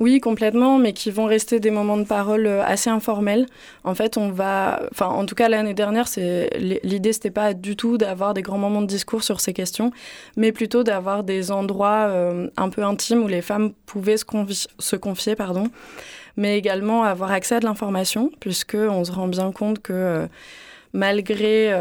Oui, 0.00 0.20
complètement, 0.20 0.78
mais 0.78 0.92
qui 0.92 1.10
vont 1.10 1.26
rester 1.26 1.60
des 1.60 1.70
moments 1.70 1.96
de 1.96 2.04
parole 2.04 2.46
euh, 2.46 2.64
assez 2.64 2.90
informels. 2.90 3.46
En 3.84 3.94
fait, 3.94 4.16
on 4.16 4.30
va, 4.30 4.82
enfin, 4.92 5.06
en 5.06 5.24
tout 5.26 5.34
cas 5.34 5.48
l'année 5.48 5.74
dernière, 5.74 6.08
c'est 6.08 6.50
l'idée, 6.82 7.12
c'était 7.12 7.30
pas 7.30 7.54
du 7.54 7.76
tout 7.76 7.98
d'avoir 7.98 8.34
des 8.34 8.42
grands 8.42 8.58
moments 8.58 8.82
de 8.82 8.86
discours 8.86 9.22
sur 9.22 9.40
ces 9.40 9.52
questions, 9.52 9.90
mais 10.36 10.52
plutôt 10.52 10.82
d'avoir 10.82 11.24
des 11.24 11.50
endroits 11.50 12.06
euh, 12.08 12.48
un 12.56 12.68
peu 12.68 12.82
intimes 12.82 13.22
où 13.22 13.28
les 13.28 13.42
femmes 13.42 13.72
pouvaient 13.86 14.16
se, 14.16 14.24
confi- 14.24 14.68
se 14.78 14.96
confier, 14.96 15.36
pardon, 15.36 15.68
mais 16.36 16.58
également 16.58 17.04
avoir 17.04 17.30
accès 17.30 17.56
à 17.56 17.60
de 17.60 17.64
l'information, 17.64 18.30
puisque 18.40 18.76
on 18.76 19.04
se 19.04 19.12
rend 19.12 19.28
bien 19.28 19.52
compte 19.52 19.80
que 19.80 19.92
euh, 19.92 20.26
malgré 20.92 21.76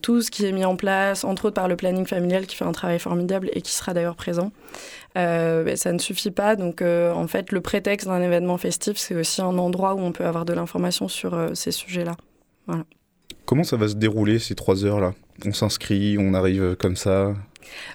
tout 0.00 0.22
ce 0.22 0.30
qui 0.30 0.46
est 0.46 0.52
mis 0.52 0.64
en 0.64 0.74
place, 0.74 1.24
entre 1.24 1.44
autres 1.44 1.54
par 1.54 1.68
le 1.68 1.76
planning 1.76 2.06
familial 2.06 2.46
qui 2.46 2.56
fait 2.56 2.64
un 2.64 2.72
travail 2.72 2.98
formidable 2.98 3.50
et 3.52 3.60
qui 3.60 3.72
sera 3.72 3.92
d'ailleurs 3.92 4.16
présent, 4.16 4.52
euh, 5.16 5.62
ben, 5.62 5.76
ça 5.76 5.92
ne 5.92 5.98
suffit 5.98 6.30
pas. 6.30 6.56
Donc, 6.56 6.82
euh, 6.82 7.12
en 7.12 7.26
fait, 7.26 7.52
le 7.52 7.60
prétexte 7.60 8.08
d'un 8.08 8.20
événement 8.20 8.58
festif, 8.58 8.96
c'est 8.96 9.14
aussi 9.14 9.40
un 9.40 9.58
endroit 9.58 9.94
où 9.94 10.00
on 10.00 10.12
peut 10.12 10.24
avoir 10.24 10.44
de 10.44 10.52
l'information 10.52 11.08
sur 11.08 11.34
euh, 11.34 11.54
ces 11.54 11.70
sujets-là. 11.70 12.16
Voilà. 12.66 12.84
Comment 13.44 13.64
ça 13.64 13.76
va 13.76 13.88
se 13.88 13.94
dérouler 13.94 14.38
ces 14.38 14.54
trois 14.54 14.84
heures-là? 14.84 15.12
On 15.44 15.52
s'inscrit, 15.52 16.16
on 16.18 16.34
arrive 16.34 16.76
comme 16.76 16.96
ça? 16.96 17.34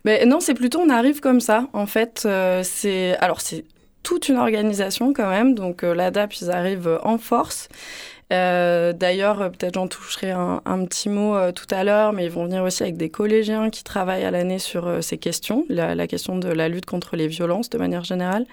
Mais 0.06 0.26
non, 0.26 0.40
c'est 0.40 0.54
plutôt 0.54 0.80
on 0.80 0.90
arrive 0.90 1.20
comme 1.20 1.42
ça. 1.42 1.68
En 1.74 1.86
fait, 1.86 2.24
euh, 2.26 2.62
c'est 2.64 3.16
alors 3.18 3.42
c'est 3.42 3.66
toute 4.04 4.30
une 4.30 4.38
organisation 4.38 5.14
quand 5.14 5.30
même. 5.30 5.56
Donc 5.56 5.82
l'ADAP, 5.82 6.34
ils 6.42 6.52
arrivent 6.52 7.00
en 7.04 7.18
force. 7.18 7.70
Euh, 8.32 8.94
D'ailleurs, 8.94 9.42
euh, 9.42 9.50
peut-être 9.50 9.74
j'en 9.76 9.88
toucherai 9.88 10.32
un, 10.32 10.86
petit 10.86 11.10
mot 11.10 11.36
euh, 11.36 11.52
tout 11.52 11.66
à 11.72 11.84
l'heure, 11.84 12.14
mais 12.14 12.26
ils 12.26 12.32
vont 12.32 12.46
venir 12.46 12.64
aussi 12.64 12.84
avec 12.84 12.98
des 12.98 13.10
collégiens 13.10 13.70
qui 13.70 13.84
travaillent 13.84 14.24
à 14.24 14.32
l'année 14.32 14.60
sur 14.60 15.04
ces 15.04 15.18
questions, 15.18 15.66
la, 15.70 16.08
question 16.08 16.38
de 16.38 16.50
la 16.50 16.70
lutte 16.70 16.86
contre 16.86 17.16
les 17.16 17.28
violences 17.28 17.70
de 17.70 17.78
manière 17.78 18.04
générale. 18.04 18.46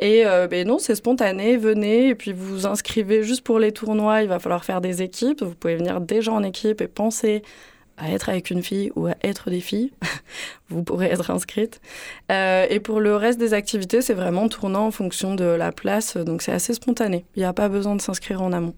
Et 0.00 0.24
ben 0.50 0.66
non, 0.66 0.78
c'est 0.78 0.94
spontané, 0.94 1.56
venez, 1.56 2.08
et 2.08 2.14
puis 2.14 2.32
vous 2.32 2.46
vous 2.46 2.66
inscrivez 2.66 3.22
juste 3.22 3.42
pour 3.42 3.58
les 3.58 3.72
tournois, 3.72 4.22
il 4.22 4.28
va 4.28 4.38
falloir 4.38 4.64
faire 4.64 4.80
des 4.80 5.02
équipes, 5.02 5.42
vous 5.42 5.54
pouvez 5.54 5.76
venir 5.76 6.00
déjà 6.00 6.32
en 6.32 6.42
équipe 6.42 6.80
et 6.80 6.88
penser 6.88 7.42
à 7.96 8.10
être 8.10 8.28
avec 8.28 8.50
une 8.50 8.62
fille 8.62 8.90
ou 8.96 9.06
à 9.06 9.14
être 9.22 9.50
des 9.50 9.60
filles, 9.60 9.92
vous 10.68 10.82
pourrez 10.82 11.06
être 11.06 11.30
inscrite. 11.30 11.80
Et 12.30 12.80
pour 12.80 13.00
le 13.00 13.16
reste 13.16 13.38
des 13.38 13.54
activités, 13.54 14.02
c'est 14.02 14.14
vraiment 14.14 14.48
tournant 14.48 14.86
en 14.86 14.90
fonction 14.90 15.34
de 15.34 15.44
la 15.44 15.72
place, 15.72 16.16
donc 16.16 16.42
c'est 16.42 16.52
assez 16.52 16.74
spontané. 16.74 17.24
Il 17.36 17.40
n'y 17.40 17.46
a 17.46 17.52
pas 17.52 17.68
besoin 17.68 17.94
de 17.94 18.02
s'inscrire 18.02 18.42
en 18.42 18.52
amont. 18.52 18.74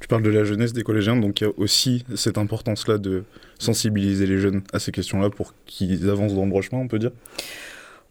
Tu 0.00 0.08
parles 0.08 0.22
de 0.22 0.30
la 0.30 0.44
jeunesse 0.44 0.72
des 0.72 0.82
collégiens, 0.82 1.16
donc 1.16 1.40
il 1.40 1.44
y 1.44 1.46
a 1.46 1.52
aussi 1.56 2.04
cette 2.14 2.38
importance-là 2.38 2.98
de 2.98 3.24
sensibiliser 3.58 4.26
les 4.26 4.38
jeunes 4.38 4.62
à 4.72 4.78
ces 4.78 4.92
questions-là 4.92 5.30
pour 5.30 5.54
qu'ils 5.66 6.10
avancent 6.10 6.34
dans 6.34 6.44
le 6.44 6.50
droit 6.50 6.62
chemin, 6.62 6.82
on 6.82 6.88
peut 6.88 6.98
dire? 6.98 7.12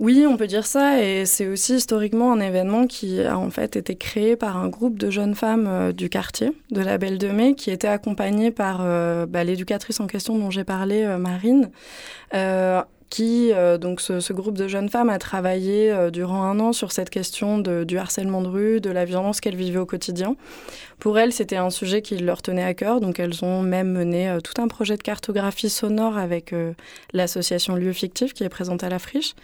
Oui, 0.01 0.25
on 0.27 0.35
peut 0.35 0.47
dire 0.47 0.65
ça, 0.65 1.03
et 1.03 1.27
c'est 1.27 1.47
aussi 1.47 1.75
historiquement 1.75 2.33
un 2.33 2.39
événement 2.39 2.87
qui 2.87 3.21
a 3.21 3.37
en 3.37 3.51
fait 3.51 3.75
été 3.75 3.95
créé 3.95 4.35
par 4.35 4.57
un 4.57 4.67
groupe 4.67 4.97
de 4.97 5.11
jeunes 5.11 5.35
femmes 5.35 5.67
euh, 5.67 5.91
du 5.91 6.09
quartier, 6.09 6.53
de 6.71 6.81
la 6.81 6.97
Belle 6.97 7.19
de 7.19 7.27
Mai, 7.27 7.53
qui 7.53 7.69
était 7.69 7.87
accompagné 7.87 8.49
par 8.49 8.79
euh, 8.81 9.27
bah, 9.27 9.43
l'éducatrice 9.43 9.99
en 9.99 10.07
question 10.07 10.39
dont 10.39 10.49
j'ai 10.49 10.63
parlé, 10.63 11.03
euh, 11.03 11.19
Marine, 11.19 11.69
qui, 13.11 13.51
euh, 13.51 13.77
donc 13.77 13.99
ce, 13.99 14.33
groupe 14.33 14.57
de 14.57 14.69
jeunes 14.69 14.89
femmes 14.89 15.09
a 15.09 15.19
travaillé 15.19 15.91
euh, 15.91 16.09
durant 16.11 16.43
un 16.43 16.59
an 16.61 16.71
sur 16.71 16.93
cette 16.93 17.09
question 17.09 17.59
du 17.59 17.97
harcèlement 17.97 18.41
de 18.41 18.47
rue, 18.47 18.81
de 18.81 18.89
la 18.89 19.03
violence 19.03 19.41
qu'elles 19.41 19.57
vivaient 19.57 19.79
au 19.79 19.85
quotidien. 19.85 20.37
Pour 20.97 21.19
elles, 21.19 21.33
c'était 21.33 21.57
un 21.57 21.69
sujet 21.69 22.01
qui 22.01 22.17
leur 22.17 22.41
tenait 22.41 22.63
à 22.63 22.73
cœur, 22.73 23.01
donc 23.01 23.19
elles 23.19 23.43
ont 23.43 23.61
même 23.61 23.91
mené 23.91 24.29
euh, 24.29 24.39
tout 24.39 24.59
un 24.61 24.69
projet 24.69 24.95
de 24.95 25.03
cartographie 25.03 25.69
sonore 25.69 26.17
avec 26.17 26.55
l'association 27.11 27.75
Lieux 27.75 27.91
Fictifs 27.91 28.33
qui 28.33 28.45
est 28.45 28.49
présente 28.49 28.83
à 28.83 28.89
la 28.89 28.97
friche, 28.99 29.35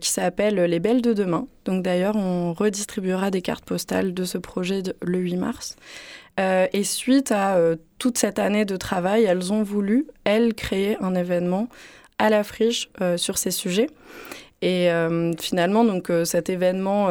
qui 0.00 0.08
s'appelle 0.08 0.56
Les 0.56 0.80
Belles 0.80 1.02
de 1.02 1.12
Demain. 1.12 1.46
Donc 1.66 1.84
d'ailleurs, 1.84 2.16
on 2.16 2.54
redistribuera 2.54 3.30
des 3.30 3.42
cartes 3.42 3.64
postales 3.64 4.14
de 4.14 4.24
ce 4.24 4.38
projet 4.38 4.82
le 5.02 5.18
8 5.18 5.36
mars. 5.36 5.76
Et 6.38 6.84
suite 6.84 7.32
à 7.32 7.58
toute 7.98 8.18
cette 8.18 8.38
année 8.38 8.64
de 8.64 8.76
travail, 8.76 9.24
elles 9.24 9.52
ont 9.52 9.62
voulu, 9.62 10.06
elles, 10.24 10.54
créer 10.54 10.96
un 11.00 11.14
événement 11.14 11.68
à 12.18 12.30
la 12.30 12.44
friche 12.44 12.90
euh, 13.00 13.16
sur 13.16 13.38
ces 13.38 13.50
sujets. 13.50 13.88
Et 14.60 14.90
euh, 14.90 15.32
finalement, 15.38 15.84
donc, 15.84 16.10
euh, 16.10 16.24
cet 16.24 16.50
événement 16.50 17.08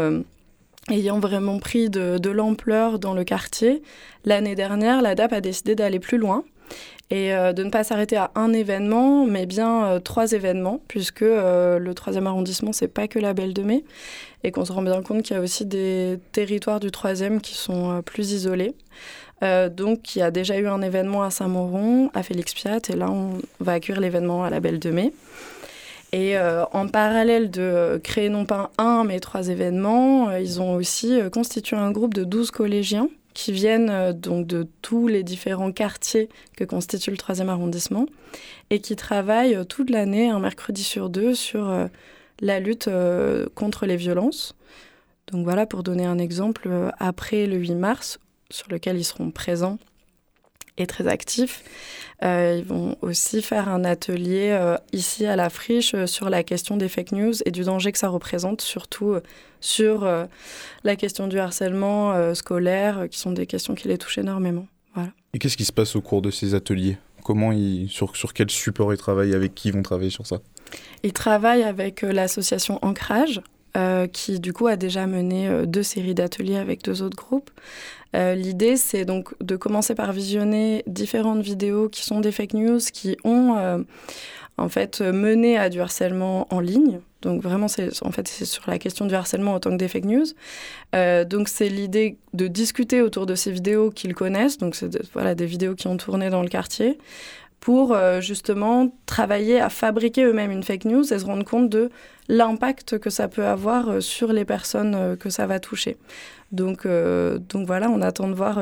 ayant 0.89 1.19
vraiment 1.19 1.59
pris 1.59 1.89
de, 1.89 2.29
l'ampleur 2.29 2.99
dans 2.99 3.13
le 3.13 3.23
quartier, 3.23 3.81
l'année 4.25 4.55
dernière, 4.55 5.01
la 5.01 5.15
DAP 5.15 5.33
a 5.33 5.41
décidé 5.41 5.75
d'aller 5.75 5.99
plus 5.99 6.17
loin 6.17 6.43
et 7.09 7.29
de 7.31 7.63
ne 7.63 7.69
pas 7.69 7.85
s'arrêter 7.85 8.17
à 8.17 8.31
un 8.35 8.51
événement, 8.51 9.25
mais 9.25 9.45
bien 9.45 9.99
trois 10.03 10.33
événements, 10.33 10.81
puisque 10.89 11.21
le 11.21 11.91
troisième 11.93 12.27
arrondissement, 12.27 12.73
c'est 12.73 12.89
pas 12.89 13.07
que 13.07 13.17
la 13.17 13.33
Belle 13.33 13.53
de 13.53 13.63
Mai, 13.63 13.85
et 14.43 14.51
qu'on 14.51 14.65
se 14.65 14.73
rend 14.73 14.81
bien 14.81 15.01
compte 15.01 15.23
qu'il 15.23 15.35
y 15.35 15.39
a 15.39 15.41
aussi 15.41 15.65
des 15.65 16.19
territoires 16.33 16.81
du 16.81 16.91
troisième 16.91 17.39
qui 17.39 17.53
sont 17.53 18.01
plus 18.01 18.33
isolés. 18.33 18.73
Euh, 19.43 19.69
donc, 19.69 20.15
il 20.15 20.19
y 20.19 20.21
a 20.21 20.31
déjà 20.31 20.57
eu 20.57 20.67
un 20.67 20.81
événement 20.81 21.23
à 21.23 21.29
Saint-Mauron, 21.29 22.09
à 22.13 22.23
Félix 22.23 22.53
Piat, 22.53 22.79
et 22.89 22.95
là, 22.95 23.09
on 23.11 23.39
va 23.59 23.73
accueillir 23.73 24.01
l'événement 24.01 24.43
à 24.43 24.49
la 24.49 24.59
Belle 24.59 24.79
de 24.79 24.89
Mai. 24.89 25.13
Et 26.13 26.37
euh, 26.37 26.63
en 26.71 26.87
parallèle 26.87 27.51
de 27.51 27.61
euh, 27.61 27.99
créer 27.99 28.29
non 28.29 28.45
pas 28.45 28.71
un, 28.77 29.03
mais 29.03 29.19
trois 29.19 29.49
événements, 29.49 30.31
ils 30.31 30.61
ont 30.61 30.75
aussi 30.75 31.19
constitué 31.31 31.75
un 31.75 31.91
groupe 31.91 32.13
de 32.13 32.23
12 32.23 32.51
collégiens 32.51 33.09
qui 33.33 33.51
viennent 33.51 34.13
donc 34.13 34.47
de 34.47 34.65
tous 34.81 35.07
les 35.07 35.21
différents 35.21 35.71
quartiers 35.71 36.27
que 36.55 36.63
constitue 36.63 37.11
le 37.11 37.17
troisième 37.17 37.49
arrondissement 37.49 38.07
et 38.71 38.79
qui 38.79 38.95
travaillent 38.95 39.63
toute 39.67 39.91
l'année, 39.91 40.29
un 40.29 40.39
mercredi 40.39 40.81
sur 40.81 41.09
deux, 41.11 41.35
sur 41.35 41.71
la 42.39 42.59
lutte 42.59 42.89
contre 43.53 43.85
les 43.85 43.95
violences. 43.95 44.55
Donc 45.31 45.43
voilà, 45.43 45.67
pour 45.67 45.83
donner 45.83 46.05
un 46.05 46.17
exemple, 46.17 46.67
après 46.97 47.45
le 47.45 47.57
8 47.57 47.75
mars, 47.75 48.17
sur 48.49 48.67
lequel 48.69 48.97
ils 48.97 49.03
seront 49.03 49.31
présents 49.31 49.77
et 50.77 50.85
très 50.85 51.07
actifs, 51.07 51.63
euh, 52.23 52.57
ils 52.59 52.65
vont 52.65 52.97
aussi 53.01 53.41
faire 53.41 53.67
un 53.69 53.83
atelier 53.83 54.49
euh, 54.51 54.77
ici 54.93 55.25
à 55.25 55.35
la 55.35 55.49
friche 55.49 55.93
euh, 55.93 56.07
sur 56.07 56.29
la 56.29 56.43
question 56.43 56.77
des 56.77 56.87
fake 56.87 57.11
news 57.11 57.33
et 57.45 57.51
du 57.51 57.63
danger 57.63 57.91
que 57.91 57.97
ça 57.97 58.09
représente, 58.09 58.61
surtout 58.61 59.15
sur 59.59 60.07
la 60.83 60.95
question 60.95 61.27
du 61.27 61.39
harcèlement 61.39 62.33
scolaire, 62.35 63.07
qui 63.09 63.17
sont 63.17 63.31
des 63.31 63.47
questions 63.47 63.73
qui 63.73 63.87
les 63.87 63.97
touchent 63.97 64.19
énormément. 64.19 64.67
Voilà. 64.93 65.09
Et 65.33 65.39
qu'est-ce 65.39 65.57
qui 65.57 65.65
se 65.65 65.73
passe 65.73 65.95
au 65.95 66.01
cours 66.01 66.21
de 66.21 66.29
ces 66.29 66.53
ateliers? 66.53 66.97
Comment 67.23 67.51
ils, 67.51 67.89
sur, 67.89 68.15
sur 68.15 68.33
quel 68.33 68.49
support 68.51 68.93
ils 68.93 68.97
travaillent? 68.97 69.33
Avec 69.33 69.55
qui 69.55 69.69
ils 69.69 69.73
vont 69.73 69.81
travailler 69.81 70.11
sur 70.11 70.27
ça? 70.27 70.37
Ils 71.03 71.13
travaillent 71.13 71.63
avec 71.63 72.03
l'association 72.03 72.77
Ancrage, 72.83 73.41
euh, 73.77 74.07
qui 74.07 74.39
du 74.39 74.53
coup 74.53 74.65
a 74.65 74.75
déjà 74.75 75.05
mené 75.05 75.47
euh, 75.47 75.65
deux 75.67 75.83
séries 75.83 76.15
d'ateliers 76.15 76.57
avec 76.57 76.83
deux 76.83 77.03
autres 77.03 77.15
groupes. 77.15 77.51
Euh, 78.15 78.33
L'idée, 78.33 78.75
c'est 78.75 79.05
donc 79.05 79.35
de 79.39 79.55
commencer 79.55 79.93
par 79.93 80.13
visionner 80.13 80.83
différentes 80.87 81.41
vidéos 81.41 81.87
qui 81.87 82.03
sont 82.03 82.19
des 82.19 82.31
fake 82.31 82.53
news, 82.53 82.79
qui 82.91 83.17
ont 83.23 83.85
en 84.57 84.69
fait 84.69 85.01
mené 85.01 85.57
à 85.59 85.69
du 85.69 85.79
harcèlement 85.79 86.47
en 86.49 86.59
ligne. 86.59 86.99
Donc 87.21 87.43
vraiment, 87.43 87.67
c'est 87.67 87.89
en 88.03 88.11
fait 88.11 88.27
c'est 88.27 88.45
sur 88.45 88.63
la 88.67 88.79
question 88.79 89.05
du 89.05 89.13
harcèlement 89.13 89.53
autant 89.53 89.69
que 89.71 89.75
des 89.75 89.87
fake 89.87 90.05
news. 90.05 90.25
Donc 91.29 91.49
c'est 91.49 91.69
l'idée 91.69 92.17
de 92.33 92.47
discuter 92.47 93.01
autour 93.01 93.25
de 93.25 93.35
ces 93.35 93.51
vidéos 93.51 93.91
qu'ils 93.91 94.15
connaissent. 94.15 94.57
Donc 94.57 94.75
c'est 94.75 94.97
voilà 95.13 95.35
des 95.35 95.45
vidéos 95.45 95.75
qui 95.75 95.87
ont 95.87 95.97
tourné 95.97 96.29
dans 96.29 96.41
le 96.41 96.49
quartier 96.49 96.97
pour 97.59 97.93
euh, 97.93 98.21
justement 98.21 98.91
travailler 99.05 99.59
à 99.59 99.69
fabriquer 99.69 100.23
eux-mêmes 100.23 100.51
une 100.51 100.63
fake 100.63 100.85
news 100.85 101.13
et 101.13 101.19
se 101.19 101.25
rendre 101.25 101.43
compte 101.43 101.69
de 101.69 101.89
l'impact 102.27 102.97
que 102.97 103.09
ça 103.09 103.27
peut 103.27 103.45
avoir 103.45 103.89
euh, 103.89 103.99
sur 103.99 104.31
les 104.31 104.45
personnes 104.45 104.95
euh, 104.95 105.15
que 105.15 105.29
ça 105.29 105.47
va 105.47 105.59
toucher. 105.59 105.97
Donc, 106.51 106.87
donc 106.87 107.67
voilà, 107.67 107.89
on 107.89 108.01
attend 108.01 108.29
de 108.29 108.33
voir 108.33 108.57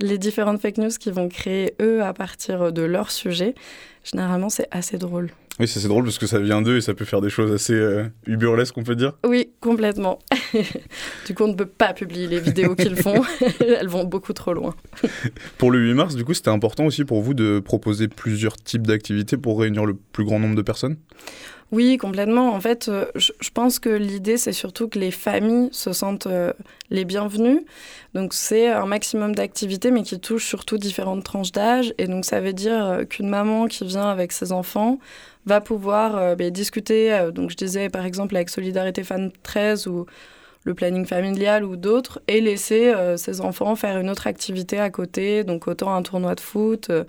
les 0.00 0.18
différentes 0.18 0.60
fake 0.60 0.78
news 0.78 0.88
qu'ils 0.88 1.12
vont 1.12 1.28
créer 1.28 1.74
eux 1.80 2.02
à 2.02 2.12
partir 2.12 2.72
de 2.72 2.82
leur 2.82 3.12
sujet. 3.12 3.54
Généralement, 4.02 4.48
c'est 4.48 4.66
assez 4.72 4.98
drôle. 4.98 5.30
Oui, 5.60 5.68
c'est 5.68 5.78
c'est 5.78 5.88
drôle 5.88 6.04
parce 6.04 6.18
que 6.18 6.26
ça 6.26 6.38
vient 6.38 6.62
d'eux 6.62 6.78
et 6.78 6.80
ça 6.80 6.94
peut 6.94 7.04
faire 7.04 7.20
des 7.20 7.28
choses 7.28 7.52
assez 7.52 7.74
euh, 7.74 8.06
on 8.76 8.82
peut 8.82 8.96
dire. 8.96 9.12
Oui, 9.26 9.50
complètement. 9.60 10.18
du 11.26 11.34
coup, 11.34 11.44
on 11.44 11.48
ne 11.48 11.54
peut 11.54 11.66
pas 11.66 11.92
publier 11.92 12.26
les 12.26 12.40
vidéos 12.40 12.74
qu'ils 12.74 12.96
font. 12.96 13.22
Elles 13.60 13.88
vont 13.88 14.04
beaucoup 14.04 14.32
trop 14.32 14.54
loin. 14.54 14.74
Pour 15.58 15.70
le 15.70 15.78
8 15.78 15.92
mars, 15.92 16.14
du 16.16 16.24
coup, 16.24 16.32
c'était 16.32 16.48
important 16.48 16.86
aussi 16.86 17.04
pour 17.04 17.20
vous 17.20 17.34
de 17.34 17.60
proposer 17.60 18.08
plusieurs 18.08 18.56
types 18.56 18.86
d'activités 18.86 19.36
pour 19.36 19.60
réunir 19.60 19.84
le 19.84 19.94
plus 19.94 20.24
grand 20.24 20.38
nombre 20.38 20.56
de 20.56 20.62
personnes? 20.62 20.96
Oui, 21.72 21.98
complètement. 21.98 22.52
En 22.52 22.60
fait, 22.60 22.88
euh, 22.88 23.06
je, 23.14 23.30
je 23.40 23.50
pense 23.50 23.78
que 23.78 23.90
l'idée, 23.90 24.36
c'est 24.36 24.52
surtout 24.52 24.88
que 24.88 24.98
les 24.98 25.12
familles 25.12 25.68
se 25.70 25.92
sentent 25.92 26.26
euh, 26.26 26.52
les 26.90 27.04
bienvenues. 27.04 27.64
Donc, 28.14 28.34
c'est 28.34 28.68
un 28.68 28.86
maximum 28.86 29.36
d'activités, 29.36 29.92
mais 29.92 30.02
qui 30.02 30.18
touchent 30.18 30.46
surtout 30.46 30.78
différentes 30.78 31.22
tranches 31.22 31.52
d'âge. 31.52 31.94
Et 31.98 32.08
donc, 32.08 32.24
ça 32.24 32.40
veut 32.40 32.52
dire 32.52 32.84
euh, 32.84 33.04
qu'une 33.04 33.28
maman 33.28 33.68
qui 33.68 33.84
vient 33.84 34.08
avec 34.08 34.32
ses 34.32 34.50
enfants 34.50 34.98
va 35.46 35.60
pouvoir 35.60 36.16
euh, 36.16 36.34
ben, 36.34 36.50
discuter, 36.50 37.12
euh, 37.12 37.30
donc 37.30 37.50
je 37.50 37.56
disais 37.56 37.88
par 37.88 38.04
exemple 38.04 38.36
avec 38.36 38.50
Solidarité 38.50 39.04
Fan 39.04 39.30
13 39.42 39.86
ou 39.86 40.06
le 40.64 40.74
planning 40.74 41.06
familial 41.06 41.64
ou 41.64 41.76
d'autres, 41.76 42.20
et 42.28 42.40
laisser 42.40 42.88
euh, 42.88 43.16
ses 43.16 43.40
enfants 43.40 43.76
faire 43.76 43.98
une 43.98 44.10
autre 44.10 44.26
activité 44.26 44.78
à 44.78 44.90
côté, 44.90 45.42
donc 45.42 45.66
autant 45.66 45.94
un 45.94 46.02
tournoi 46.02 46.34
de 46.34 46.40
foot 46.40 46.90
euh, 46.90 47.04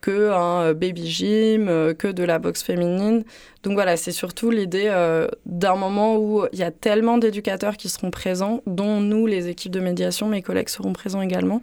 que 0.00 0.30
un 0.30 0.62
euh, 0.62 0.74
baby 0.74 1.06
gym, 1.08 1.68
euh, 1.68 1.94
que 1.94 2.08
de 2.08 2.24
la 2.24 2.38
boxe 2.38 2.62
féminine. 2.62 3.24
Donc 3.62 3.74
voilà, 3.74 3.96
c'est 3.96 4.12
surtout 4.12 4.50
l'idée 4.50 4.86
euh, 4.88 5.28
d'un 5.46 5.76
moment 5.76 6.16
où 6.16 6.46
il 6.52 6.58
y 6.58 6.62
a 6.62 6.70
tellement 6.70 7.18
d'éducateurs 7.18 7.76
qui 7.76 7.88
seront 7.88 8.10
présents, 8.10 8.62
dont 8.66 9.00
nous, 9.00 9.26
les 9.26 9.48
équipes 9.48 9.72
de 9.72 9.80
médiation, 9.80 10.26
mes 10.28 10.42
collègues 10.42 10.68
seront 10.68 10.92
présents 10.92 11.22
également, 11.22 11.62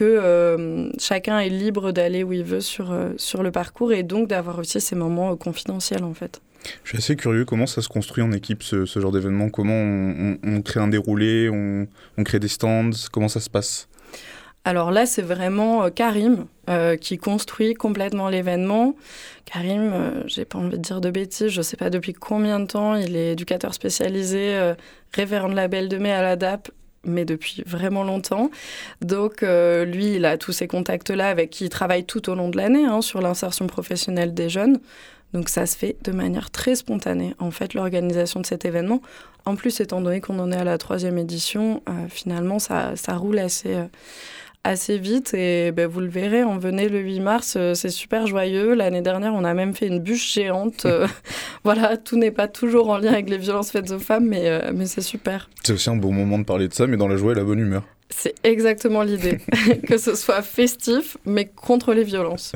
que 0.00 0.04
euh, 0.04 0.88
chacun 0.98 1.40
est 1.40 1.50
libre 1.50 1.92
d'aller 1.92 2.22
où 2.24 2.32
il 2.32 2.42
veut 2.42 2.62
sur, 2.62 2.90
euh, 2.90 3.10
sur 3.18 3.42
le 3.42 3.50
parcours 3.50 3.92
et 3.92 4.02
donc 4.02 4.28
d'avoir 4.28 4.58
aussi 4.58 4.80
ces 4.80 4.96
moments 4.96 5.32
euh, 5.32 5.36
confidentiels 5.36 6.04
en 6.04 6.14
fait. 6.14 6.40
Je 6.84 6.88
suis 6.90 6.98
assez 6.98 7.16
curieux, 7.16 7.44
comment 7.44 7.66
ça 7.66 7.82
se 7.82 7.88
construit 7.88 8.22
en 8.24 8.32
équipe 8.32 8.62
ce, 8.62 8.86
ce 8.86 8.98
genre 9.00 9.12
d'événement? 9.12 9.50
Comment 9.50 9.74
on, 9.74 10.38
on- 10.42 10.56
on 10.56 10.62
crée 10.62 10.80
un 10.80 10.88
déroulé, 10.88 11.50
on, 11.50 11.86
on 12.16 12.24
crée 12.24 12.38
des 12.38 12.48
stands? 12.48 12.90
Comment 13.12 13.28
ça 13.28 13.40
se 13.40 13.50
passe? 13.50 13.88
Alors 14.64 14.90
là, 14.90 15.04
c'est 15.04 15.22
vraiment 15.22 15.84
euh, 15.84 15.90
Karim 15.90 16.46
euh, 16.70 16.96
qui 16.96 17.18
construit 17.18 17.74
complètement 17.74 18.28
l'événement. 18.30 18.94
Karim, 19.44 19.90
euh, 19.92 20.22
j'ai 20.26 20.44
pas 20.46 20.58
envie 20.58 20.78
de 20.78 20.82
dire 20.82 21.00
de 21.02 21.10
bêtises, 21.10 21.48
je 21.48 21.62
sais 21.62 21.76
pas 21.76 21.90
depuis 21.90 22.14
combien 22.14 22.58
de 22.60 22.66
temps, 22.66 22.94
il 22.94 23.16
est 23.16 23.32
éducateur 23.32 23.72
spécialisé, 23.74 24.74
révérend 25.14 25.48
de 25.50 25.56
la 25.56 25.68
Belle 25.68 25.88
de 25.88 25.96
Mai 25.98 26.12
à 26.12 26.22
la 26.22 26.36
DAP, 26.36 26.70
mais 27.04 27.24
depuis 27.24 27.62
vraiment 27.66 28.04
longtemps. 28.04 28.50
Donc 29.00 29.42
euh, 29.42 29.84
lui, 29.84 30.16
il 30.16 30.24
a 30.24 30.36
tous 30.36 30.52
ces 30.52 30.68
contacts-là 30.68 31.28
avec 31.28 31.50
qui 31.50 31.64
il 31.64 31.70
travaille 31.70 32.04
tout 32.04 32.28
au 32.30 32.34
long 32.34 32.48
de 32.48 32.56
l'année 32.56 32.84
hein, 32.84 33.00
sur 33.00 33.20
l'insertion 33.20 33.66
professionnelle 33.66 34.34
des 34.34 34.48
jeunes. 34.48 34.78
Donc 35.32 35.48
ça 35.48 35.66
se 35.66 35.76
fait 35.76 35.96
de 36.02 36.12
manière 36.12 36.50
très 36.50 36.74
spontanée, 36.74 37.34
en 37.38 37.50
fait, 37.50 37.74
l'organisation 37.74 38.40
de 38.40 38.46
cet 38.46 38.64
événement. 38.64 39.00
En 39.44 39.54
plus, 39.54 39.80
étant 39.80 40.00
donné 40.00 40.20
qu'on 40.20 40.38
en 40.38 40.50
est 40.50 40.56
à 40.56 40.64
la 40.64 40.76
troisième 40.76 41.18
édition, 41.18 41.82
euh, 41.88 42.08
finalement, 42.08 42.58
ça, 42.58 42.96
ça 42.96 43.16
roule 43.16 43.38
assez, 43.38 43.74
euh, 43.74 43.84
assez 44.64 44.98
vite. 44.98 45.34
Et 45.34 45.72
ben, 45.72 45.86
vous 45.86 46.00
le 46.00 46.08
verrez, 46.08 46.44
on 46.44 46.58
venait 46.58 46.88
le 46.88 47.00
8 47.00 47.20
mars, 47.20 47.54
euh, 47.56 47.74
c'est 47.74 47.90
super 47.90 48.26
joyeux. 48.26 48.74
L'année 48.74 49.02
dernière, 49.02 49.34
on 49.34 49.44
a 49.44 49.54
même 49.54 49.74
fait 49.74 49.86
une 49.86 50.00
bûche 50.00 50.32
géante. 50.34 50.86
euh, 50.86 51.06
voilà, 51.64 51.96
tout 51.96 52.16
n'est 52.16 52.30
pas 52.30 52.48
toujours 52.48 52.90
en 52.90 52.98
lien 52.98 53.12
avec 53.12 53.28
les 53.28 53.38
violences 53.38 53.70
faites 53.70 53.90
aux 53.90 53.98
femmes, 53.98 54.26
mais, 54.26 54.48
euh, 54.48 54.72
mais 54.74 54.86
c'est 54.86 55.00
super. 55.00 55.48
C'est 55.62 55.72
aussi 55.72 55.90
un 55.90 55.96
bon 55.96 56.12
moment 56.12 56.38
de 56.38 56.44
parler 56.44 56.68
de 56.68 56.74
ça, 56.74 56.86
mais 56.86 56.96
dans 56.96 57.08
la 57.08 57.16
joie 57.16 57.32
et 57.32 57.36
la 57.36 57.44
bonne 57.44 57.60
humeur. 57.60 57.84
C'est 58.12 58.34
exactement 58.42 59.04
l'idée. 59.04 59.38
que 59.86 59.96
ce 59.96 60.16
soit 60.16 60.42
festif, 60.42 61.16
mais 61.24 61.46
contre 61.46 61.94
les 61.94 62.02
violences. 62.02 62.52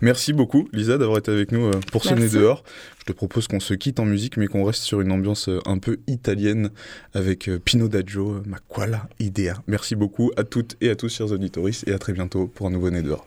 Merci 0.00 0.32
beaucoup, 0.32 0.66
Lisa, 0.72 0.96
d'avoir 0.96 1.18
été 1.18 1.30
avec 1.30 1.52
nous 1.52 1.70
pour 1.92 2.04
sonner 2.04 2.28
dehors. 2.28 2.64
Je 3.06 3.12
te 3.12 3.16
propose 3.18 3.48
qu'on 3.48 3.60
se 3.60 3.74
quitte 3.74 4.00
en 4.00 4.06
musique, 4.06 4.38
mais 4.38 4.46
qu'on 4.46 4.64
reste 4.64 4.82
sur 4.82 5.02
une 5.02 5.12
ambiance 5.12 5.50
euh, 5.50 5.60
un 5.66 5.76
peu 5.76 5.98
italienne 6.06 6.70
avec 7.12 7.50
euh, 7.50 7.58
Pino 7.62 7.86
Daggio, 7.86 8.36
euh, 8.36 8.42
Ma 8.46 8.56
quala 8.66 9.08
idea. 9.20 9.62
Merci 9.66 9.94
beaucoup 9.94 10.30
à 10.38 10.44
toutes 10.44 10.78
et 10.80 10.88
à 10.88 10.96
tous, 10.96 11.10
chers 11.10 11.30
auditoris, 11.30 11.84
et 11.86 11.92
à 11.92 11.98
très 11.98 12.14
bientôt 12.14 12.46
pour 12.46 12.66
un 12.66 12.70
nouveau 12.70 12.88
Né 12.88 13.02
dehors. 13.02 13.26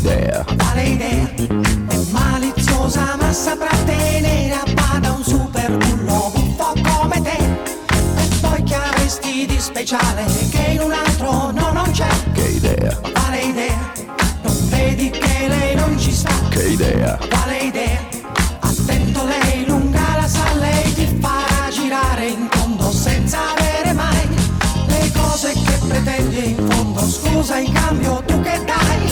idea. 0.00 0.44
Vale 0.56 0.82
idea, 0.82 1.30
è 1.36 1.96
maliziosa 2.10 3.16
ma 3.18 3.32
saprà 3.32 3.76
tenere 3.84 4.52
a 4.52 4.64
bada 4.72 5.12
un 5.12 5.22
super 5.22 5.76
bullo 5.76 6.32
po' 6.56 6.74
come 6.82 7.20
te. 7.20 7.36
E 7.36 8.28
poi 8.40 8.62
che 8.62 8.74
avresti 8.74 9.46
di 9.46 9.58
speciale 9.60 10.24
che 10.50 10.72
in 10.72 10.80
un 10.80 10.92
altro 10.92 11.50
no 11.52 11.72
non 11.72 11.90
c'è. 11.92 12.08
Che 12.32 12.48
idea, 12.48 12.98
vale 13.12 13.40
idea, 13.40 13.92
non 14.42 14.68
vedi 14.68 15.10
che 15.10 15.46
lei 15.48 15.74
non 15.74 15.98
ci 15.98 16.12
sta. 16.12 16.32
Che 16.48 16.68
idea, 16.68 17.18
vale 17.28 17.58
idea, 17.58 18.00
attento 18.60 19.24
lei 19.24 19.66
lunga 19.66 20.16
la 20.16 20.26
sa, 20.26 20.54
lei 20.54 20.94
ti 20.94 21.18
farà 21.20 21.68
girare 21.70 22.26
in 22.26 22.48
fondo 22.50 22.90
senza 22.90 23.38
avere 23.54 23.92
mai 23.92 24.28
le 24.86 25.12
cose 25.12 25.52
che 25.52 25.78
pretendi 25.86 26.50
in 26.50 26.70
fondo. 26.70 27.00
Scusa 27.06 27.58
in 27.58 27.72
cambio 27.72 28.22
tu 28.24 28.40
che 28.40 28.62
dai? 28.64 29.09